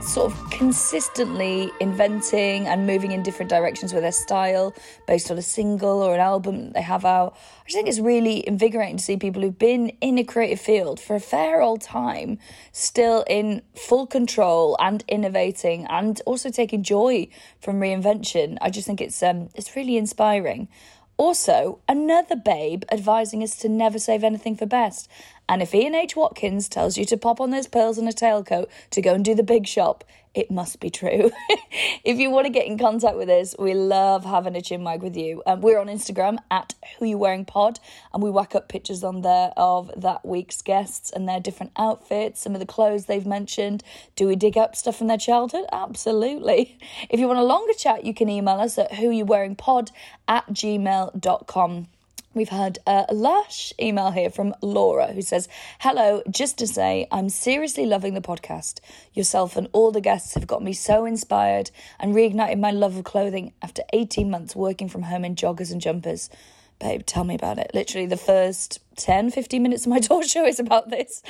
sort 0.00 0.32
of 0.32 0.50
consistently 0.50 1.70
inventing 1.80 2.66
and 2.66 2.86
moving 2.86 3.12
in 3.12 3.22
different 3.22 3.50
directions 3.50 3.92
with 3.92 4.02
their 4.02 4.12
style 4.12 4.74
based 5.06 5.30
on 5.30 5.38
a 5.38 5.42
single 5.42 6.02
or 6.02 6.14
an 6.14 6.20
album 6.20 6.66
that 6.66 6.74
they 6.74 6.82
have 6.82 7.04
out. 7.04 7.36
I 7.36 7.64
just 7.64 7.76
think 7.76 7.88
it's 7.88 7.98
really 7.98 8.46
invigorating 8.46 8.96
to 8.96 9.04
see 9.04 9.16
people 9.16 9.42
who've 9.42 9.58
been 9.58 9.90
in 10.00 10.18
a 10.18 10.24
creative 10.24 10.60
field 10.60 11.00
for 11.00 11.16
a 11.16 11.20
fair 11.20 11.60
old 11.60 11.82
time 11.82 12.38
still 12.72 13.24
in 13.28 13.62
full 13.74 14.06
control 14.06 14.76
and 14.80 15.04
innovating 15.08 15.84
and 15.86 16.20
also 16.26 16.50
taking 16.50 16.82
joy 16.82 17.28
from 17.60 17.80
reinvention. 17.80 18.56
I 18.60 18.70
just 18.70 18.86
think 18.86 19.00
it's 19.00 19.22
um 19.22 19.48
it's 19.54 19.74
really 19.76 19.96
inspiring. 19.96 20.68
Also, 21.18 21.80
another 21.88 22.36
babe 22.36 22.84
advising 22.92 23.42
us 23.42 23.56
to 23.56 23.68
never 23.68 23.98
save 23.98 24.22
anything 24.22 24.54
for 24.54 24.66
best. 24.66 25.08
And 25.48 25.62
if 25.62 25.74
Ian 25.74 25.94
H. 25.94 26.14
Watkins 26.14 26.68
tells 26.68 26.98
you 26.98 27.04
to 27.06 27.16
pop 27.16 27.40
on 27.40 27.50
those 27.50 27.66
pearls 27.66 27.98
and 27.98 28.08
a 28.08 28.12
tailcoat 28.12 28.66
to 28.90 29.00
go 29.00 29.14
and 29.14 29.24
do 29.24 29.34
the 29.34 29.42
big 29.42 29.66
shop, 29.66 30.04
it 30.34 30.50
must 30.50 30.78
be 30.78 30.90
true. 30.90 31.30
if 32.04 32.18
you 32.18 32.30
want 32.30 32.46
to 32.46 32.52
get 32.52 32.66
in 32.66 32.78
contact 32.78 33.16
with 33.16 33.28
us, 33.28 33.54
we 33.58 33.74
love 33.74 34.24
having 34.24 34.54
a 34.56 34.60
chinwag 34.60 35.00
with 35.00 35.16
you. 35.16 35.42
Um, 35.46 35.62
we're 35.62 35.78
on 35.78 35.86
Instagram 35.86 36.38
at 36.50 36.74
Who 36.98 37.06
You 37.06 37.18
Wearing 37.18 37.44
Pod, 37.44 37.80
and 38.12 38.22
we 38.22 38.30
whack 38.30 38.54
up 38.54 38.68
pictures 38.68 39.02
on 39.02 39.22
there 39.22 39.52
of 39.56 39.90
that 39.96 40.24
week's 40.24 40.62
guests 40.62 41.10
and 41.10 41.28
their 41.28 41.40
different 41.40 41.72
outfits, 41.76 42.40
some 42.40 42.54
of 42.54 42.60
the 42.60 42.66
clothes 42.66 43.06
they've 43.06 43.26
mentioned. 43.26 43.82
Do 44.16 44.28
we 44.28 44.36
dig 44.36 44.56
up 44.56 44.76
stuff 44.76 44.96
from 44.96 45.06
their 45.06 45.18
childhood? 45.18 45.64
Absolutely. 45.72 46.78
If 47.10 47.20
you 47.20 47.26
want 47.26 47.38
a 47.38 47.44
longer 47.44 47.72
chat, 47.72 48.04
you 48.04 48.12
can 48.12 48.28
email 48.28 48.60
us 48.60 48.76
at 48.76 48.94
Who 48.94 49.10
You 49.10 49.24
Wearing 49.24 49.56
Pod 49.56 49.90
at 50.26 50.46
gmail.com. 50.48 51.88
We've 52.38 52.48
had 52.48 52.78
a 52.86 53.04
lush 53.12 53.72
email 53.82 54.12
here 54.12 54.30
from 54.30 54.54
Laura 54.62 55.12
who 55.12 55.22
says, 55.22 55.48
Hello, 55.80 56.22
just 56.30 56.56
to 56.58 56.68
say, 56.68 57.08
I'm 57.10 57.30
seriously 57.30 57.84
loving 57.84 58.14
the 58.14 58.20
podcast. 58.20 58.78
Yourself 59.12 59.56
and 59.56 59.66
all 59.72 59.90
the 59.90 60.00
guests 60.00 60.34
have 60.34 60.46
got 60.46 60.62
me 60.62 60.72
so 60.72 61.04
inspired 61.04 61.72
and 61.98 62.14
reignited 62.14 62.60
my 62.60 62.70
love 62.70 62.96
of 62.96 63.02
clothing 63.02 63.54
after 63.60 63.82
18 63.92 64.30
months 64.30 64.54
working 64.54 64.88
from 64.88 65.02
home 65.02 65.24
in 65.24 65.34
joggers 65.34 65.72
and 65.72 65.80
jumpers 65.80 66.30
babe, 66.78 67.02
tell 67.04 67.24
me 67.24 67.34
about 67.34 67.58
it. 67.58 67.72
Literally, 67.74 68.06
the 68.06 68.16
first 68.16 68.78
10, 68.98 69.30
15 69.30 69.62
minutes 69.62 69.86
of 69.86 69.90
my 69.90 69.98
talk 70.00 70.24
show 70.24 70.44
is 70.44 70.60
about 70.60 70.90
this. 70.90 71.22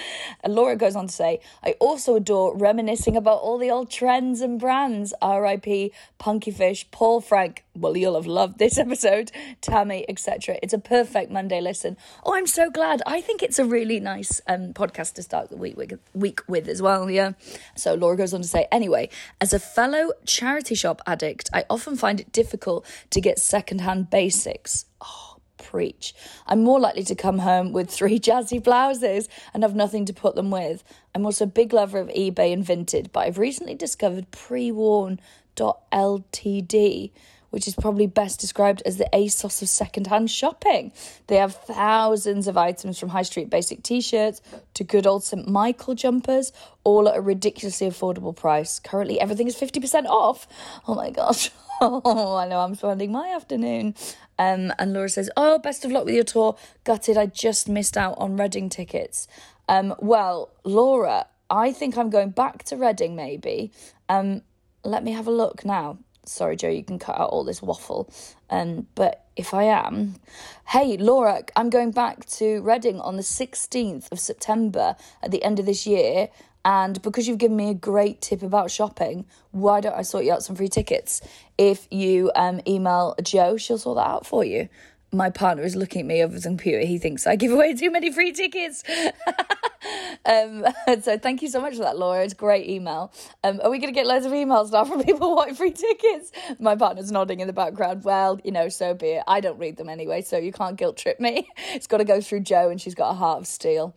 And 0.42 0.54
Laura 0.54 0.76
goes 0.76 0.96
on 0.96 1.06
to 1.06 1.12
say, 1.12 1.40
I 1.62 1.72
also 1.78 2.16
adore 2.16 2.56
reminiscing 2.56 3.16
about 3.16 3.38
all 3.40 3.58
the 3.58 3.70
old 3.70 3.90
trends 3.90 4.40
and 4.40 4.58
brands. 4.58 5.14
RIP, 5.22 5.92
Punky 6.18 6.50
Fish, 6.50 6.90
Paul 6.90 7.20
Frank. 7.20 7.64
Well, 7.76 7.96
you'll 7.96 8.16
have 8.16 8.26
loved 8.26 8.58
this 8.58 8.78
episode, 8.86 9.30
Tammy, 9.60 10.04
etc. 10.08 10.58
It's 10.62 10.72
a 10.72 10.78
perfect 10.78 11.30
Monday 11.30 11.60
listen. 11.60 11.96
Oh, 12.24 12.34
I'm 12.34 12.46
so 12.46 12.70
glad. 12.70 13.02
I 13.06 13.20
think 13.20 13.42
it's 13.42 13.58
a 13.58 13.64
really 13.64 14.00
nice 14.00 14.40
um, 14.48 14.72
podcast 14.72 15.14
to 15.14 15.22
start 15.22 15.50
the 15.50 15.56
week 15.56 15.76
with, 15.76 15.98
week 16.14 16.40
with 16.48 16.68
as 16.68 16.82
well. 16.82 17.10
Yeah. 17.10 17.32
So 17.76 17.94
Laura 17.94 18.16
goes 18.16 18.34
on 18.34 18.42
to 18.42 18.48
say, 18.48 18.66
anyway, 18.72 19.10
as 19.40 19.52
a 19.52 19.58
fellow 19.58 20.12
charity 20.24 20.74
shop 20.74 21.02
addict, 21.06 21.50
I 21.52 21.64
often 21.70 21.96
find 21.96 22.20
it 22.20 22.32
difficult 22.32 22.86
to 23.10 23.20
get 23.20 23.38
secondhand 23.38 24.10
basics. 24.10 24.86
Oh, 25.00 25.37
preach. 25.58 26.14
I'm 26.46 26.62
more 26.62 26.80
likely 26.80 27.04
to 27.04 27.14
come 27.14 27.38
home 27.40 27.72
with 27.72 27.90
three 27.90 28.18
jazzy 28.26 28.62
blouses 28.62 29.28
and 29.52 29.62
have 29.62 29.74
nothing 29.74 30.04
to 30.06 30.12
put 30.12 30.34
them 30.34 30.50
with. 30.50 30.82
I'm 31.14 31.24
also 31.26 31.44
a 31.44 31.48
big 31.48 31.72
lover 31.72 31.98
of 31.98 32.08
eBay 32.08 32.52
and 32.52 32.64
Vinted, 32.64 33.12
but 33.12 33.20
I've 33.20 33.38
recently 33.38 33.74
discovered 33.74 34.30
preworn.ltd 34.30 35.18
which 37.50 37.66
is 37.66 37.74
probably 37.74 38.06
best 38.06 38.40
described 38.40 38.82
as 38.84 38.96
the 38.96 39.08
ASOS 39.12 39.62
of 39.62 39.68
secondhand 39.68 40.30
shopping. 40.30 40.92
They 41.26 41.36
have 41.36 41.54
thousands 41.54 42.46
of 42.46 42.56
items 42.56 42.98
from 42.98 43.10
high 43.10 43.22
street 43.22 43.50
basic 43.50 43.82
t 43.82 44.00
shirts 44.00 44.40
to 44.74 44.84
good 44.84 45.06
old 45.06 45.24
St. 45.24 45.48
Michael 45.48 45.94
jumpers, 45.94 46.52
all 46.84 47.08
at 47.08 47.16
a 47.16 47.20
ridiculously 47.20 47.88
affordable 47.88 48.34
price. 48.34 48.78
Currently, 48.78 49.20
everything 49.20 49.46
is 49.46 49.56
50% 49.56 50.06
off. 50.06 50.46
Oh 50.86 50.94
my 50.94 51.10
gosh. 51.10 51.50
Oh, 51.80 52.34
I 52.34 52.48
know 52.48 52.58
I'm 52.58 52.74
spending 52.74 53.12
my 53.12 53.28
afternoon. 53.28 53.94
Um, 54.38 54.72
and 54.78 54.92
Laura 54.92 55.08
says, 55.08 55.30
Oh, 55.36 55.58
best 55.58 55.84
of 55.84 55.90
luck 55.90 56.04
with 56.04 56.14
your 56.14 56.24
tour. 56.24 56.56
Gutted, 56.84 57.16
I 57.16 57.26
just 57.26 57.68
missed 57.68 57.96
out 57.96 58.16
on 58.18 58.36
Reading 58.36 58.68
tickets. 58.68 59.26
Um, 59.68 59.94
well, 59.98 60.50
Laura, 60.64 61.26
I 61.50 61.72
think 61.72 61.96
I'm 61.96 62.10
going 62.10 62.30
back 62.30 62.64
to 62.64 62.76
Reading 62.76 63.16
maybe. 63.16 63.72
Um, 64.08 64.42
let 64.84 65.04
me 65.04 65.12
have 65.12 65.26
a 65.26 65.32
look 65.32 65.64
now. 65.64 65.98
Sorry, 66.24 66.56
Jo, 66.56 66.68
you 66.68 66.84
can 66.84 66.98
cut 66.98 67.18
out 67.18 67.30
all 67.30 67.42
this 67.42 67.62
waffle. 67.62 68.10
Um, 68.50 68.86
but 68.94 69.24
if 69.34 69.54
I 69.54 69.64
am, 69.64 70.16
hey, 70.68 70.96
Laura, 70.98 71.42
I'm 71.56 71.70
going 71.70 71.90
back 71.90 72.26
to 72.26 72.60
Reading 72.60 73.00
on 73.00 73.16
the 73.16 73.22
16th 73.22 74.12
of 74.12 74.20
September 74.20 74.96
at 75.22 75.30
the 75.30 75.42
end 75.42 75.58
of 75.58 75.66
this 75.66 75.86
year. 75.86 76.28
And 76.64 77.00
because 77.02 77.26
you've 77.26 77.38
given 77.38 77.56
me 77.56 77.70
a 77.70 77.74
great 77.74 78.20
tip 78.20 78.42
about 78.42 78.70
shopping, 78.70 79.24
why 79.52 79.80
don't 79.80 79.94
I 79.94 80.02
sort 80.02 80.24
you 80.24 80.32
out 80.32 80.42
some 80.42 80.56
free 80.56 80.68
tickets? 80.68 81.20
If 81.56 81.86
you 81.90 82.30
um, 82.34 82.60
email 82.66 83.14
Jo, 83.22 83.56
she'll 83.56 83.78
sort 83.78 83.96
that 83.96 84.06
out 84.06 84.26
for 84.26 84.44
you. 84.44 84.68
My 85.12 85.30
partner 85.30 85.62
is 85.62 85.74
looking 85.74 86.00
at 86.00 86.06
me 86.06 86.22
over 86.22 86.34
the 86.34 86.42
computer. 86.42 86.86
He 86.86 86.98
thinks 86.98 87.26
I 87.26 87.36
give 87.36 87.50
away 87.50 87.74
too 87.74 87.90
many 87.90 88.12
free 88.12 88.32
tickets. 88.32 88.84
um, 90.26 90.64
so 91.02 91.18
thank 91.18 91.42
you 91.42 91.48
so 91.48 91.60
much 91.60 91.74
for 91.74 91.82
that, 91.82 91.98
Laura. 91.98 92.22
It's 92.22 92.32
a 92.32 92.36
great 92.36 92.68
email. 92.68 93.12
Um, 93.44 93.60
are 93.62 93.70
we 93.70 93.78
going 93.78 93.92
to 93.92 93.98
get 93.98 94.06
loads 94.06 94.26
of 94.26 94.32
emails 94.32 94.72
now 94.72 94.84
from 94.84 95.02
people 95.04 95.34
wanting 95.34 95.54
free 95.54 95.72
tickets? 95.72 96.32
My 96.58 96.76
partner's 96.76 97.10
nodding 97.10 97.40
in 97.40 97.46
the 97.46 97.52
background. 97.52 98.04
Well, 98.04 98.40
you 98.44 98.52
know, 98.52 98.68
so 98.68 98.94
be 98.94 99.08
it. 99.08 99.24
I 99.26 99.40
don't 99.40 99.58
read 99.58 99.76
them 99.76 99.88
anyway, 99.88 100.22
so 100.22 100.36
you 100.36 100.52
can't 100.52 100.76
guilt 100.76 100.96
trip 100.96 101.20
me. 101.20 101.48
It's 101.72 101.86
got 101.86 101.98
to 101.98 102.04
go 102.04 102.20
through 102.20 102.40
Jo, 102.40 102.70
and 102.70 102.80
she's 102.80 102.94
got 102.94 103.10
a 103.10 103.14
heart 103.14 103.40
of 103.40 103.46
steel. 103.46 103.94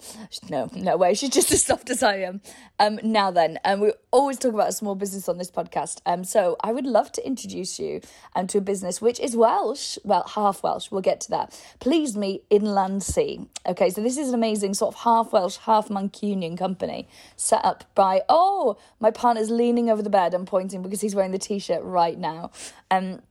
No, 0.50 0.70
no 0.74 0.98
way. 0.98 1.14
She's 1.14 1.30
just 1.30 1.52
as 1.52 1.64
soft 1.64 1.90
as 1.90 2.04
I 2.04 2.18
am. 2.18 2.42
Um, 2.80 3.00
now 3.04 3.32
then, 3.32 3.60
um, 3.66 3.80
we 3.80 3.94
always 4.12 4.38
talk 4.38 4.54
about 4.54 4.70
a 4.70 4.74
small 4.74 4.96
business 4.96 5.30
on 5.30 5.38
this 5.38 5.52
podcast. 5.52 6.02
Um, 6.06 6.24
so 6.24 6.58
I 6.62 6.72
would 6.72 6.86
love 6.86 7.12
to 7.14 7.26
introduce 7.26 7.80
you 7.80 8.02
um, 8.36 8.48
to 8.48 8.58
a 8.60 8.62
business 8.62 9.02
which 9.02 9.20
is 9.20 9.36
Welsh, 9.36 9.98
well, 10.04 10.24
half 10.28 10.64
Welsh. 10.64 10.90
We'll 10.92 11.01
get 11.02 11.22
to 11.22 11.30
that. 11.32 11.60
Please 11.80 12.16
meet 12.16 12.44
Inland 12.50 13.04
Sea. 13.04 13.48
Okay, 13.66 13.90
so 13.90 14.02
this 14.02 14.18
is 14.18 14.30
an 14.30 14.36
amazing 14.36 14.74
sort 14.74 14.96
of 14.96 15.02
half 15.02 15.34
Welsh, 15.34 15.58
half 15.58 15.90
Mancunian 15.90 16.58
company 16.58 17.08
set 17.36 17.64
up 17.66 17.84
by, 17.96 18.22
oh, 18.30 18.78
my 19.00 19.12
partner's 19.12 19.50
leaning 19.50 19.90
over 19.90 20.02
the 20.02 20.10
bed 20.10 20.34
and 20.34 20.48
pointing 20.48 20.82
because 20.82 21.02
he's 21.02 21.16
wearing 21.16 21.32
the 21.32 21.40
t 21.40 21.60
shirt 21.60 21.84
right 21.84 22.18
now. 22.18 22.52
Um, 22.90 23.22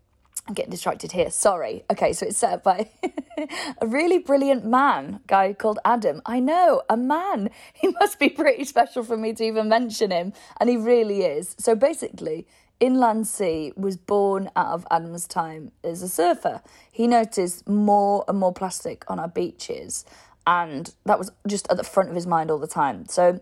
I'm 0.49 0.55
getting 0.55 0.71
distracted 0.71 1.13
here. 1.13 1.31
Sorry. 1.31 1.85
Okay, 1.91 2.13
so 2.13 2.27
it's 2.27 2.39
set 2.39 2.53
up 2.55 2.65
by 2.65 2.89
a 3.81 3.87
really 3.87 4.19
brilliant 4.19 4.65
man, 4.65 5.21
guy 5.27 5.53
called 5.53 5.79
Adam. 5.85 6.23
I 6.27 6.41
know, 6.41 6.83
a 6.89 6.97
man. 6.97 7.51
He 7.75 7.89
must 8.01 8.19
be 8.19 8.29
pretty 8.29 8.65
special 8.65 9.05
for 9.05 9.17
me 9.17 9.33
to 9.35 9.45
even 9.45 9.69
mention 9.69 10.11
him, 10.11 10.33
and 10.59 10.69
he 10.69 10.77
really 10.77 11.23
is. 11.23 11.55
So 11.59 11.75
basically, 11.75 12.47
Inland 12.81 13.29
Sea 13.29 13.73
was 13.77 13.97
born 13.97 14.51
out 14.57 14.69
of 14.69 14.87
Adam's 14.91 15.27
time 15.27 15.71
as 15.85 16.03
a 16.03 16.09
surfer. 16.09 16.63
He 16.91 17.07
noticed 17.07 17.69
more 17.69 18.25
and 18.27 18.39
more 18.39 18.53
plastic 18.53 19.05
on 19.09 19.21
our 19.21 19.29
beaches, 19.29 20.05
and 20.47 20.93
that 21.05 21.19
was 21.19 21.31
just 21.47 21.71
at 21.71 21.77
the 21.77 21.85
front 21.85 22.09
of 22.09 22.15
his 22.15 22.27
mind 22.27 22.51
all 22.51 22.59
the 22.59 22.67
time. 22.67 23.07
So 23.07 23.39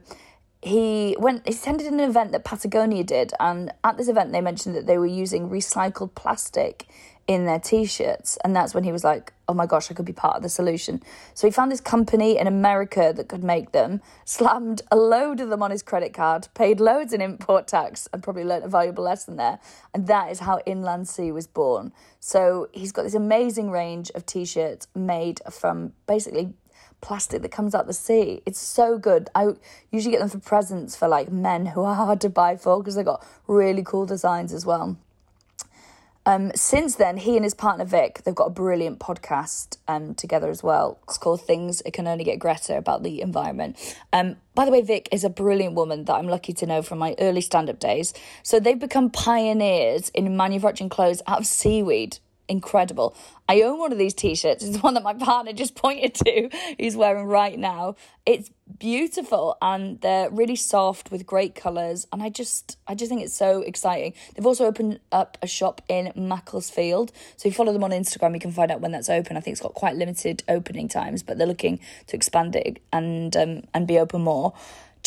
he 0.60 1.16
went 1.18 1.46
he 1.46 1.54
attended 1.54 1.86
an 1.86 2.00
event 2.00 2.32
that 2.32 2.44
Patagonia 2.44 3.04
did 3.04 3.32
and 3.38 3.72
at 3.84 3.96
this 3.96 4.08
event 4.08 4.32
they 4.32 4.40
mentioned 4.40 4.74
that 4.74 4.86
they 4.86 4.98
were 4.98 5.06
using 5.06 5.48
recycled 5.48 6.14
plastic 6.16 6.86
in 7.28 7.44
their 7.44 7.60
t-shirts 7.60 8.38
and 8.42 8.56
that's 8.56 8.74
when 8.74 8.82
he 8.82 8.90
was 8.90 9.04
like 9.04 9.34
oh 9.48 9.54
my 9.54 9.66
gosh 9.66 9.90
I 9.90 9.94
could 9.94 10.06
be 10.06 10.14
part 10.14 10.36
of 10.36 10.42
the 10.42 10.48
solution 10.48 11.02
so 11.34 11.46
he 11.46 11.50
found 11.50 11.70
this 11.70 11.80
company 11.80 12.38
in 12.38 12.46
America 12.46 13.12
that 13.14 13.28
could 13.28 13.44
make 13.44 13.72
them 13.72 14.00
slammed 14.24 14.80
a 14.90 14.96
load 14.96 15.38
of 15.40 15.50
them 15.50 15.62
on 15.62 15.70
his 15.70 15.82
credit 15.82 16.14
card 16.14 16.48
paid 16.54 16.80
loads 16.80 17.12
in 17.12 17.20
import 17.20 17.68
tax 17.68 18.08
and 18.14 18.22
probably 18.22 18.44
learnt 18.44 18.64
a 18.64 18.68
valuable 18.68 19.04
lesson 19.04 19.36
there 19.36 19.58
and 19.92 20.06
that 20.06 20.32
is 20.32 20.40
how 20.40 20.58
Inland 20.64 21.06
Sea 21.06 21.30
was 21.30 21.46
born 21.46 21.92
so 22.18 22.68
he's 22.72 22.92
got 22.92 23.02
this 23.02 23.14
amazing 23.14 23.70
range 23.70 24.10
of 24.14 24.24
t-shirts 24.24 24.88
made 24.94 25.40
from 25.50 25.92
basically 26.06 26.54
plastic 27.00 27.42
that 27.42 27.52
comes 27.52 27.76
out 27.76 27.86
the 27.86 27.92
sea. 27.92 28.42
It's 28.44 28.58
so 28.58 28.98
good. 28.98 29.30
I 29.32 29.50
usually 29.92 30.10
get 30.10 30.20
them 30.20 30.28
for 30.28 30.40
presents 30.40 30.96
for 30.96 31.06
like 31.06 31.30
men 31.30 31.66
who 31.66 31.82
are 31.82 31.94
hard 31.94 32.20
to 32.22 32.28
buy 32.28 32.56
for 32.56 32.78
because 32.78 32.96
they 32.96 33.04
got 33.04 33.24
really 33.46 33.84
cool 33.84 34.04
designs 34.04 34.52
as 34.52 34.66
well. 34.66 34.96
Um, 36.28 36.52
since 36.54 36.96
then, 36.96 37.16
he 37.16 37.36
and 37.36 37.44
his 37.44 37.54
partner 37.54 37.86
Vic, 37.86 38.20
they've 38.22 38.34
got 38.34 38.48
a 38.48 38.50
brilliant 38.50 38.98
podcast 38.98 39.78
um, 39.88 40.14
together 40.14 40.50
as 40.50 40.62
well. 40.62 40.98
It's 41.04 41.16
called 41.16 41.40
Things 41.40 41.80
It 41.86 41.94
Can 41.94 42.06
Only 42.06 42.22
Get 42.22 42.38
Greta 42.38 42.76
about 42.76 43.02
the 43.02 43.22
environment. 43.22 43.78
Um, 44.12 44.36
by 44.54 44.66
the 44.66 44.70
way, 44.70 44.82
Vic 44.82 45.08
is 45.10 45.24
a 45.24 45.30
brilliant 45.30 45.74
woman 45.74 46.04
that 46.04 46.12
I'm 46.12 46.28
lucky 46.28 46.52
to 46.52 46.66
know 46.66 46.82
from 46.82 46.98
my 46.98 47.14
early 47.18 47.40
stand 47.40 47.70
up 47.70 47.80
days. 47.80 48.12
So 48.42 48.60
they've 48.60 48.78
become 48.78 49.08
pioneers 49.08 50.10
in 50.10 50.36
manufacturing 50.36 50.90
clothes 50.90 51.22
out 51.26 51.38
of 51.38 51.46
seaweed 51.46 52.18
incredible. 52.48 53.16
I 53.48 53.62
own 53.62 53.78
one 53.78 53.92
of 53.92 53.98
these 53.98 54.14
t-shirts. 54.14 54.64
It's 54.64 54.76
the 54.76 54.82
one 54.82 54.94
that 54.94 55.02
my 55.02 55.14
partner 55.14 55.52
just 55.52 55.74
pointed 55.76 56.14
to. 56.14 56.50
He's 56.78 56.96
wearing 56.96 57.26
right 57.26 57.58
now. 57.58 57.96
It's 58.26 58.50
beautiful 58.78 59.56
and 59.62 60.00
they're 60.00 60.28
really 60.30 60.56
soft 60.56 61.10
with 61.10 61.24
great 61.24 61.54
colours 61.54 62.06
and 62.12 62.22
I 62.22 62.28
just 62.28 62.76
I 62.86 62.94
just 62.94 63.08
think 63.08 63.22
it's 63.22 63.34
so 63.34 63.62
exciting. 63.62 64.14
They've 64.34 64.44
also 64.44 64.66
opened 64.66 65.00
up 65.10 65.38
a 65.40 65.46
shop 65.46 65.80
in 65.88 66.12
Macclesfield. 66.14 67.12
So 67.36 67.48
if 67.48 67.52
you 67.52 67.56
follow 67.56 67.72
them 67.72 67.84
on 67.84 67.90
Instagram 67.90 68.34
you 68.34 68.40
can 68.40 68.52
find 68.52 68.70
out 68.70 68.80
when 68.80 68.92
that's 68.92 69.08
open. 69.08 69.36
I 69.36 69.40
think 69.40 69.54
it's 69.54 69.62
got 69.62 69.74
quite 69.74 69.96
limited 69.96 70.42
opening 70.48 70.88
times, 70.88 71.22
but 71.22 71.38
they're 71.38 71.46
looking 71.46 71.80
to 72.08 72.16
expand 72.16 72.56
it 72.56 72.82
and 72.92 73.34
um, 73.36 73.62
and 73.72 73.86
be 73.86 73.98
open 73.98 74.22
more 74.22 74.52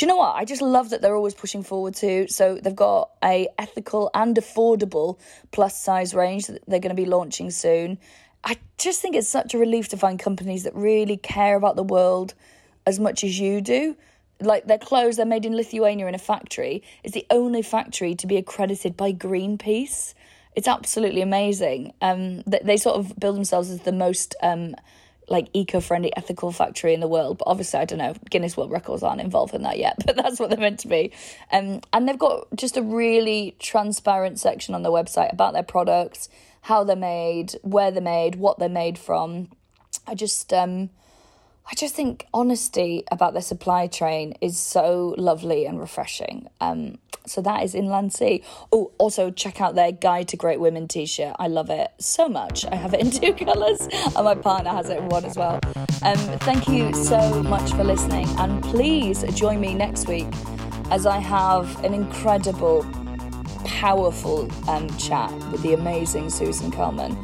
do 0.02 0.08
you 0.08 0.08
know 0.08 0.18
what? 0.18 0.36
I 0.36 0.46
just 0.46 0.64
love 0.64 0.90
that 0.90 1.04
they're 1.04 1.16
always 1.16 1.36
pushing 1.36 1.62
forward 1.62 1.94
too. 1.94 2.26
So 2.28 2.56
they've 2.56 2.76
got 2.76 3.12
a 3.24 3.48
ethical 3.60 4.10
and 4.16 4.36
affordable 4.36 5.20
plus 5.52 5.80
size 5.80 6.16
range 6.16 6.48
that 6.48 6.64
they're 6.66 6.80
going 6.80 6.96
to 6.96 7.00
be 7.00 7.06
launching 7.06 7.52
soon. 7.52 8.00
I 8.44 8.58
just 8.80 9.00
think 9.00 9.16
it's 9.16 9.30
such 9.30 9.54
a 9.54 9.60
relief 9.60 9.90
to 9.90 9.98
find 9.98 10.18
companies 10.18 10.64
that 10.64 10.74
really 10.74 11.18
care 11.18 11.56
about 11.56 11.76
the 11.76 11.84
world 11.84 12.34
as 12.88 13.00
much 13.00 13.24
as 13.24 13.40
you 13.40 13.62
do. 13.62 13.96
Like 14.40 14.66
their 14.66 14.80
clothes, 14.80 15.18
they're 15.18 15.26
made 15.28 15.46
in 15.46 15.56
Lithuania 15.56 16.08
in 16.08 16.16
a 16.16 16.18
factory. 16.18 16.82
It's 17.04 17.14
the 17.14 17.28
only 17.30 17.62
factory 17.62 18.16
to 18.16 18.26
be 18.26 18.38
accredited 18.38 18.98
by 18.98 19.14
Greenpeace. 19.14 20.16
It's 20.56 20.68
absolutely 20.68 21.22
amazing. 21.22 21.94
Um, 22.02 22.42
they, 22.48 22.62
they 22.64 22.78
sort 22.78 22.98
of 22.98 23.20
build 23.20 23.36
themselves 23.36 23.70
as 23.70 23.82
the 23.82 23.92
most 23.92 24.34
um, 24.42 24.74
like 25.32 25.48
eco-friendly 25.54 26.16
ethical 26.16 26.52
factory 26.52 26.94
in 26.94 27.00
the 27.00 27.08
world 27.08 27.38
but 27.38 27.48
obviously 27.48 27.80
i 27.80 27.86
don't 27.86 28.00
know 28.00 28.14
guinness 28.30 28.56
world 28.58 28.72
records 28.72 29.02
aren't 29.02 29.22
involved 29.22 29.54
in 29.54 29.64
that 29.64 29.78
yet 29.78 29.98
but 30.06 30.16
that's 30.16 30.40
what 30.40 30.50
they're 30.50 30.60
meant 30.60 30.80
to 30.80 30.88
be. 30.88 31.12
Um, 31.52 31.82
and 31.94 32.08
they've 32.08 32.18
got 32.20 32.48
just 32.56 32.78
a 32.78 32.82
really 32.82 33.56
transparent 33.60 34.40
section 34.40 34.76
on 34.76 34.84
their 34.84 34.92
website 34.92 35.32
about 35.32 35.54
their 35.54 35.64
products 35.64 36.30
how 36.62 36.84
they're 36.84 36.96
made 36.96 37.54
where 37.64 37.92
they're 37.92 38.02
made 38.02 38.36
what 38.36 38.60
they're 38.60 38.70
made 38.70 38.98
from. 38.98 39.50
I 40.08 40.16
just 40.16 40.54
um, 40.54 40.90
I 41.72 41.74
just 41.76 41.96
think 41.96 42.28
honesty 42.34 43.06
about 43.10 43.32
their 43.32 43.42
supply 43.42 43.88
chain 43.88 44.34
is 44.42 44.60
so 44.60 45.16
lovely 45.18 45.66
and 45.66 45.80
refreshing. 45.80 46.50
Um, 46.60 46.98
so 47.26 47.42
that 47.44 47.64
is 47.64 47.74
Inland 47.74 48.12
Sea. 48.12 48.44
Oh, 48.74 48.92
also 48.98 49.32
check 49.32 49.62
out 49.62 49.76
their 49.76 49.94
Guide 49.94 50.28
to 50.30 50.38
Great 50.38 50.60
Women 50.60 50.90
t-shirt. 50.90 51.34
I 51.40 51.48
love 51.48 51.70
it 51.70 51.90
so 51.98 52.28
much. 52.28 52.66
I 52.66 52.76
have 52.76 52.94
it 52.94 53.00
in 53.00 53.12
two 53.12 53.34
colours, 53.34 53.80
and 53.80 54.26
my 54.26 54.36
partner 54.36 54.72
has 54.72 54.90
it 54.90 54.98
in 54.98 55.08
one 55.08 55.24
as 55.24 55.38
well. 55.38 55.62
Um, 56.04 56.18
thank 56.40 56.68
you 56.68 56.94
so 56.94 57.42
much 57.44 57.72
for 57.72 57.86
listening, 57.86 58.28
and 58.38 58.62
please 58.62 59.24
join 59.34 59.62
me 59.62 59.74
next 59.74 60.10
week 60.10 60.28
as 60.90 61.06
I 61.06 61.20
have 61.20 61.82
an 61.86 61.94
incredible, 61.94 62.86
powerful 63.64 64.50
um, 64.70 64.90
chat 64.98 65.32
with 65.54 65.62
the 65.62 65.74
amazing 65.74 66.32
Susan 66.32 66.70
Kelman. 66.70 67.18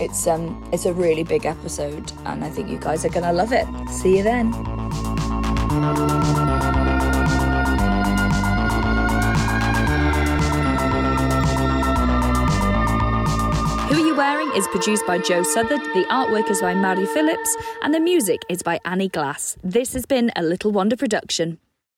It's 0.00 0.26
um 0.26 0.68
it's 0.72 0.86
a 0.86 0.92
really 0.92 1.22
big 1.22 1.46
episode 1.46 2.12
and 2.24 2.44
I 2.44 2.50
think 2.50 2.68
you 2.68 2.78
guys 2.78 3.04
are 3.04 3.10
going 3.10 3.24
to 3.24 3.32
love 3.32 3.52
it. 3.52 3.66
See 3.88 4.16
you 4.16 4.22
then. 4.24 4.52
Who 13.88 13.94
Are 13.94 14.06
You 14.06 14.16
Wearing 14.16 14.50
is 14.56 14.66
produced 14.68 15.06
by 15.06 15.18
Jo 15.18 15.42
Southerd, 15.42 15.82
the 15.94 16.04
artwork 16.10 16.50
is 16.50 16.60
by 16.60 16.74
Mari 16.74 17.06
Phillips, 17.06 17.56
and 17.82 17.94
the 17.94 18.00
music 18.00 18.42
is 18.48 18.62
by 18.62 18.80
Ani 18.84 19.08
Glass. 19.08 19.56
This 19.62 19.92
has 19.92 20.06
been 20.06 20.32
a 20.34 20.42
Little 20.42 20.72
Wander 20.72 20.96
production. 20.96 21.58